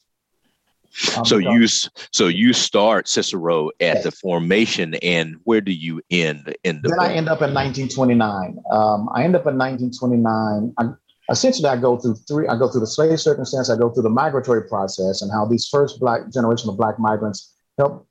Um, 1.15 1.25
so 1.25 1.37
you 1.37 1.67
so 1.67 2.27
you 2.27 2.53
start 2.53 3.07
Cicero 3.07 3.67
at 3.79 3.97
yes. 3.97 4.03
the 4.03 4.11
formation, 4.11 4.95
and 4.95 5.35
where 5.43 5.61
do 5.61 5.71
you 5.71 6.01
end 6.09 6.55
in 6.63 6.81
the? 6.81 6.89
Then 6.89 6.97
book? 6.97 7.07
I 7.07 7.13
end 7.13 7.29
up 7.29 7.41
in 7.43 7.53
1929. 7.53 8.57
Um, 8.71 9.07
I 9.13 9.23
end 9.23 9.35
up 9.35 9.45
in 9.45 9.57
1929. 9.57 10.73
I, 10.79 10.83
essentially 11.29 11.67
I 11.67 11.77
go 11.77 11.97
through 11.97 12.15
three, 12.27 12.47
I 12.47 12.57
go 12.57 12.69
through 12.69 12.81
the 12.81 12.87
slave 12.87 13.19
circumstance, 13.19 13.69
I 13.69 13.77
go 13.77 13.89
through 13.89 14.03
the 14.03 14.09
migratory 14.09 14.67
process 14.67 15.21
and 15.21 15.31
how 15.31 15.45
these 15.45 15.67
first 15.67 15.99
black 15.99 16.31
generation 16.31 16.69
of 16.69 16.77
black 16.77 16.99
migrants 16.99 17.53
help 17.77 18.07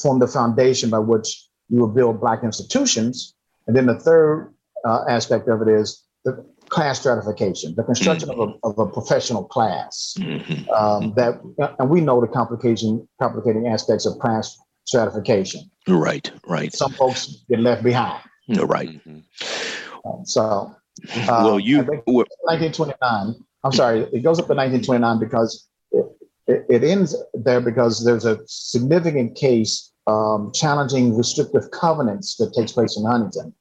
form 0.00 0.18
the 0.18 0.28
foundation 0.28 0.90
by 0.90 0.98
which 0.98 1.48
you 1.68 1.80
will 1.80 1.88
build 1.88 2.20
black 2.20 2.44
institutions. 2.44 3.34
And 3.66 3.76
then 3.76 3.86
the 3.86 3.98
third 3.98 4.52
uh, 4.84 5.04
aspect 5.08 5.48
of 5.48 5.62
it 5.62 5.68
is 5.68 6.04
the 6.24 6.44
class 6.68 7.00
stratification, 7.00 7.74
the 7.76 7.82
construction 7.82 8.28
mm-hmm. 8.28 8.40
of, 8.40 8.76
a, 8.76 8.80
of, 8.80 8.88
a, 8.88 8.90
professional 8.90 9.44
class. 9.44 10.14
Mm-hmm. 10.18 10.70
Um, 10.70 11.12
that, 11.16 11.40
and 11.78 11.90
we 11.90 12.00
know 12.00 12.20
the 12.20 12.28
complication, 12.28 13.06
complicating 13.20 13.66
aspects 13.66 14.06
of 14.06 14.18
class 14.18 14.56
stratification. 14.84 15.70
Right, 15.86 16.30
right. 16.46 16.72
Some 16.72 16.92
folks 16.92 17.44
get 17.48 17.60
left 17.60 17.82
behind. 17.82 18.22
Right. 18.48 18.88
Mm-hmm. 19.06 20.08
Um, 20.08 20.24
so 20.24 20.74
uh, 21.14 21.42
well, 21.44 21.58
you 21.60 21.78
1929. 21.78 23.34
I'm 23.64 23.72
sorry, 23.72 24.00
it 24.12 24.22
goes 24.22 24.38
up 24.38 24.46
to 24.46 24.54
1929 24.54 25.18
because 25.20 25.68
it, 25.92 26.06
it, 26.46 26.66
it 26.68 26.84
ends 26.84 27.16
there 27.34 27.60
because 27.60 28.04
there's 28.04 28.24
a 28.24 28.40
significant 28.46 29.36
case 29.36 29.92
um, 30.06 30.50
challenging 30.54 31.16
restrictive 31.16 31.70
covenants 31.70 32.36
that 32.36 32.52
takes 32.52 32.72
place 32.72 32.96
in 32.96 33.04
Huntington. 33.04 33.54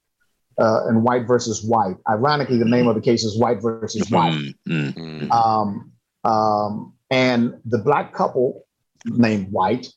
Uh, 0.60 0.86
and 0.88 1.04
white 1.04 1.26
versus 1.26 1.64
white. 1.64 1.96
Ironically, 2.08 2.58
the 2.58 2.66
name 2.66 2.88
of 2.88 2.94
the 2.94 3.02
case 3.02 3.24
is 3.24 3.40
white 3.40 3.62
versus 3.62 4.08
white. 4.12 4.54
Mm-hmm. 4.68 5.32
Um, 5.32 5.92
um, 6.24 6.94
and 7.10 7.56
the 7.66 7.80
black 7.80 8.14
couple 8.14 8.66
named 9.06 9.52
White, 9.52 9.88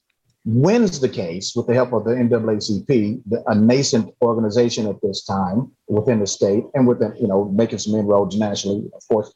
wins 0.44 1.00
the 1.00 1.08
case 1.08 1.54
with 1.56 1.66
the 1.66 1.74
help 1.74 1.92
of 1.92 2.04
the 2.04 2.10
NAACP, 2.10 3.22
the, 3.26 3.42
a 3.46 3.54
nascent 3.54 4.14
organization 4.20 4.86
at 4.86 5.00
this 5.00 5.24
time 5.24 5.70
within 5.88 6.20
the 6.20 6.26
state 6.26 6.64
and 6.74 6.86
within, 6.86 7.14
you 7.18 7.26
know, 7.26 7.46
making 7.46 7.78
some 7.78 7.94
inroads 7.94 8.36
nationally, 8.36 8.90
of 8.94 9.02
course. 9.08 9.32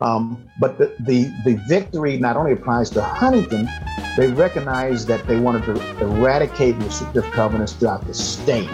Um, 0.00 0.48
but 0.60 0.78
the, 0.78 0.94
the, 1.00 1.24
the 1.44 1.60
victory 1.68 2.16
not 2.18 2.36
only 2.36 2.52
applies 2.52 2.88
to 2.90 3.02
Huntington, 3.02 3.68
they 4.16 4.28
recognized 4.28 5.08
that 5.08 5.26
they 5.26 5.38
wanted 5.38 5.64
to 5.64 6.00
eradicate 6.00 6.78
the 6.78 6.84
restrictive 6.86 7.24
covenants 7.32 7.72
throughout 7.72 8.06
the 8.06 8.14
state. 8.14 8.68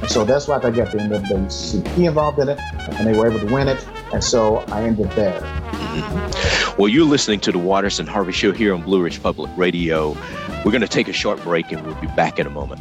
And 0.00 0.10
so 0.10 0.24
that's 0.24 0.48
why 0.48 0.58
they 0.58 0.70
got 0.70 0.90
the 0.90 0.98
NAACP 0.98 2.06
involved 2.06 2.38
in 2.38 2.48
it, 2.48 2.58
and 2.58 3.06
they 3.06 3.16
were 3.16 3.28
able 3.28 3.40
to 3.46 3.52
win 3.52 3.68
it. 3.68 3.86
And 4.12 4.24
so 4.24 4.58
I 4.68 4.82
ended 4.82 5.10
there. 5.12 6.54
Well, 6.78 6.86
you're 6.86 7.04
listening 7.04 7.40
to 7.40 7.50
the 7.50 7.58
Waters 7.58 7.98
and 7.98 8.08
Harvey 8.08 8.30
Show 8.30 8.52
here 8.52 8.72
on 8.72 8.82
Blue 8.82 9.02
Ridge 9.02 9.20
Public 9.20 9.50
Radio. 9.56 10.16
We're 10.64 10.70
going 10.70 10.80
to 10.80 10.86
take 10.86 11.08
a 11.08 11.12
short 11.12 11.42
break 11.42 11.72
and 11.72 11.84
we'll 11.84 11.96
be 11.96 12.06
back 12.06 12.38
in 12.38 12.46
a 12.46 12.50
moment. 12.50 12.80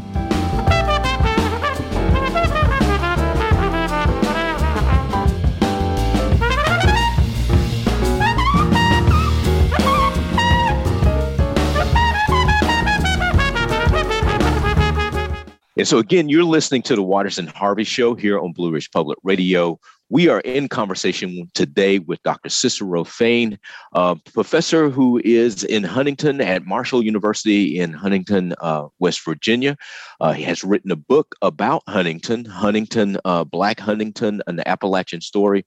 And 15.76 15.88
so, 15.88 15.98
again, 15.98 16.30
you're 16.30 16.44
listening 16.44 16.84
to 16.84 16.96
the 16.96 17.02
Waters 17.02 17.40
and 17.40 17.50
Harvey 17.50 17.84
Show 17.84 18.14
here 18.14 18.40
on 18.40 18.52
Blue 18.52 18.70
Ridge 18.70 18.92
Public 18.92 19.18
Radio. 19.24 19.80
We 20.10 20.30
are 20.30 20.40
in 20.40 20.70
conversation 20.70 21.52
today 21.54 22.00
with 22.00 22.24
Dr. 22.24 22.48
Cicero 22.48 23.04
Fain, 23.04 23.60
a 23.92 24.16
professor 24.34 24.90
who 24.90 25.20
is 25.26 25.66
in 25.66 25.84
Huntington 25.84 26.40
at 26.40 26.66
Marshall 26.66 27.04
University 27.04 27.78
in 27.78 27.92
Huntington, 27.92 28.54
uh, 28.62 28.88
West 29.00 29.26
Virginia. 29.26 29.76
Uh, 30.22 30.32
he 30.32 30.44
has 30.44 30.64
written 30.64 30.92
a 30.92 30.96
book 30.96 31.36
about 31.42 31.84
Huntington, 31.90 32.46
Huntington, 32.46 33.18
uh, 33.26 33.44
Black 33.44 33.82
Huntington, 33.82 34.42
an 34.48 34.62
Appalachian 34.66 35.20
story. 35.20 35.66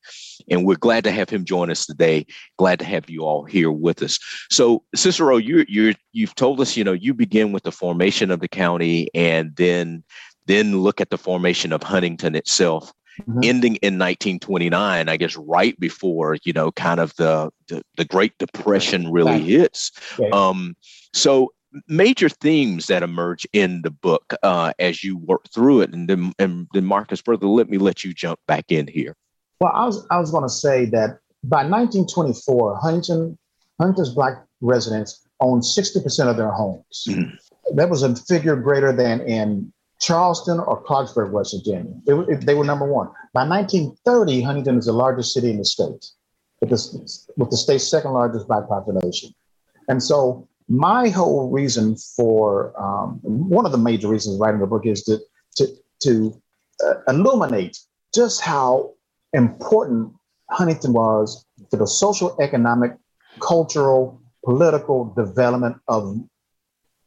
And 0.51 0.64
we're 0.64 0.76
glad 0.76 1.05
to 1.05 1.11
have 1.11 1.28
him 1.28 1.45
join 1.45 1.70
us 1.70 1.84
today. 1.84 2.24
Glad 2.57 2.78
to 2.78 2.86
have 2.86 3.11
you 3.11 3.24
all 3.24 3.45
here 3.45 3.70
with 3.70 4.03
us. 4.03 4.18
So, 4.51 4.84
Cicero, 4.95 5.36
you 5.36 5.66
you 5.68 5.95
you've 6.12 6.34
told 6.34 6.62
us, 6.62 6.78
you 6.78 6.84
know, 6.84 6.95
you 6.95 7.12
begin 7.12 7.53
with 7.53 7.64
the 7.64 7.72
formation 7.72 8.30
of 8.30 8.41
the 8.41 8.49
county 8.49 9.11
and 9.14 9.55
then 9.57 10.03
then 10.47 10.78
look 10.78 11.01
at 11.01 11.11
the 11.11 11.18
formation 11.18 11.72
of 11.72 11.82
Huntington 11.82 12.34
itself 12.34 12.91
mm-hmm. 13.20 13.40
ending 13.42 13.76
in 13.76 13.98
1929, 13.98 15.08
I 15.08 15.16
guess 15.16 15.36
right 15.36 15.78
before, 15.78 16.36
you 16.44 16.52
know, 16.52 16.72
kind 16.72 17.00
of 17.00 17.14
the, 17.16 17.50
the, 17.68 17.82
the 17.96 18.04
Great 18.04 18.36
Depression 18.38 19.11
really 19.11 19.40
hits. 19.40 19.92
Um, 20.32 20.76
so 21.12 21.52
major 21.88 22.28
themes 22.28 22.86
that 22.86 23.02
emerge 23.02 23.46
in 23.52 23.82
the 23.82 23.90
book 23.90 24.34
uh, 24.42 24.72
as 24.78 25.04
you 25.04 25.16
work 25.16 25.48
through 25.52 25.82
it. 25.82 25.92
And 25.92 26.08
then, 26.08 26.32
and 26.38 26.66
then 26.72 26.84
Marcus, 26.84 27.22
brother, 27.22 27.46
let 27.46 27.68
me 27.68 27.78
let 27.78 28.04
you 28.04 28.12
jump 28.12 28.40
back 28.46 28.66
in 28.70 28.86
here. 28.86 29.16
Well, 29.61 29.72
I 29.74 29.86
was, 29.86 30.06
I 30.11 30.18
was 30.18 30.30
going 30.30 30.44
to 30.44 30.48
say 30.48 30.86
that 30.86 31.18
by 31.44 31.64
1924, 31.64 32.78
Huntington, 32.78 33.38
Huntington's 33.78 34.14
Black 34.14 34.44
residents 34.61 35.26
owned 35.40 35.62
60% 35.62 36.28
of 36.28 36.36
their 36.36 36.50
homes. 36.50 37.04
Mm-hmm. 37.08 37.76
That 37.76 37.88
was 37.88 38.02
a 38.02 38.14
figure 38.16 38.56
greater 38.56 38.92
than 38.92 39.20
in 39.20 39.72
Charleston 40.11 40.58
or 40.58 40.82
Clarksburg, 40.82 41.30
West 41.30 41.54
Virginia. 41.54 41.92
They, 42.04 42.14
were, 42.14 42.34
they 42.34 42.54
were 42.54 42.64
number 42.64 42.84
one. 42.84 43.06
By 43.32 43.46
1930, 43.46 44.42
Huntington 44.42 44.76
is 44.76 44.86
the 44.86 44.92
largest 44.92 45.32
city 45.32 45.50
in 45.50 45.58
the 45.58 45.64
state, 45.64 46.04
with 46.61 46.70
the, 46.70 47.28
with 47.36 47.50
the 47.50 47.56
state's 47.56 47.88
second 47.88 48.12
largest 48.12 48.48
black 48.48 48.66
population. 48.68 49.32
And 49.88 50.02
so, 50.02 50.48
my 50.68 51.11
whole 51.11 51.48
reason 51.50 51.96
for 52.16 52.72
um, 52.80 53.20
one 53.22 53.66
of 53.66 53.72
the 53.72 53.78
major 53.78 54.08
reasons 54.08 54.40
writing 54.40 54.61
the 54.61 54.66
book 54.66 54.84
is 54.84 55.04
to, 55.04 55.18
to, 55.56 55.66
to 56.00 56.42
uh, 56.84 56.94
illuminate 57.06 57.78
just 58.12 58.40
how 58.40 58.92
important 59.32 60.12
Huntington 60.50 60.92
was 60.92 61.44
to 61.70 61.76
the 61.76 61.86
social, 61.86 62.36
economic, 62.40 62.96
cultural, 63.38 64.20
political 64.44 65.12
development 65.14 65.76
of 65.86 66.18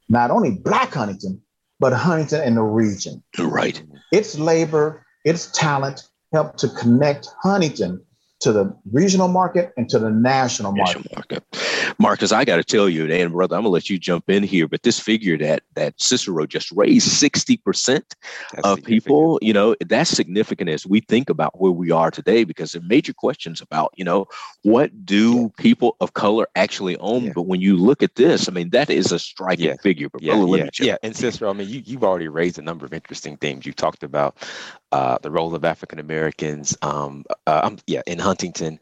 not 0.08 0.32
only 0.32 0.52
Black 0.52 0.94
Huntington, 0.94 1.42
but 1.84 1.92
Huntington 1.92 2.40
and 2.40 2.56
the 2.56 2.62
region. 2.62 3.22
Right. 3.38 3.84
Its 4.14 4.40
labor, 4.40 5.06
its 5.26 5.52
talent 5.52 6.04
helped 6.32 6.60
to 6.60 6.70
connect 6.70 7.28
Huntington 7.42 8.02
to 8.40 8.54
the 8.54 8.74
regional 8.94 9.28
market 9.28 9.74
and 9.76 9.90
to 9.90 10.00
the 10.00 10.10
national 10.10 10.72
market. 10.72 11.00
National 11.00 11.16
market. 11.18 11.44
Marcus, 12.00 12.32
I 12.32 12.46
got 12.46 12.58
to 12.58 12.64
tell 12.64 12.90
you, 12.90 13.12
and 13.12 13.32
brother, 13.32 13.56
I'm 13.56 13.64
gonna 13.64 13.70
let 13.70 13.90
you 13.90 13.98
jump 13.98 14.30
in 14.30 14.44
here, 14.44 14.68
but 14.68 14.84
this 14.84 15.00
figure 15.00 15.38
that 15.38 15.64
that 15.76 16.00
Cicero 16.02 16.46
just 16.46 16.72
raised, 16.72 17.08
60% 17.22 18.04
of 18.64 18.84
people, 18.84 19.40
you 19.42 19.54
know, 19.54 19.76
that's 19.82 20.10
significant 20.10 20.70
as 20.70 20.86
we 20.86 21.00
think 21.02 21.30
about 21.30 21.60
where 21.60 21.72
we 21.72 21.92
are 21.92 22.12
today 22.12 22.44
because 22.44 22.72
there 22.72 22.82
are 22.82 22.86
major 22.86 23.14
questions 23.14 23.62
about, 23.62 23.94
you 23.96 24.04
know, 24.04 24.28
what 24.64 25.06
do 25.06 25.34
yeah. 25.34 25.48
people 25.58 25.96
of 26.00 26.14
color 26.14 26.48
actually 26.56 26.98
own? 26.98 27.26
Yeah. 27.26 27.32
But 27.36 27.44
when 27.44 27.62
you 27.62 27.78
look 27.78 28.04
at 28.04 28.16
this, 28.16 28.48
I 28.48 28.52
mean, 28.52 28.70
that 28.72 28.90
is 28.90 29.12
a 29.12 29.20
striking 29.20 29.66
yeah. 29.66 29.76
figure. 29.82 30.10
But 30.10 30.22
yeah, 30.22 30.36
brother, 30.36 30.58
yeah, 30.58 30.70
yeah. 30.80 30.98
And 31.04 31.16
Cicero, 31.16 31.50
I 31.50 31.54
mean, 31.54 31.70
you, 31.70 31.82
you've 31.86 32.04
already 32.04 32.28
raised 32.28 32.60
a 32.60 32.62
number 32.62 32.86
of 32.86 32.94
interesting 32.94 33.38
things. 33.38 33.66
You 33.66 33.74
talked 33.74 34.04
about 34.04 34.38
uh, 34.94 35.18
the 35.24 35.32
role 35.32 35.56
of 35.56 35.66
African 35.66 35.98
Americans, 35.98 36.78
um, 36.84 37.26
uh, 37.48 37.62
um, 37.64 37.78
yeah, 37.88 38.04
in 38.06 38.20
Huntington, 38.20 38.80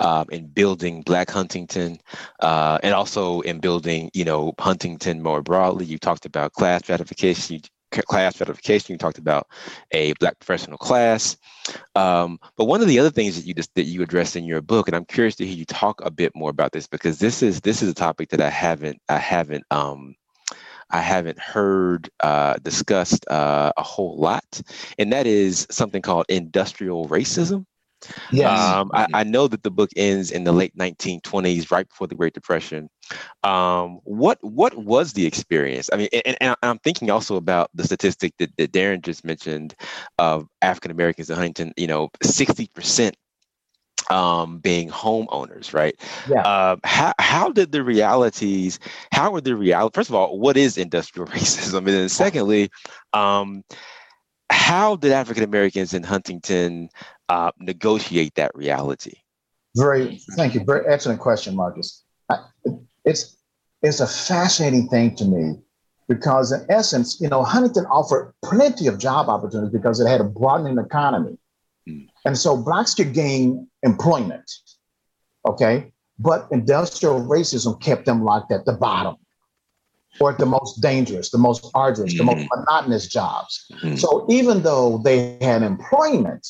um, 0.00 0.26
in 0.30 0.48
building 0.48 1.02
Black 1.02 1.30
Huntington, 1.30 2.00
uh, 2.40 2.78
and 2.82 2.92
also 2.92 3.40
in 3.42 3.60
building, 3.60 4.10
you 4.14 4.24
know, 4.24 4.52
Huntington 4.58 5.22
more 5.22 5.42
broadly. 5.42 5.86
You 5.86 5.96
talked 5.96 6.26
about 6.26 6.52
class 6.52 6.82
stratification. 6.82 7.60
Class 7.92 8.34
stratification. 8.34 8.94
You 8.94 8.98
talked 8.98 9.18
about 9.18 9.46
a 9.92 10.14
Black 10.14 10.40
professional 10.40 10.76
class, 10.76 11.36
um, 11.94 12.40
but 12.56 12.64
one 12.64 12.80
of 12.80 12.88
the 12.88 12.98
other 12.98 13.10
things 13.10 13.36
that 13.36 13.46
you 13.46 13.54
just 13.54 13.72
that 13.76 13.84
you 13.84 14.02
addressed 14.02 14.34
in 14.34 14.44
your 14.44 14.60
book, 14.60 14.88
and 14.88 14.96
I'm 14.96 15.04
curious 15.04 15.36
to 15.36 15.46
hear 15.46 15.54
you 15.54 15.64
talk 15.64 16.04
a 16.04 16.10
bit 16.10 16.32
more 16.34 16.50
about 16.50 16.72
this 16.72 16.88
because 16.88 17.20
this 17.20 17.40
is 17.40 17.60
this 17.60 17.80
is 17.80 17.88
a 17.88 17.94
topic 17.94 18.30
that 18.30 18.40
I 18.40 18.50
haven't 18.50 19.00
I 19.08 19.18
haven't 19.18 19.62
um, 19.70 20.16
I 20.94 21.00
haven't 21.00 21.40
heard 21.40 22.08
uh, 22.20 22.54
discussed 22.62 23.28
uh, 23.28 23.72
a 23.76 23.82
whole 23.82 24.16
lot, 24.16 24.62
and 24.96 25.12
that 25.12 25.26
is 25.26 25.66
something 25.68 26.00
called 26.00 26.26
industrial 26.28 27.08
racism. 27.08 27.66
Yes. 28.30 28.60
Um, 28.60 28.92
I, 28.94 29.06
I, 29.12 29.24
know 29.24 29.48
that 29.48 29.64
the 29.64 29.70
book 29.70 29.90
ends 29.96 30.30
in 30.30 30.44
the 30.44 30.52
late 30.52 30.76
1920s, 30.76 31.72
right 31.72 31.88
before 31.88 32.06
the 32.06 32.14
Great 32.14 32.34
Depression. 32.34 32.88
Um, 33.42 33.98
what 34.04 34.38
what 34.42 34.76
was 34.76 35.14
the 35.14 35.26
experience? 35.26 35.90
I 35.92 35.96
mean, 35.96 36.08
and, 36.24 36.36
and, 36.40 36.56
I'm 36.62 36.78
thinking 36.78 37.10
also 37.10 37.36
about 37.36 37.70
the 37.74 37.82
statistic 37.82 38.34
that, 38.38 38.56
that 38.58 38.72
Darren 38.72 39.02
just 39.02 39.24
mentioned 39.24 39.74
of 40.18 40.46
African 40.62 40.92
Americans 40.92 41.28
in 41.28 41.34
Huntington. 41.36 41.72
You 41.76 41.88
know, 41.88 42.10
60 42.22 42.68
percent 42.74 43.16
um, 44.10 44.58
being 44.58 44.88
homeowners, 44.90 45.72
right? 45.72 45.94
Yeah. 46.28 46.42
Uh, 46.42 46.76
how 46.84 47.14
how 47.18 47.50
did 47.50 47.72
the 47.72 47.82
realities? 47.82 48.78
How 49.12 49.30
were 49.30 49.40
the 49.40 49.56
reality? 49.56 49.94
First 49.94 50.10
of 50.10 50.14
all, 50.14 50.38
what 50.38 50.56
is 50.56 50.78
industrial 50.78 51.26
racism, 51.28 51.78
and 51.78 51.88
then 51.88 52.08
secondly, 52.08 52.70
um, 53.12 53.64
how 54.50 54.96
did 54.96 55.12
African 55.12 55.44
Americans 55.44 55.94
in 55.94 56.02
Huntington 56.02 56.88
uh, 57.28 57.50
negotiate 57.58 58.34
that 58.34 58.54
reality? 58.54 59.14
Very, 59.76 60.20
thank 60.36 60.54
you. 60.54 60.62
Very 60.64 60.86
excellent 60.86 61.20
question, 61.20 61.56
Marcus. 61.56 62.04
I, 62.30 62.38
it's 63.04 63.36
it's 63.82 64.00
a 64.00 64.06
fascinating 64.06 64.88
thing 64.88 65.14
to 65.16 65.24
me 65.24 65.56
because, 66.08 66.52
in 66.52 66.64
essence, 66.68 67.20
you 67.20 67.28
know, 67.28 67.42
Huntington 67.42 67.86
offered 67.86 68.32
plenty 68.44 68.86
of 68.86 68.98
job 68.98 69.28
opportunities 69.28 69.72
because 69.72 70.00
it 70.00 70.08
had 70.08 70.20
a 70.20 70.24
broadening 70.24 70.78
economy. 70.78 71.36
And 72.24 72.38
so 72.38 72.56
blacks 72.56 72.94
could 72.94 73.12
gain 73.12 73.68
employment, 73.84 74.50
okay? 75.46 75.92
But 76.18 76.48
industrial 76.50 77.20
racism 77.20 77.80
kept 77.80 78.06
them 78.06 78.24
locked 78.24 78.52
at 78.52 78.64
the 78.64 78.72
bottom 78.72 79.16
or 80.20 80.32
at 80.32 80.38
the 80.38 80.46
most 80.46 80.80
dangerous, 80.80 81.30
the 81.30 81.38
most 81.38 81.70
arduous, 81.74 82.14
mm-hmm. 82.14 82.18
the 82.18 82.24
most 82.24 82.44
mm-hmm. 82.44 82.60
monotonous 82.60 83.08
jobs. 83.08 83.66
Mm-hmm. 83.72 83.96
So 83.96 84.26
even 84.28 84.62
though 84.62 84.98
they 84.98 85.38
had 85.40 85.62
employment 85.62 86.46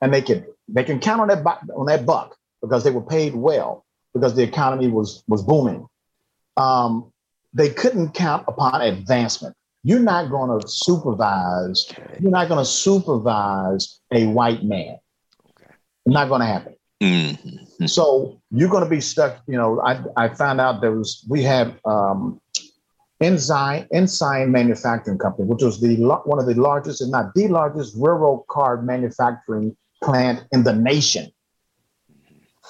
and 0.00 0.12
they 0.12 0.22
could 0.22 0.46
they 0.68 0.84
can 0.84 0.98
count 0.98 1.20
on 1.20 1.28
that 1.28 1.44
on 1.74 1.86
that 1.86 2.04
buck 2.04 2.36
because 2.60 2.84
they 2.84 2.90
were 2.90 3.02
paid 3.02 3.34
well 3.34 3.84
because 4.14 4.34
the 4.34 4.42
economy 4.42 4.88
was 4.88 5.22
was 5.28 5.42
booming. 5.42 5.86
Um, 6.56 7.12
they 7.52 7.70
couldn't 7.70 8.14
count 8.14 8.44
upon 8.48 8.80
advancement 8.80 9.54
you're 9.86 10.00
not 10.00 10.30
going 10.30 10.60
to 10.60 10.66
supervise. 10.66 11.86
You're 12.18 12.32
not 12.32 12.48
going 12.48 12.58
to 12.58 12.68
supervise 12.68 14.00
a 14.12 14.26
white 14.26 14.64
man. 14.64 14.98
Not 16.06 16.28
going 16.28 16.40
to 16.40 16.46
happen. 16.46 16.76
Mm-hmm. 17.02 17.86
So 17.86 18.40
you're 18.50 18.70
going 18.70 18.84
to 18.84 18.90
be 18.90 19.00
stuck. 19.00 19.42
You 19.46 19.56
know, 19.56 19.80
I 19.82 20.02
I 20.16 20.28
found 20.28 20.60
out 20.60 20.80
there 20.80 20.92
was 20.92 21.24
we 21.28 21.42
had 21.42 21.78
um, 21.84 22.40
Ensign 23.20 23.86
Ensign 23.92 24.50
Manufacturing 24.50 25.18
Company, 25.18 25.46
which 25.48 25.62
was 25.62 25.80
the 25.80 25.96
one 26.24 26.38
of 26.38 26.46
the 26.46 26.54
largest, 26.54 27.02
if 27.02 27.08
not 27.08 27.34
the 27.34 27.48
largest, 27.48 27.94
railroad 27.98 28.46
car 28.48 28.80
manufacturing 28.80 29.76
plant 30.02 30.44
in 30.52 30.62
the 30.62 30.74
nation. 30.74 31.30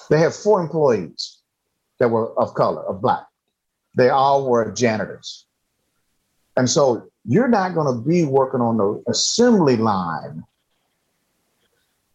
They 0.09 0.19
had 0.19 0.33
four 0.33 0.61
employees 0.61 1.41
that 1.99 2.09
were 2.09 2.37
of 2.39 2.53
color, 2.53 2.83
of 2.83 3.01
black. 3.01 3.25
they 3.95 4.09
all 4.09 4.49
were 4.49 4.71
janitors. 4.71 5.45
And 6.55 6.69
so 6.69 7.09
you're 7.25 7.47
not 7.47 7.73
going 7.73 7.93
to 7.93 8.01
be 8.07 8.23
working 8.23 8.61
on 8.61 8.77
the 8.77 9.03
assembly 9.07 9.75
line 9.75 10.43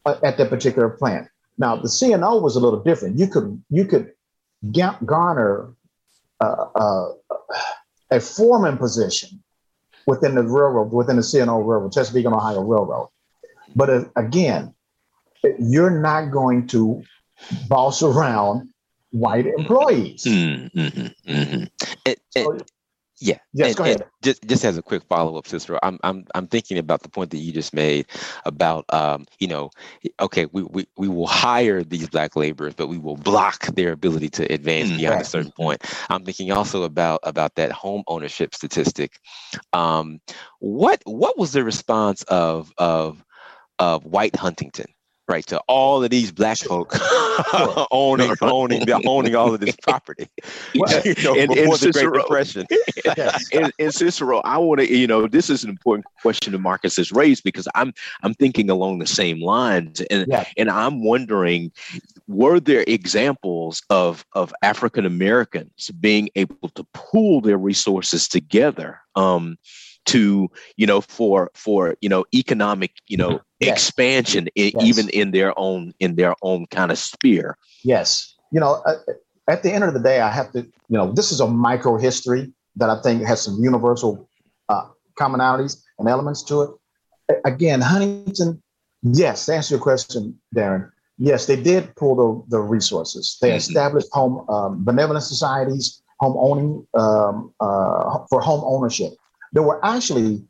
at 0.07 0.38
that 0.38 0.48
particular 0.50 0.88
plant. 0.88 1.28
Now, 1.59 1.76
the 1.76 1.88
C&O 1.88 2.40
was 2.40 2.57
a 2.57 2.61
little 2.61 2.82
different. 2.82 3.18
You 3.18 3.26
could 3.26 3.62
you 3.70 3.84
could 3.84 4.12
garner 5.05 5.74
uh, 6.40 6.66
uh, 6.74 7.09
a 8.11 8.20
foreman 8.20 8.78
position 8.78 9.42
within 10.07 10.34
the 10.34 10.42
railroad, 10.42 10.92
within 10.92 11.16
the 11.16 11.22
C&O 11.22 11.44
Railroad, 11.44 11.92
Chesapeake 11.92 12.24
and 12.24 12.34
Ohio 12.34 12.62
Railroad. 12.62 13.09
But 13.74 13.90
uh, 13.90 14.05
again, 14.16 14.74
you're 15.59 16.00
not 16.00 16.30
going 16.30 16.66
to 16.68 17.03
boss 17.68 18.03
around 18.03 18.68
white 19.11 19.46
employees. 19.46 20.24
Mm-hmm, 20.24 20.78
mm-hmm. 20.78 21.30
mm-hmm. 21.30 21.64
And, 22.07 22.16
and, 22.34 22.62
yeah. 23.23 23.39
Yes, 23.53 23.68
and, 23.68 23.77
go 23.77 23.85
ahead. 23.85 24.05
just 24.23 24.43
just 24.49 24.64
as 24.64 24.77
a 24.77 24.83
quick 24.83 25.03
follow 25.05 25.37
up, 25.37 25.47
Cicero, 25.47 25.79
I'm 25.83 25.99
I'm 26.03 26.27
I'm 26.35 26.49
thinking 26.49 26.79
about 26.79 27.03
the 27.03 27.09
point 27.09 27.31
that 27.31 27.39
you 27.39 27.53
just 27.53 27.73
made 27.73 28.07
about 28.45 28.85
um, 28.93 29.27
you 29.39 29.47
know, 29.47 29.70
okay, 30.20 30.47
we, 30.47 30.62
we 30.64 30.87
we 30.97 31.09
will 31.09 31.27
hire 31.27 31.85
these 31.85 32.09
black 32.09 32.35
laborers, 32.35 32.75
but 32.75 32.89
we 32.89 32.99
will 32.99 33.16
block 33.16 33.66
their 33.75 33.93
ability 33.93 34.29
to 34.31 34.53
advance 34.53 34.89
mm-hmm. 34.89 34.99
beyond 34.99 35.20
a 35.20 35.25
certain 35.25 35.53
point. 35.53 35.83
I'm 36.11 36.25
thinking 36.25 36.51
also 36.51 36.83
about 36.83 37.20
about 37.23 37.55
that 37.55 37.70
home 37.70 38.03
ownership 38.09 38.55
statistic. 38.55 39.20
Um, 39.73 40.20
what 40.59 41.01
what 41.05 41.39
was 41.39 41.53
the 41.53 41.62
response 41.62 42.23
of 42.25 42.73
of 42.79 43.25
of 43.79 44.05
white 44.05 44.35
Huntington? 44.35 44.87
Right 45.29 45.47
to 45.47 45.59
all 45.68 46.03
of 46.03 46.11
these 46.11 46.33
black 46.33 46.59
folk 46.68 46.95
owning 47.91 48.35
owning 48.43 48.85
owning 49.07 49.35
all 49.35 49.55
of 49.55 49.61
this 49.61 49.77
property 49.83 50.29
well, 50.75 51.03
you 51.05 51.14
know, 51.23 51.35
and, 51.35 51.53
and 51.53 51.75
Cicero, 51.75 52.18
Depression. 52.18 52.66
and, 53.53 53.73
and, 53.79 53.95
Cicero, 53.95 54.41
I 54.45 54.59
want 54.59 54.81
to 54.81 54.93
you 54.93 55.07
know 55.07 55.27
this 55.27 55.51
is 55.51 55.64
an 55.64 55.70
important 55.70 56.07
question 56.20 56.53
that 56.53 56.59
Marcus 56.59 56.97
has 56.97 57.12
raised 57.12 57.45
because 57.45 57.68
I'm 57.75 57.93
I'm 58.23 58.35
thinking 58.35 58.70
along 58.70 58.99
the 58.99 59.07
same 59.07 59.41
lines 59.41 60.01
and 60.11 60.27
yeah. 60.29 60.45
and 60.57 60.70
I'm 60.70 61.05
wondering 61.05 61.73
were 62.27 62.61
there 62.61 62.85
examples 62.87 63.83
of 63.91 64.25
of 64.33 64.53
African 64.62 65.07
Americans 65.07 65.91
being 66.01 66.29
able 66.37 66.68
to 66.70 66.85
pool 66.93 67.41
their 67.41 67.59
resources 67.59 68.29
together 68.29 69.01
um, 69.14 69.59
to 70.07 70.50
you 70.76 70.86
know 70.86 71.00
for 71.00 71.50
for 71.55 71.96
you 72.00 72.09
know 72.09 72.24
economic 72.34 72.92
you 73.07 73.16
know 73.16 73.40
yes. 73.61 73.72
expansion 73.72 74.48
in, 74.55 74.72
yes. 74.74 74.84
even 74.84 75.09
in 75.11 75.30
their 75.30 75.59
own 75.59 75.92
in 76.00 76.16
their 76.16 76.34
own 76.42 76.66
kind 76.66 76.90
of 76.90 76.98
sphere 76.98 77.57
yes 77.84 78.34
you 78.50 78.61
know 78.61 78.82
uh, 78.86 78.96
at 79.48 79.62
the 79.62 79.72
end 79.72 79.84
of 79.84 79.94
the 79.94 80.00
day 80.00 80.20
i 80.20 80.30
have 80.30 80.50
to 80.53 80.61
you 80.61 80.98
know 80.98 81.12
this 81.12 81.32
is 81.32 81.40
a 81.40 81.46
micro 81.46 81.96
history 81.96 82.53
that 82.76 82.90
i 82.90 83.00
think 83.03 83.22
has 83.24 83.40
some 83.40 83.59
universal 83.62 84.28
uh, 84.68 84.86
commonalities 85.18 85.82
and 85.98 86.09
elements 86.09 86.42
to 86.42 86.62
it 86.62 87.40
again 87.44 87.80
huntington 87.80 88.62
yes 89.03 89.46
to 89.46 89.55
answer 89.55 89.74
your 89.74 89.82
question 89.82 90.38
darren 90.55 90.90
yes 91.18 91.46
they 91.46 91.57
did 91.57 91.94
pull 91.96 92.14
the, 92.16 92.57
the 92.57 92.61
resources 92.61 93.38
they 93.40 93.48
mm-hmm. 93.48 93.57
established 93.57 94.09
home 94.12 94.48
um, 94.48 94.84
benevolent 94.84 95.24
societies 95.24 96.03
home 96.18 96.36
owning 96.38 96.86
um, 96.94 97.53
uh, 97.61 98.18
for 98.28 98.40
home 98.40 98.62
ownership 98.64 99.12
there 99.53 99.62
were 99.62 99.84
actually, 99.84 100.44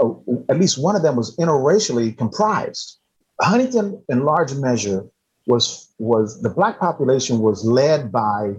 uh, 0.00 0.10
at 0.48 0.58
least 0.58 0.82
one 0.82 0.96
of 0.96 1.02
them 1.02 1.16
was 1.16 1.36
interracially 1.36 2.16
comprised. 2.16 2.98
Huntington, 3.40 4.02
in 4.08 4.24
large 4.24 4.54
measure, 4.54 5.06
was 5.46 5.92
was 5.98 6.40
the 6.42 6.50
black 6.50 6.78
population 6.78 7.40
was 7.40 7.64
led 7.64 8.12
by 8.12 8.54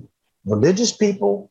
religious 0.46 0.92
people 0.92 1.50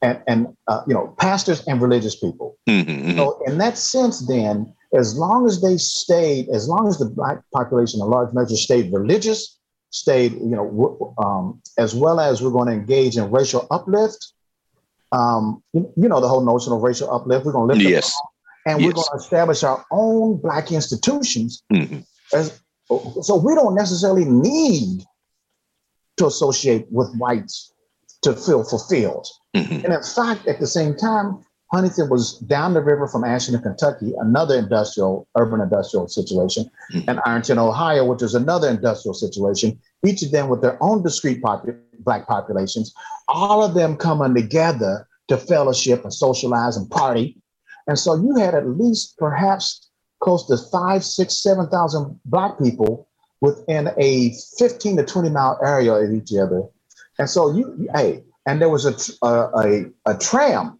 and 0.00 0.22
and 0.26 0.56
uh, 0.66 0.82
you 0.86 0.94
know 0.94 1.14
pastors 1.18 1.66
and 1.66 1.82
religious 1.82 2.16
people. 2.16 2.56
Mm-hmm, 2.68 2.90
mm-hmm. 2.90 3.16
So 3.16 3.42
in 3.46 3.58
that 3.58 3.76
sense, 3.76 4.26
then 4.26 4.74
as 4.94 5.18
long 5.18 5.46
as 5.46 5.60
they 5.60 5.76
stayed, 5.76 6.48
as 6.48 6.68
long 6.68 6.88
as 6.88 6.98
the 6.98 7.04
black 7.06 7.38
population 7.52 8.00
in 8.00 8.08
large 8.08 8.32
measure 8.32 8.56
stayed 8.56 8.92
religious, 8.92 9.58
stayed 9.90 10.32
you 10.32 10.56
know 10.56 11.14
um, 11.18 11.60
as 11.76 11.94
well 11.94 12.20
as 12.20 12.40
we're 12.40 12.50
going 12.50 12.68
to 12.68 12.74
engage 12.74 13.16
in 13.16 13.30
racial 13.30 13.66
uplift 13.70 14.32
um, 15.12 15.62
you, 15.72 15.90
you, 15.96 16.08
know, 16.08 16.20
the 16.20 16.28
whole 16.28 16.44
notion 16.44 16.72
of 16.72 16.80
racial 16.80 17.12
uplift. 17.12 17.46
We're 17.46 17.52
going 17.52 17.68
to 17.68 17.74
lift 17.74 17.88
yes. 17.88 18.14
and 18.66 18.80
yes. 18.80 18.86
we're 18.86 18.92
going 18.92 19.08
to 19.12 19.16
establish 19.16 19.62
our 19.62 19.84
own 19.90 20.40
black 20.40 20.72
institutions. 20.72 21.62
Mm-hmm. 21.72 22.00
As, 22.32 22.60
so 23.22 23.36
we 23.36 23.54
don't 23.54 23.74
necessarily 23.74 24.24
need 24.24 25.02
to 26.16 26.26
associate 26.26 26.86
with 26.90 27.14
whites 27.16 27.72
to 28.22 28.34
feel 28.34 28.64
fulfilled. 28.64 29.26
Mm-hmm. 29.56 29.84
And 29.84 29.94
in 29.94 30.02
fact, 30.02 30.46
at 30.46 30.60
the 30.60 30.66
same 30.66 30.96
time, 30.96 31.44
Huntington 31.72 32.08
was 32.08 32.38
down 32.38 32.72
the 32.74 32.80
river 32.80 33.06
from 33.06 33.24
Ashland, 33.24 33.62
Kentucky, 33.62 34.14
another 34.18 34.56
industrial, 34.56 35.28
urban 35.36 35.60
industrial 35.60 36.08
situation, 36.08 36.70
mm-hmm. 36.92 37.08
and 37.08 37.20
Ironton, 37.26 37.58
Ohio, 37.58 38.06
which 38.06 38.22
is 38.22 38.34
another 38.34 38.68
industrial 38.68 39.14
situation, 39.14 39.78
each 40.06 40.22
of 40.22 40.30
them 40.30 40.48
with 40.48 40.62
their 40.62 40.82
own 40.82 41.02
discrete 41.02 41.42
popu- 41.42 41.80
black 42.00 42.26
populations, 42.26 42.94
all 43.28 43.62
of 43.62 43.74
them 43.74 43.96
coming 43.96 44.34
together 44.34 45.06
to 45.28 45.36
fellowship 45.36 46.02
and 46.04 46.12
socialize 46.12 46.76
and 46.76 46.90
party. 46.90 47.40
And 47.86 47.98
so 47.98 48.14
you 48.14 48.36
had 48.36 48.54
at 48.54 48.68
least 48.68 49.16
perhaps 49.18 49.88
close 50.20 50.46
to 50.46 50.56
five, 50.70 51.04
six, 51.04 51.42
7,000 51.42 52.18
black 52.24 52.58
people 52.58 53.08
within 53.40 53.90
a 53.98 54.34
15 54.58 54.96
to 54.96 55.04
20 55.04 55.30
mile 55.30 55.58
area 55.64 55.92
of 55.92 56.12
each 56.12 56.32
other. 56.34 56.62
And 57.18 57.28
so 57.28 57.52
you, 57.54 57.88
hey, 57.94 58.24
and 58.46 58.60
there 58.60 58.68
was 58.68 58.86
a, 58.86 59.26
a, 59.26 59.50
a, 59.56 59.84
a 60.06 60.18
tram 60.18 60.78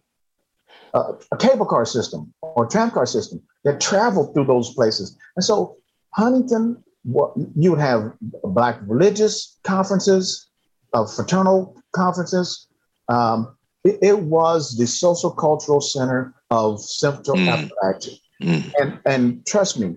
uh, 0.93 1.13
a 1.31 1.37
cable 1.37 1.65
car 1.65 1.85
system 1.85 2.33
or 2.41 2.65
tram 2.65 2.91
car 2.91 3.05
system 3.05 3.41
that 3.63 3.79
traveled 3.79 4.33
through 4.33 4.45
those 4.45 4.73
places. 4.73 5.15
And 5.35 5.43
so 5.43 5.77
Huntington, 6.11 6.83
what, 7.03 7.33
you 7.55 7.71
would 7.71 7.79
have 7.79 8.13
black 8.43 8.79
religious 8.85 9.57
conferences, 9.63 10.47
uh, 10.93 11.05
fraternal 11.05 11.81
conferences. 11.93 12.67
Um, 13.07 13.55
it, 13.83 13.99
it, 14.01 14.19
was 14.19 14.77
the 14.77 14.85
social 14.85 15.31
cultural 15.31 15.81
center 15.81 16.33
of 16.51 16.81
Central 16.81 17.37
mm. 17.37 17.47
Appalachia. 17.47 18.17
Mm. 18.41 18.73
And, 18.79 18.99
and 19.05 19.45
trust 19.45 19.79
me, 19.79 19.95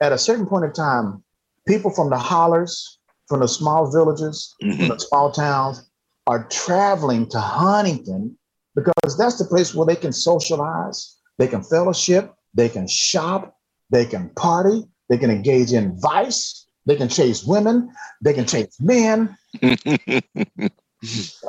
at 0.00 0.12
a 0.12 0.18
certain 0.18 0.46
point 0.46 0.64
in 0.64 0.72
time, 0.72 1.22
people 1.66 1.90
from 1.90 2.10
the 2.10 2.18
hollers, 2.18 2.98
from 3.28 3.40
the 3.40 3.48
small 3.48 3.90
villages, 3.90 4.54
mm-hmm. 4.62 4.78
from 4.78 4.88
the 4.88 4.98
small 4.98 5.30
towns, 5.30 5.88
are 6.26 6.44
traveling 6.48 7.28
to 7.28 7.40
Huntington 7.40 8.36
because 8.74 9.18
that's 9.18 9.38
the 9.38 9.44
place 9.44 9.74
where 9.74 9.86
they 9.86 9.96
can 9.96 10.12
socialize, 10.12 11.16
they 11.38 11.46
can 11.46 11.62
fellowship, 11.62 12.34
they 12.54 12.68
can 12.68 12.86
shop, 12.88 13.56
they 13.90 14.06
can 14.06 14.30
party, 14.30 14.84
they 15.10 15.18
can 15.18 15.30
engage 15.30 15.72
in 15.72 16.00
vice, 16.00 16.66
they 16.86 16.96
can 16.96 17.08
chase 17.08 17.44
women, 17.44 17.92
they 18.22 18.32
can 18.32 18.46
chase 18.46 18.80
men. 18.80 19.36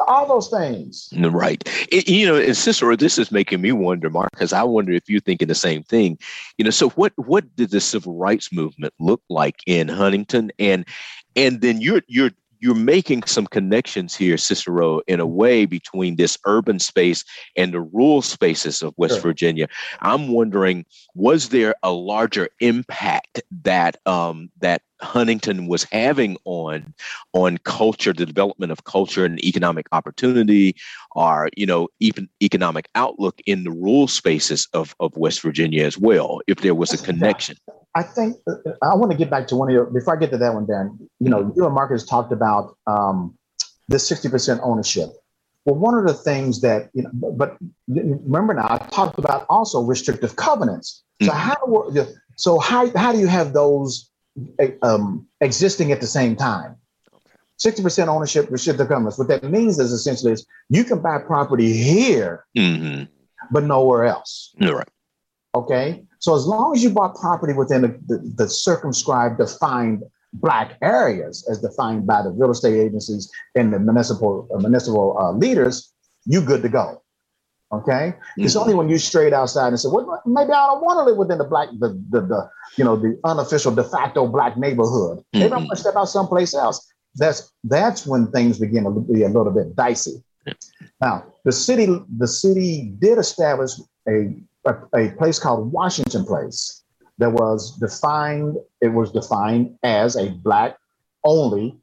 all 0.07 0.28
those 0.28 0.49
things. 0.49 1.14
Right. 1.18 1.64
It, 1.91 2.09
you 2.09 2.26
know, 2.26 2.36
and 2.36 2.57
Cicero, 2.57 2.95
this 2.95 3.18
is 3.18 3.32
making 3.32 3.62
me 3.62 3.72
wonder, 3.72 4.09
Mark, 4.09 4.32
because 4.32 4.51
I 4.51 4.64
wonder 4.64 4.91
if 4.93 5.09
you're 5.09 5.22
thinking 5.22 5.47
the 5.47 5.55
same 5.55 5.84
thing. 5.84 6.18
You 6.57 6.66
know, 6.66 6.72
so 6.72 6.89
what 6.91 7.14
what 7.18 7.55
did 7.55 7.70
the 7.70 7.80
civil 7.80 8.16
rights 8.16 8.51
movement 8.51 8.93
look 8.99 9.22
like 9.30 9.57
in 9.68 9.88
Huntington? 9.88 10.51
And 10.57 10.86
and 11.36 11.62
then 11.62 11.82
you're 11.82 12.01
you're 12.07 12.32
you're 12.62 12.76
making 12.76 13.24
some 13.24 13.47
connections 13.47 14.16
here, 14.16 14.38
Cicero, 14.38 15.01
in 15.07 15.20
a 15.20 15.26
way 15.26 15.66
between 15.66 16.16
this 16.16 16.38
urban 16.45 16.80
space 16.80 17.26
and 17.57 17.74
the 17.74 17.82
rural 17.82 18.22
spaces 18.22 18.84
of 18.84 18.93
West 18.97 19.16
sure. 19.16 19.22
Virginia. 19.22 19.68
I'm 19.99 20.30
wondering, 20.30 20.86
was 21.16 21.49
there 21.49 21.74
a 21.82 21.91
larger 21.91 22.49
impact 22.59 23.41
that 23.64 23.97
um, 24.05 24.51
that 24.59 24.84
Huntington 25.01 25.68
was 25.68 25.84
having 25.91 26.38
on 26.45 26.93
on 27.34 27.57
culture, 27.59 28.14
the 28.14 28.28
development 28.28 28.72
of 28.72 28.84
culture 28.84 29.26
and 29.26 29.43
economic 29.43 29.88
opportunity, 29.91 30.76
or 31.16 31.49
you 31.57 31.66
know, 31.66 31.88
even 31.99 32.30
economic 32.43 32.88
outlook 32.93 33.41
in 33.47 33.64
the 33.64 33.72
rural 33.72 34.07
spaces 34.07 34.68
of, 34.74 34.95
of 34.99 35.18
West 35.18 35.41
Virginia 35.41 35.84
as 35.84 35.97
well, 35.97 36.41
if 36.47 36.59
there 36.59 36.76
was 36.76 36.93
a 36.93 37.03
connection. 37.03 37.57
I 37.94 38.04
think 38.04 38.38
uh, 38.48 38.56
I 38.82 38.96
want 38.96 39.12
to 39.12 39.18
get 39.18 39.30
back 39.30 39.48
to 39.48 39.56
one 39.56 39.70
of 39.70 39.74
your 39.74 39.86
before 39.86 40.16
I 40.16 40.20
get 40.20 40.32
to 40.32 40.38
that 40.38 40.54
one, 40.54 40.66
Dan. 40.66 40.98
You 41.20 41.30
know, 41.30 41.54
you 41.56 41.66
and 41.66 41.74
Marcus 41.74 42.06
talked 42.06 42.32
about 42.32 42.78
um, 42.88 43.38
this 43.88 44.10
60% 44.10 44.60
ownership. 44.64 45.10
Well, 45.66 45.76
one 45.76 45.96
of 45.96 46.08
the 46.08 46.14
things 46.14 46.62
that 46.62 46.89
you 46.94 47.04
know, 47.04 47.10
but 47.14 47.58
remember 47.88 48.54
now, 48.54 48.68
I 48.70 48.78
talked 48.78 49.20
about 49.20 49.46
also 49.50 49.82
restrictive 49.82 50.36
covenants. 50.36 51.04
So 51.22 51.30
mm-hmm. 51.30 51.38
how 51.38 52.08
so 52.36 52.60
how 52.60 52.96
how 52.98 53.12
do 53.12 53.20
you 53.20 53.28
have 53.28 53.54
those 53.54 54.10
um, 54.82 55.28
existing 55.39 55.92
at 55.92 56.02
the 56.02 56.08
same 56.08 56.36
time. 56.36 56.78
60% 57.60 58.08
ownership, 58.08 58.50
restrictive 58.50 58.88
covenants. 58.88 59.20
What 59.20 59.28
that 59.28 59.44
means 59.44 59.78
is 59.78 59.92
essentially 59.92 60.32
is 60.32 60.48
you 60.70 60.84
can 60.84 61.00
buy 61.00 61.20
property 61.20 61.74
here, 61.74 62.46
mm-hmm. 62.58 63.04
but 63.52 63.64
nowhere 63.64 64.06
else. 64.06 64.56
Right. 64.60 64.88
Okay. 65.54 66.04
So 66.22 66.36
as 66.36 66.45
long 66.45 66.74
as 66.76 66.84
you 66.84 66.91
bought 66.91 67.15
property 67.15 67.53
within 67.53 67.82
the, 67.82 67.88
the, 68.07 68.34
the 68.38 68.49
circumscribed, 68.49 69.39
defined 69.39 70.03
black 70.34 70.78
areas, 70.82 71.45
as 71.49 71.59
defined 71.59 72.05
by 72.05 72.22
the 72.22 72.30
real 72.30 72.51
estate 72.51 72.80
agencies 72.80 73.30
and 73.55 73.74
the 73.74 73.80
municipal 73.80 74.47
uh, 74.53 74.59
municipal 74.59 75.17
uh, 75.19 75.32
leaders, 75.34 75.91
you 76.26 76.41
good 76.41 76.61
to 76.61 76.69
go. 76.69 77.01
Okay, 77.74 78.13
mm-hmm. 78.13 78.43
it's 78.43 78.55
only 78.55 78.76
when 78.76 78.88
you 78.88 78.99
straight 78.99 79.34
outside 79.34 79.69
and 79.69 79.80
say, 79.80 79.89
"Well, 79.91 80.22
maybe 80.28 80.51
I 80.51 80.67
don't 80.67 80.84
want 80.84 80.99
to 80.99 81.03
live 81.03 81.17
within 81.17 81.39
the 81.39 81.43
black, 81.43 81.69
the, 81.80 81.89
the 82.11 82.22
the 82.22 82.49
you 82.78 82.84
know 82.84 82.95
the 82.95 83.19
unofficial 83.24 83.74
de 83.74 83.84
facto 83.84 84.28
black 84.28 84.57
neighborhood. 84.57 85.17
Mm-hmm. 85.17 85.39
Maybe 85.39 85.53
I'm 85.53 85.63
gonna 85.63 85.76
step 85.76 85.95
out 85.95 86.05
someplace 86.05 86.53
else." 86.53 86.88
That's 87.15 87.51
that's 87.63 88.05
when 88.05 88.32
things 88.32 88.59
begin 88.59 88.84
to 88.84 88.91
be 88.91 89.24
a 89.24 89.28
little 89.28 89.51
bit 89.51 89.76
dicey. 89.76 90.24
Now, 91.01 91.26
the 91.45 91.51
city 91.51 91.88
the 92.17 92.28
city 92.28 92.93
did 92.99 93.17
establish 93.17 93.72
a, 94.07 94.36
a, 94.66 94.76
a 94.95 95.12
place 95.18 95.39
called 95.39 95.72
Washington 95.72 96.26
Place 96.26 96.84
that 97.18 97.32
was 97.32 97.78
defined. 97.80 98.57
It 98.82 98.89
was 98.89 99.12
defined 99.12 99.78
as 99.84 100.16
a 100.16 100.30
black 100.30 100.78
only 101.24 101.78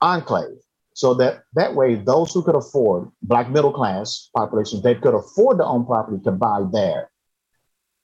enclave 0.00 0.58
so 0.94 1.14
that 1.14 1.44
that 1.54 1.74
way 1.74 1.94
those 1.94 2.32
who 2.32 2.42
could 2.42 2.54
afford 2.54 3.10
black 3.22 3.48
middle 3.50 3.72
class 3.72 4.28
population 4.36 4.80
they 4.82 4.94
could 4.94 5.14
afford 5.14 5.58
to 5.58 5.64
own 5.64 5.84
property 5.86 6.18
to 6.24 6.32
buy 6.32 6.62
there 6.72 7.10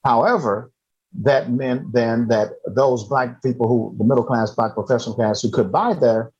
however 0.03 0.71
that 1.13 1.51
meant 1.51 1.91
then 1.93 2.27
that 2.27 2.49
those 2.75 3.07
black 3.07 3.41
people 3.43 3.67
who 3.67 3.95
the 3.97 4.03
middle 4.03 4.23
class 4.23 4.51
black 4.51 4.73
professional 4.73 5.15
class 5.15 5.41
who 5.41 5.51
could 5.51 5.71
buy 5.71 5.93
there 5.93 6.31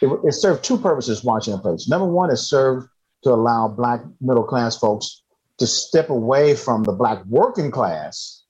it, 0.00 0.08
it 0.24 0.32
served 0.32 0.64
two 0.64 0.78
purposes 0.78 1.24
washington 1.24 1.60
place 1.60 1.88
number 1.88 2.06
one 2.06 2.30
it 2.30 2.36
served 2.36 2.88
to 3.22 3.30
allow 3.30 3.68
black 3.68 4.00
middle 4.20 4.44
class 4.44 4.76
folks 4.78 5.22
to 5.58 5.66
step 5.66 6.10
away 6.10 6.54
from 6.54 6.82
the 6.84 6.92
black 6.92 7.24
working 7.26 7.70
class 7.70 8.42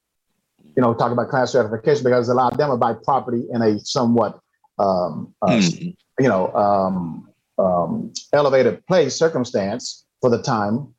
you 0.76 0.82
know 0.82 0.94
talk 0.94 1.12
about 1.12 1.28
class 1.28 1.50
stratification 1.50 2.04
because 2.04 2.28
it 2.28 2.32
allowed 2.32 2.56
them 2.56 2.70
to 2.70 2.76
buy 2.76 2.92
property 2.92 3.44
in 3.52 3.62
a 3.62 3.78
somewhat 3.80 4.38
um, 4.78 5.34
uh, 5.42 5.48
mm. 5.48 5.96
you 6.18 6.28
know 6.28 6.52
um, 6.54 7.28
um, 7.58 8.12
elevated 8.32 8.84
place 8.86 9.16
circumstance 9.16 10.04
for 10.20 10.30
the 10.30 10.42
time, 10.42 10.94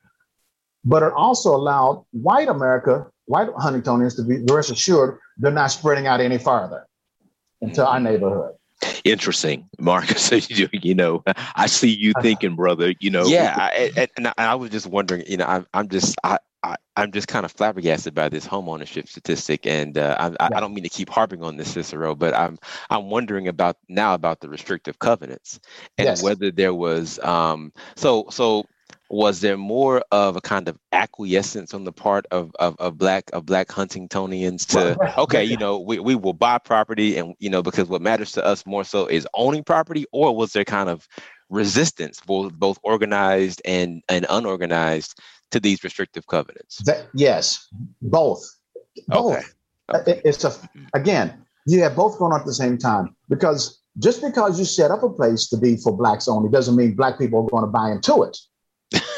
but 0.83 1.03
it 1.03 1.13
also 1.13 1.55
allowed 1.55 2.05
white 2.11 2.47
America, 2.47 3.07
white 3.25 3.49
Huntingtonians, 3.49 4.15
to 4.17 4.23
be 4.23 4.43
rest 4.53 4.71
assured 4.71 5.19
they're 5.37 5.51
not 5.51 5.67
spreading 5.67 6.07
out 6.07 6.19
any 6.19 6.37
farther 6.37 6.85
into 7.61 7.85
our 7.85 7.99
neighborhood. 7.99 8.53
Interesting, 9.03 9.69
Marcus. 9.79 10.31
you 10.71 10.95
know, 10.95 11.23
I 11.55 11.67
see 11.67 11.93
you 11.93 12.13
thinking, 12.21 12.55
brother. 12.55 12.93
You 12.99 13.09
know, 13.09 13.25
yeah. 13.25 13.55
I, 13.59 14.09
and, 14.17 14.27
I, 14.27 14.33
I 14.37 14.55
was 14.55 14.69
just 14.69 14.87
wondering. 14.87 15.23
You 15.27 15.37
know, 15.37 15.45
I'm, 15.45 15.67
I'm 15.73 15.89
just, 15.89 16.15
I, 16.23 16.39
I, 16.63 16.75
am 16.95 17.11
just 17.11 17.27
kind 17.27 17.45
of 17.45 17.51
flabbergasted 17.51 18.13
by 18.13 18.29
this 18.29 18.45
home 18.45 18.69
ownership 18.69 19.07
statistic, 19.07 19.65
and 19.65 19.97
uh, 19.97 20.15
I, 20.19 20.27
yeah. 20.29 20.57
I, 20.57 20.59
don't 20.59 20.73
mean 20.73 20.83
to 20.83 20.89
keep 20.89 21.09
harping 21.09 21.43
on 21.43 21.57
this, 21.57 21.71
Cicero, 21.71 22.15
but 22.15 22.33
I'm 22.33 22.57
I'm 22.89 23.09
wondering 23.09 23.47
about 23.47 23.77
now 23.89 24.13
about 24.13 24.39
the 24.39 24.49
restrictive 24.49 24.99
covenants 24.99 25.59
and 25.97 26.05
yes. 26.05 26.23
whether 26.23 26.51
there 26.51 26.73
was 26.73 27.19
um, 27.19 27.73
so 27.95 28.27
so 28.29 28.65
was 29.13 29.41
there 29.41 29.57
more 29.57 30.03
of 30.11 30.35
a 30.35 30.41
kind 30.41 30.67
of 30.67 30.75
acquiescence 30.91 31.75
on 31.75 31.83
the 31.83 31.91
part 31.91 32.25
of 32.31 32.51
of, 32.57 32.75
of 32.79 32.97
black 32.97 33.29
of 33.31 33.45
black 33.45 33.67
Huntingtonians 33.67 34.65
to 34.69 34.97
okay, 35.19 35.43
you 35.43 35.55
know, 35.55 35.79
we, 35.79 35.99
we 35.99 36.15
will 36.15 36.33
buy 36.33 36.57
property 36.57 37.15
and 37.17 37.35
you 37.37 37.47
know 37.49 37.61
because 37.61 37.87
what 37.87 38.01
matters 38.01 38.31
to 38.31 38.43
us 38.43 38.65
more 38.65 38.83
so 38.83 39.05
is 39.05 39.27
owning 39.35 39.63
property, 39.63 40.05
or 40.11 40.35
was 40.35 40.53
there 40.53 40.65
kind 40.65 40.89
of 40.89 41.07
resistance, 41.51 42.21
both 42.25 42.53
both 42.53 42.79
organized 42.81 43.61
and 43.65 44.01
and 44.09 44.25
unorganized, 44.31 45.19
to 45.51 45.59
these 45.59 45.83
restrictive 45.83 46.25
covenants? 46.25 46.77
That, 46.85 47.05
yes, 47.13 47.67
both. 48.01 48.43
Both. 49.07 49.37
Okay. 49.91 50.01
okay. 50.11 50.21
It's 50.25 50.43
a 50.43 50.53
again, 50.95 51.45
you 51.67 51.83
have 51.83 51.95
both 51.95 52.17
going 52.17 52.33
on 52.33 52.39
at 52.39 52.47
the 52.47 52.53
same 52.53 52.79
time 52.79 53.15
because 53.29 53.79
just 53.99 54.23
because 54.23 54.57
you 54.57 54.65
set 54.65 54.89
up 54.89 55.03
a 55.03 55.09
place 55.09 55.47
to 55.49 55.57
be 55.57 55.77
for 55.77 55.95
blacks 55.95 56.27
only 56.27 56.49
doesn't 56.49 56.75
mean 56.75 56.95
black 56.95 57.19
people 57.19 57.43
are 57.43 57.49
going 57.49 57.63
to 57.63 57.71
buy 57.71 57.91
into 57.91 58.23
it. 58.23 58.35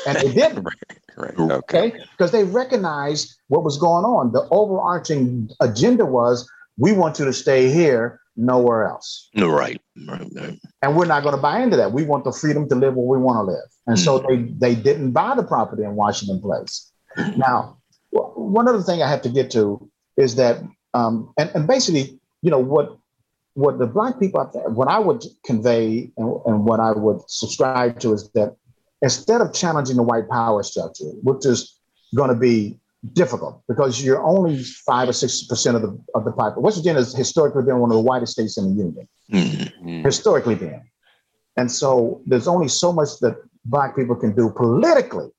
And 0.08 0.18
they 0.18 0.34
didn't. 0.34 0.64
right, 1.18 1.38
right. 1.38 1.52
Okay. 1.52 1.94
Because 2.18 2.34
okay? 2.34 2.44
they 2.44 2.50
recognized 2.50 3.36
what 3.48 3.64
was 3.64 3.78
going 3.78 4.06
on. 4.06 4.32
The 4.32 4.48
overarching 4.52 5.50
agenda 5.62 6.06
was 6.06 6.50
we 6.78 6.92
want 6.92 7.20
you 7.20 7.26
to 7.26 7.34
stay 7.34 7.72
here 7.72 8.20
nowhere 8.36 8.86
else. 8.86 9.30
Right. 9.36 9.82
right, 10.08 10.28
right. 10.36 10.60
And 10.82 10.96
we're 10.96 11.06
not 11.06 11.24
going 11.24 11.36
to 11.36 11.42
buy 11.42 11.62
into 11.62 11.78
that. 11.78 11.92
We 11.94 12.04
want 12.04 12.26
the 12.26 12.32
freedom 12.32 12.68
to 12.70 12.76
live 12.76 12.96
where 12.96 13.18
we 13.18 13.24
want 13.24 13.38
to 13.38 13.52
live. 13.52 13.70
And 13.88 13.98
mm 13.98 14.04
so 14.04 14.20
they, 14.20 14.38
they 14.38 14.76
didn't 14.76 15.12
buy 15.12 15.36
the 15.36 15.44
property 15.44 15.84
in 15.84 15.96
Washington 15.96 16.42
Place. 16.42 16.92
mm 17.18 17.38
Now, 17.38 17.78
one 18.12 18.68
other 18.68 18.82
thing 18.82 19.02
I 19.02 19.10
have 19.10 19.22
to 19.24 19.30
get 19.30 19.52
to 19.52 19.90
is 20.18 20.36
that, 20.36 20.62
um, 20.94 21.34
and, 21.38 21.50
and 21.54 21.68
basically, 21.68 22.20
you 22.42 22.52
know, 22.52 22.60
what 22.60 22.98
what 23.56 23.80
the 23.80 23.88
black 23.88 24.20
people, 24.20 24.44
what 24.68 24.90
I 24.90 25.00
would 25.00 25.24
convey 25.46 26.12
and, 26.18 26.42
and 26.46 26.66
what 26.66 26.82
I 26.82 26.92
would 26.92 27.22
subscribe 27.28 28.02
to 28.02 28.14
is 28.14 28.30
that 28.32 28.58
instead 29.06 29.39
of 29.39 29.53
challenging 29.53 29.97
the 29.97 30.03
white 30.12 30.28
power 30.30 30.64
structure, 30.64 31.12
which 31.22 31.45
is 31.45 31.80
going 32.16 32.30
to 32.30 32.36
be 32.36 32.80
difficult 33.14 33.62
because 33.68 34.03
you're 34.03 34.24
only 34.26 34.64
five 34.64 35.08
or 35.08 35.14
six 35.14 35.43
percent 35.43 35.76
of 35.78 35.84
the 35.84 35.91
of 36.16 36.26
the 36.26 36.32
population. 36.32 36.64
West 36.64 36.78
Virginia 36.78 36.99
has 36.99 37.14
historically 37.16 37.64
been 37.64 37.78
one 37.78 37.91
of 37.91 37.95
the 37.95 38.01
whitest 38.10 38.34
states 38.34 38.58
in 38.58 38.64
the 38.70 38.84
union, 38.84 39.08
mm-hmm. 39.32 40.03
historically 40.03 40.56
been, 40.56 40.82
and 41.56 41.72
so 41.72 42.22
there's 42.26 42.47
only 42.47 42.68
so 42.68 42.91
much 42.91 43.12
that 43.22 43.36
black 43.66 43.95
people 43.95 44.16
can 44.16 44.36
do 44.36 44.49
politically. 44.49 45.30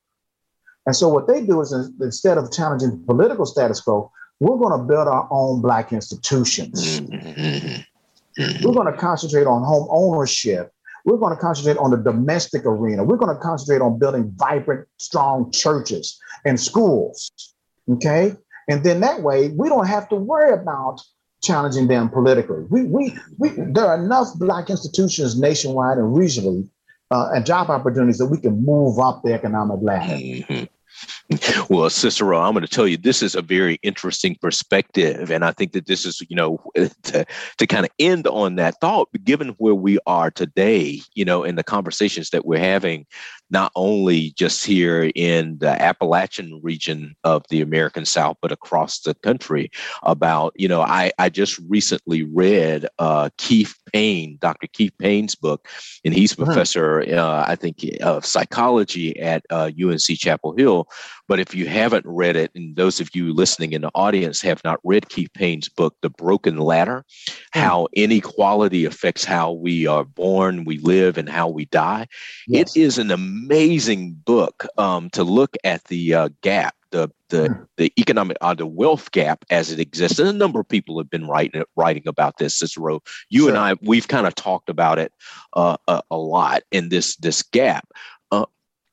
And 0.86 0.94
so 0.94 1.08
what 1.08 1.26
they 1.26 1.44
do 1.44 1.60
is 1.60 1.72
instead 2.00 2.38
of 2.38 2.52
challenging 2.52 3.02
political 3.04 3.44
status 3.44 3.80
quo, 3.80 4.12
we're 4.38 4.56
going 4.56 4.78
to 4.78 4.84
build 4.86 5.08
our 5.08 5.26
own 5.32 5.60
black 5.60 5.92
institutions. 5.92 7.00
Mm-hmm. 7.00 8.64
We're 8.64 8.74
going 8.74 8.92
to 8.92 8.96
concentrate 8.96 9.48
on 9.48 9.64
home 9.64 9.88
ownership. 9.90 10.72
We're 11.06 11.16
going 11.16 11.34
to 11.34 11.40
concentrate 11.40 11.78
on 11.78 11.92
the 11.92 11.96
domestic 11.96 12.66
arena. 12.66 13.04
We're 13.04 13.16
going 13.16 13.34
to 13.34 13.40
concentrate 13.40 13.80
on 13.80 13.98
building 13.98 14.32
vibrant, 14.36 14.86
strong 14.98 15.50
churches 15.52 16.18
and 16.44 16.60
schools. 16.60 17.30
Okay. 17.88 18.34
And 18.68 18.82
then 18.84 19.00
that 19.00 19.22
way 19.22 19.48
we 19.48 19.68
don't 19.68 19.86
have 19.86 20.08
to 20.10 20.16
worry 20.16 20.52
about 20.52 21.00
challenging 21.42 21.86
them 21.86 22.08
politically. 22.08 22.64
We, 22.68 22.84
we, 22.84 23.16
we, 23.38 23.50
there 23.50 23.86
are 23.86 24.02
enough 24.02 24.28
Black 24.36 24.68
institutions 24.68 25.38
nationwide 25.38 25.98
and 25.98 26.14
regionally 26.14 26.68
uh, 27.12 27.30
and 27.32 27.46
job 27.46 27.70
opportunities 27.70 28.18
that 28.18 28.26
we 28.26 28.38
can 28.38 28.64
move 28.64 28.98
up 28.98 29.22
the 29.22 29.32
economic 29.32 29.78
ladder. 29.80 30.14
Mm-hmm. 30.14 30.64
Well, 31.68 31.90
Cicero, 31.90 32.38
I'm 32.40 32.52
going 32.52 32.64
to 32.64 32.70
tell 32.72 32.86
you 32.86 32.96
this 32.96 33.22
is 33.22 33.34
a 33.34 33.42
very 33.42 33.78
interesting 33.82 34.36
perspective, 34.40 35.30
and 35.30 35.44
I 35.44 35.52
think 35.52 35.72
that 35.72 35.86
this 35.86 36.06
is, 36.06 36.22
you 36.28 36.36
know, 36.36 36.62
to, 37.02 37.26
to 37.58 37.66
kind 37.66 37.84
of 37.84 37.90
end 37.98 38.26
on 38.26 38.56
that 38.56 38.80
thought. 38.80 39.08
Given 39.24 39.50
where 39.58 39.74
we 39.74 39.98
are 40.06 40.30
today, 40.30 41.00
you 41.14 41.24
know, 41.24 41.42
in 41.42 41.56
the 41.56 41.64
conversations 41.64 42.30
that 42.30 42.46
we're 42.46 42.58
having, 42.60 43.06
not 43.50 43.72
only 43.76 44.30
just 44.30 44.64
here 44.64 45.10
in 45.14 45.58
the 45.58 45.80
Appalachian 45.80 46.60
region 46.62 47.14
of 47.24 47.44
the 47.48 47.60
American 47.60 48.04
South, 48.04 48.36
but 48.42 48.52
across 48.52 49.00
the 49.00 49.14
country, 49.14 49.70
about, 50.02 50.52
you 50.56 50.68
know, 50.68 50.82
I 50.82 51.12
I 51.18 51.28
just 51.28 51.58
recently 51.68 52.24
read 52.24 52.86
uh, 52.98 53.30
Keith 53.38 53.74
Payne, 53.92 54.38
Dr. 54.40 54.66
Keith 54.72 54.94
Payne's 54.98 55.34
book, 55.34 55.68
and 56.04 56.14
he's 56.14 56.32
a 56.32 56.42
uh-huh. 56.42 56.44
professor, 56.46 57.02
uh, 57.02 57.44
I 57.46 57.56
think, 57.56 57.84
of 58.00 58.24
psychology 58.24 59.18
at 59.20 59.44
uh, 59.50 59.70
UNC 59.80 60.18
Chapel 60.18 60.54
Hill 60.56 60.88
but 61.28 61.40
if 61.40 61.54
you 61.54 61.66
haven't 61.66 62.06
read 62.06 62.36
it, 62.36 62.52
and 62.54 62.76
those 62.76 63.00
of 63.00 63.14
you 63.14 63.32
listening 63.32 63.72
in 63.72 63.82
the 63.82 63.90
audience 63.94 64.40
have 64.42 64.62
not 64.64 64.78
read 64.84 65.08
Keith 65.08 65.30
Payne's 65.34 65.68
book, 65.68 65.96
The 66.00 66.10
Broken 66.10 66.58
Ladder, 66.58 67.04
mm. 67.28 67.38
how 67.50 67.88
inequality 67.94 68.84
affects 68.84 69.24
how 69.24 69.52
we 69.52 69.86
are 69.86 70.04
born, 70.04 70.64
we 70.64 70.78
live, 70.78 71.18
and 71.18 71.28
how 71.28 71.48
we 71.48 71.64
die, 71.66 72.06
yes. 72.46 72.76
it 72.76 72.80
is 72.80 72.98
an 72.98 73.10
amazing 73.10 73.35
book 74.24 74.66
um, 74.78 75.10
to 75.10 75.24
look 75.24 75.56
at 75.64 75.84
the 75.84 76.14
uh, 76.14 76.28
gap 76.42 76.74
the 76.90 77.10
the 77.28 77.48
hmm. 77.48 77.62
the 77.76 77.92
economic 77.98 78.36
uh, 78.40 78.54
the 78.54 78.66
wealth 78.66 79.10
gap 79.10 79.44
as 79.50 79.72
it 79.72 79.80
exists. 79.80 80.18
And 80.18 80.28
a 80.28 80.32
number 80.32 80.60
of 80.60 80.68
people 80.68 80.98
have 80.98 81.10
been 81.10 81.26
writing 81.26 81.62
writing 81.74 82.04
about 82.06 82.38
this. 82.38 82.56
Cicero, 82.56 83.00
you 83.28 83.42
sure. 83.42 83.48
and 83.50 83.58
I, 83.58 83.74
we've 83.82 84.08
kind 84.08 84.26
of 84.26 84.34
talked 84.34 84.70
about 84.70 84.98
it 84.98 85.12
uh, 85.54 85.76
a, 85.88 86.02
a, 86.10 86.16
lot 86.16 86.62
in 86.70 86.88
this 86.88 87.16
this 87.16 87.42
gap. 87.42 87.88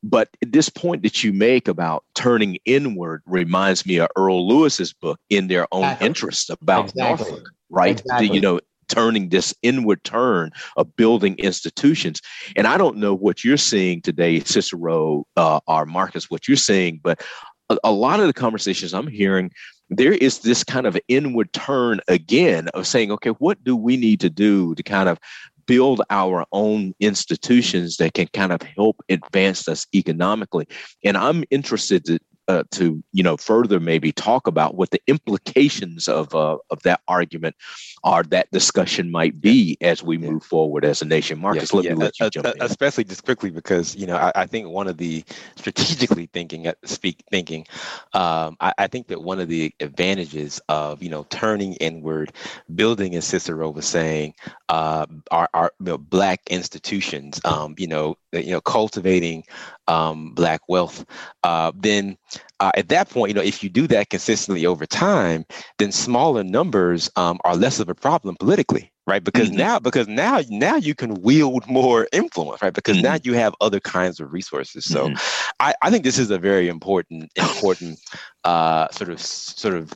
But 0.04 0.28
this 0.41 0.68
point 0.68 1.02
that 1.04 1.24
you 1.24 1.32
make 1.32 1.70
about 1.70 2.04
turning 2.14 2.58
inward 2.66 3.24
reminds 3.26 3.86
me 3.86 3.98
of 4.00 4.10
Earl 4.18 4.46
Lewis's 4.46 4.91
book, 4.91 5.18
In 5.30 5.48
Their 5.48 5.66
Own 5.72 5.84
exactly. 5.84 6.08
Interest, 6.08 6.50
about 6.50 6.89
exactly. 6.89 7.32
Norfolk, 7.32 7.50
right? 7.70 8.00
Exactly. 8.02 8.28
The, 8.28 8.34
you 8.34 8.41
know, 8.41 8.60
turning 8.88 9.29
this 9.29 9.53
inward 9.61 10.03
turn 10.03 10.51
of 10.77 10.95
building 10.95 11.36
institutions. 11.38 12.21
And 12.55 12.67
I 12.67 12.77
don't 12.77 12.97
know 12.97 13.13
what 13.13 13.43
you're 13.43 13.57
seeing 13.57 14.01
today, 14.01 14.39
Cicero 14.39 15.25
uh, 15.36 15.59
or 15.67 15.86
Marcus, 15.86 16.29
what 16.29 16.47
you're 16.47 16.57
seeing, 16.57 16.99
but 17.03 17.21
a, 17.69 17.77
a 17.84 17.91
lot 17.91 18.19
of 18.19 18.27
the 18.27 18.34
conversations 18.34 18.93
I'm 18.93 19.07
hearing 19.07 19.51
there 19.89 20.13
is 20.13 20.39
this 20.39 20.63
kind 20.63 20.88
of 20.88 20.97
inward 21.07 21.51
turn 21.53 21.99
again 22.07 22.67
of 22.69 22.88
saying, 22.88 23.11
okay, 23.11 23.29
what 23.31 23.63
do 23.63 23.75
we 23.75 23.97
need 23.97 24.19
to 24.21 24.29
do 24.29 24.73
to 24.75 24.81
kind 24.81 25.07
of 25.09 25.19
build 25.65 26.01
our 26.09 26.45
own 26.51 26.93
institutions 26.99 27.97
that 27.97 28.13
can 28.13 28.27
kind 28.34 28.51
of 28.51 28.61
help 28.61 29.01
advance 29.09 29.67
us 29.67 29.88
economically. 29.93 30.67
And 31.03 31.17
I'm 31.17 31.43
interested 31.49 32.05
to, 32.05 32.19
uh, 32.48 32.64
to 32.72 33.04
you 33.12 33.24
know 33.24 33.38
further 33.38 33.80
maybe 33.80 34.12
talk 34.12 34.48
about 34.48 34.76
what 34.76 34.91
the 34.91 35.02
implications 35.08 36.08
of 36.08 36.34
uh, 36.36 36.58
of 36.70 36.82
that 36.84 37.02
argument 37.08 37.56
are 38.04 38.24
that 38.24 38.52
discussion 38.52 39.12
might 39.12 39.39
be 39.39 39.78
as 39.82 40.04
we 40.04 40.18
yeah. 40.18 40.30
move 40.30 40.44
forward 40.44 40.86
as 40.86 41.02
a 41.02 41.06
nation. 41.06 41.39
Marcus, 41.39 41.72
yeah, 41.72 41.78
let 41.78 41.86
yeah. 41.86 41.94
me 41.94 41.98
let 41.98 42.20
you 42.20 42.30
jump 42.30 42.48
in. 42.48 42.62
Especially 42.62 43.04
just 43.04 43.24
quickly 43.24 43.50
because 43.50 43.96
you 43.96 44.08
know 44.08 44.18
I, 44.18 44.32
I 44.36 44.46
think 44.46 44.68
one 44.68 44.88
of 44.88 44.98
the 44.98 45.24
strategically 45.56 46.28
thinking 46.34 46.68
uh, 46.68 46.74
speak 46.84 47.24
thinking, 47.32 47.66
um, 48.14 48.58
I, 48.60 48.74
I, 48.78 48.88
think 48.88 49.08
that 49.08 49.22
one 49.22 49.39
of 49.39 49.48
the 49.48 49.74
advantages 49.80 50.60
of 50.70 51.02
you 51.02 51.10
know 51.10 51.26
turning 51.30 51.74
inward, 51.76 52.34
building 52.76 53.16
as 53.16 53.26
Cicero 53.26 53.70
was 53.70 53.86
saying, 53.86 54.34
uh, 54.74 55.05
our, 55.30 55.47
our 55.53 55.71
you 55.80 55.86
know, 55.86 55.97
black 55.99 56.41
institutions, 56.49 57.39
um, 57.45 57.76
you 57.78 57.86
know, 57.86 58.17
you 58.32 58.49
know, 58.49 58.59
cultivating 58.59 59.43
um, 59.88 60.34
black 60.34 60.61
wealth, 60.67 61.05
uh, 61.43 61.71
then 61.76 62.17
uh, 62.59 62.71
at 62.76 62.89
that 62.89 63.07
point, 63.07 63.30
you 63.30 63.36
know, 63.36 63.41
if 63.41 63.61
you 63.61 63.69
do 63.69 63.86
that 63.86 64.09
consistently 64.09 64.65
over 64.65 64.88
time, 64.88 65.45
then 65.78 65.91
smaller 65.91 66.43
numbers 66.43 67.07
um, 67.17 67.38
are 67.43 67.55
less 67.55 67.80
of 67.80 67.88
a 67.88 67.93
problem 67.93 68.36
politically, 68.39 68.91
right? 69.05 69.24
Because 69.24 69.49
mm-hmm. 69.49 69.57
now, 69.57 69.78
because 69.78 70.07
now, 70.07 70.41
now 70.49 70.78
you 70.78 70.95
can 70.95 71.21
wield 71.21 71.67
more 71.67 72.07
influence, 72.11 72.63
right? 72.63 72.74
Because 72.74 72.97
mm-hmm. 72.97 73.13
now 73.13 73.17
you 73.24 73.34
have 73.34 73.53
other 73.61 73.80
kinds 73.80 74.19
of 74.19 74.34
resources. 74.34 74.86
So, 74.86 75.09
mm-hmm. 75.09 75.53
I, 75.59 75.76
I 75.84 75.91
think 75.91 76.03
this 76.03 76.17
is 76.17 76.32
a 76.32 76.39
very 76.39 76.67
important, 76.67 77.32
important 77.36 77.99
uh, 78.43 78.88
sort 78.89 79.11
of, 79.11 79.21
sort 79.21 79.76
of 79.76 79.93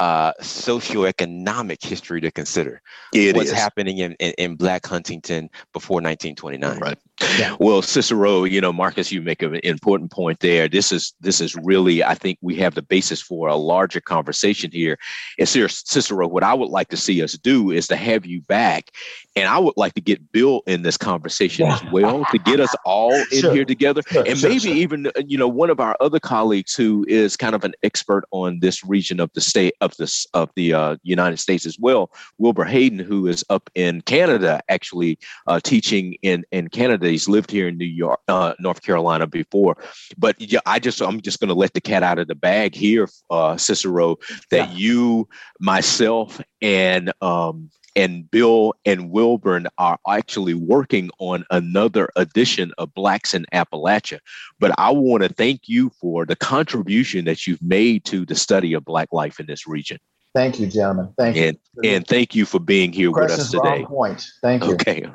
uh, 0.00 0.32
socioeconomic 0.40 1.84
history 1.84 2.22
to 2.22 2.30
consider. 2.30 2.80
It 3.12 3.36
what's 3.36 3.50
is. 3.50 3.56
happening 3.56 3.98
in, 3.98 4.14
in, 4.14 4.32
in, 4.38 4.56
Black 4.56 4.86
Huntington 4.86 5.50
before 5.74 5.96
1929. 5.96 6.78
Right. 6.78 6.98
Yeah. 7.38 7.56
Well, 7.60 7.82
Cicero, 7.82 8.44
you 8.44 8.60
know, 8.60 8.72
Marcus, 8.72 9.12
you 9.12 9.20
make 9.20 9.42
an 9.42 9.56
important 9.56 10.10
point 10.10 10.40
there. 10.40 10.68
This 10.68 10.90
is 10.90 11.12
this 11.20 11.40
is 11.40 11.54
really, 11.56 12.02
I 12.02 12.14
think, 12.14 12.38
we 12.40 12.56
have 12.56 12.74
the 12.74 12.82
basis 12.82 13.20
for 13.20 13.48
a 13.48 13.56
larger 13.56 14.00
conversation 14.00 14.70
here. 14.72 14.98
And 15.38 15.48
Cicero, 15.48 16.26
what 16.26 16.42
I 16.42 16.54
would 16.54 16.70
like 16.70 16.88
to 16.88 16.96
see 16.96 17.22
us 17.22 17.32
do 17.34 17.70
is 17.70 17.86
to 17.88 17.96
have 17.96 18.24
you 18.24 18.40
back, 18.42 18.90
and 19.36 19.48
I 19.48 19.58
would 19.58 19.74
like 19.76 19.94
to 19.94 20.00
get 20.00 20.32
Bill 20.32 20.62
in 20.66 20.82
this 20.82 20.96
conversation 20.96 21.66
yeah. 21.66 21.74
as 21.74 21.92
well 21.92 22.24
to 22.30 22.38
get 22.38 22.60
us 22.60 22.74
all 22.84 23.12
in 23.12 23.40
sure. 23.40 23.54
here 23.54 23.64
together, 23.64 24.02
sure, 24.06 24.24
and 24.26 24.38
sure, 24.38 24.50
maybe 24.50 24.70
even 24.70 25.10
you 25.26 25.36
know 25.36 25.48
one 25.48 25.70
of 25.70 25.80
our 25.80 25.96
other 26.00 26.20
colleagues 26.20 26.74
who 26.74 27.04
is 27.08 27.36
kind 27.36 27.54
of 27.54 27.64
an 27.64 27.74
expert 27.82 28.24
on 28.30 28.60
this 28.60 28.84
region 28.84 29.20
of 29.20 29.30
the 29.34 29.40
state 29.40 29.74
of 29.80 29.94
this 29.96 30.26
of 30.32 30.50
the 30.56 30.72
uh, 30.72 30.96
United 31.02 31.38
States 31.38 31.66
as 31.66 31.78
well, 31.78 32.10
Wilburn 32.38 32.68
Hayden, 32.68 32.98
who 32.98 33.26
is 33.26 33.44
up 33.50 33.68
in 33.74 34.00
Canada, 34.02 34.62
actually 34.68 35.18
uh, 35.46 35.60
teaching 35.60 36.16
in 36.22 36.44
in 36.50 36.68
Canada 36.68 37.09
He's 37.10 37.28
lived 37.28 37.50
here 37.50 37.68
in 37.68 37.78
New 37.78 37.84
York, 37.84 38.20
uh, 38.28 38.54
North 38.60 38.82
Carolina 38.82 39.26
before. 39.26 39.76
But 40.16 40.40
yeah, 40.40 40.60
I 40.66 40.78
just 40.78 41.00
I'm 41.00 41.20
just 41.20 41.40
going 41.40 41.48
to 41.48 41.54
let 41.54 41.74
the 41.74 41.80
cat 41.80 42.02
out 42.02 42.18
of 42.18 42.28
the 42.28 42.34
bag 42.34 42.74
here, 42.74 43.08
uh, 43.30 43.56
Cicero, 43.56 44.16
that 44.50 44.70
yeah. 44.70 44.76
you, 44.76 45.28
myself, 45.60 46.40
and 46.60 47.12
um, 47.20 47.70
and 47.96 48.30
Bill 48.30 48.74
and 48.84 49.10
Wilburn 49.10 49.66
are 49.78 49.98
actually 50.08 50.54
working 50.54 51.10
on 51.18 51.44
another 51.50 52.08
edition 52.16 52.72
of 52.78 52.94
Blacks 52.94 53.34
in 53.34 53.46
Appalachia. 53.52 54.18
But 54.58 54.72
I 54.78 54.90
want 54.90 55.22
to 55.22 55.28
thank 55.28 55.62
you 55.68 55.90
for 56.00 56.24
the 56.24 56.36
contribution 56.36 57.24
that 57.24 57.46
you've 57.46 57.62
made 57.62 58.04
to 58.06 58.24
the 58.24 58.34
study 58.34 58.74
of 58.74 58.84
Black 58.84 59.08
life 59.12 59.40
in 59.40 59.46
this 59.46 59.66
region. 59.66 59.98
Thank 60.32 60.60
you, 60.60 60.68
gentlemen. 60.68 61.12
Thank 61.18 61.36
and, 61.36 61.58
you. 61.82 61.90
And 61.90 62.06
thank 62.06 62.36
you 62.36 62.44
for 62.44 62.60
being 62.60 62.92
here 62.92 63.10
with 63.10 63.32
us 63.32 63.50
today. 63.50 63.84
point. 63.84 64.24
Thank 64.42 64.64
you. 64.64 64.74
Okay. 64.74 65.06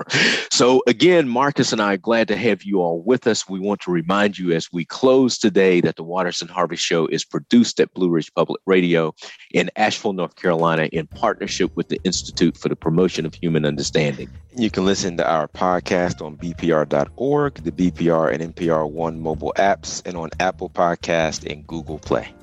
So 0.52 0.84
again, 0.88 1.30
Marcus 1.30 1.72
and 1.72 1.82
I 1.82 1.94
are 1.94 1.98
glad 1.98 2.28
to 2.28 2.36
have 2.36 2.64
you 2.64 2.82
all 2.82 3.02
with 3.02 3.26
us. 3.28 3.48
We 3.48 3.60
want 3.60 3.82
to 3.82 3.92
remind 3.92 4.38
you 4.38 4.52
as 4.52 4.72
we 4.74 4.84
close 4.84 5.38
today 5.38 5.80
that 5.82 5.96
the 5.96 6.04
Waters 6.04 6.42
and 6.42 6.50
Harvey 6.50 6.76
Show 6.76 7.08
is 7.08 7.24
produced 7.24 7.80
at 7.80 7.94
Blue 7.94 8.10
Ridge 8.10 8.34
Public 8.34 8.62
Radio 8.66 9.14
in 9.52 9.70
Asheville, 9.78 10.14
North 10.14 10.36
Carolina, 10.36 10.86
in 10.92 11.08
partnership 11.08 11.72
with 11.76 11.88
the 11.88 12.00
Institute 12.04 12.58
for 12.58 12.68
the 12.68 12.76
Promotion 12.76 13.26
of 13.26 13.34
Human 13.36 13.66
Understanding. 13.66 14.30
You 14.58 14.70
can 14.70 14.86
listen 14.86 15.18
to 15.18 15.30
our 15.30 15.48
podcast 15.48 16.26
on 16.26 16.38
bpr.org, 16.38 17.56
the 17.56 17.72
BPR 17.72 18.34
and 18.34 18.56
NPR 18.56 18.90
One 18.90 19.20
mobile 19.20 19.54
apps, 19.58 20.02
and 20.06 20.16
on 20.16 20.30
Apple 20.40 20.70
Podcast 20.70 21.50
and 21.50 21.66
Google 21.68 22.00
Play. 22.00 22.34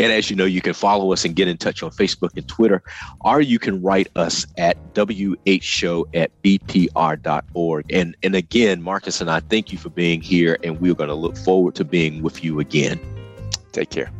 And 0.00 0.12
as 0.12 0.30
you 0.30 0.36
know, 0.36 0.44
you 0.44 0.60
can 0.60 0.72
follow 0.72 1.12
us 1.12 1.24
and 1.24 1.34
get 1.36 1.48
in 1.48 1.56
touch 1.56 1.82
on 1.82 1.90
Facebook 2.18 2.36
and 2.36 2.46
Twitter, 2.48 2.82
or 3.20 3.40
you 3.40 3.58
can 3.58 3.82
write 3.82 4.08
us 4.16 4.46
at 4.56 4.76
whshow 4.94 6.04
at 6.14 6.30
bpr.org. 6.42 7.92
And, 7.92 8.16
and 8.22 8.34
again, 8.34 8.82
Marcus 8.82 9.20
and 9.20 9.30
I 9.30 9.40
thank 9.40 9.72
you 9.72 9.78
for 9.78 9.90
being 9.90 10.20
here, 10.20 10.58
and 10.62 10.80
we're 10.80 10.94
going 10.94 11.08
to 11.08 11.14
look 11.14 11.36
forward 11.36 11.74
to 11.76 11.84
being 11.84 12.22
with 12.22 12.44
you 12.44 12.60
again. 12.60 13.00
Take 13.72 13.90
care. 13.90 14.10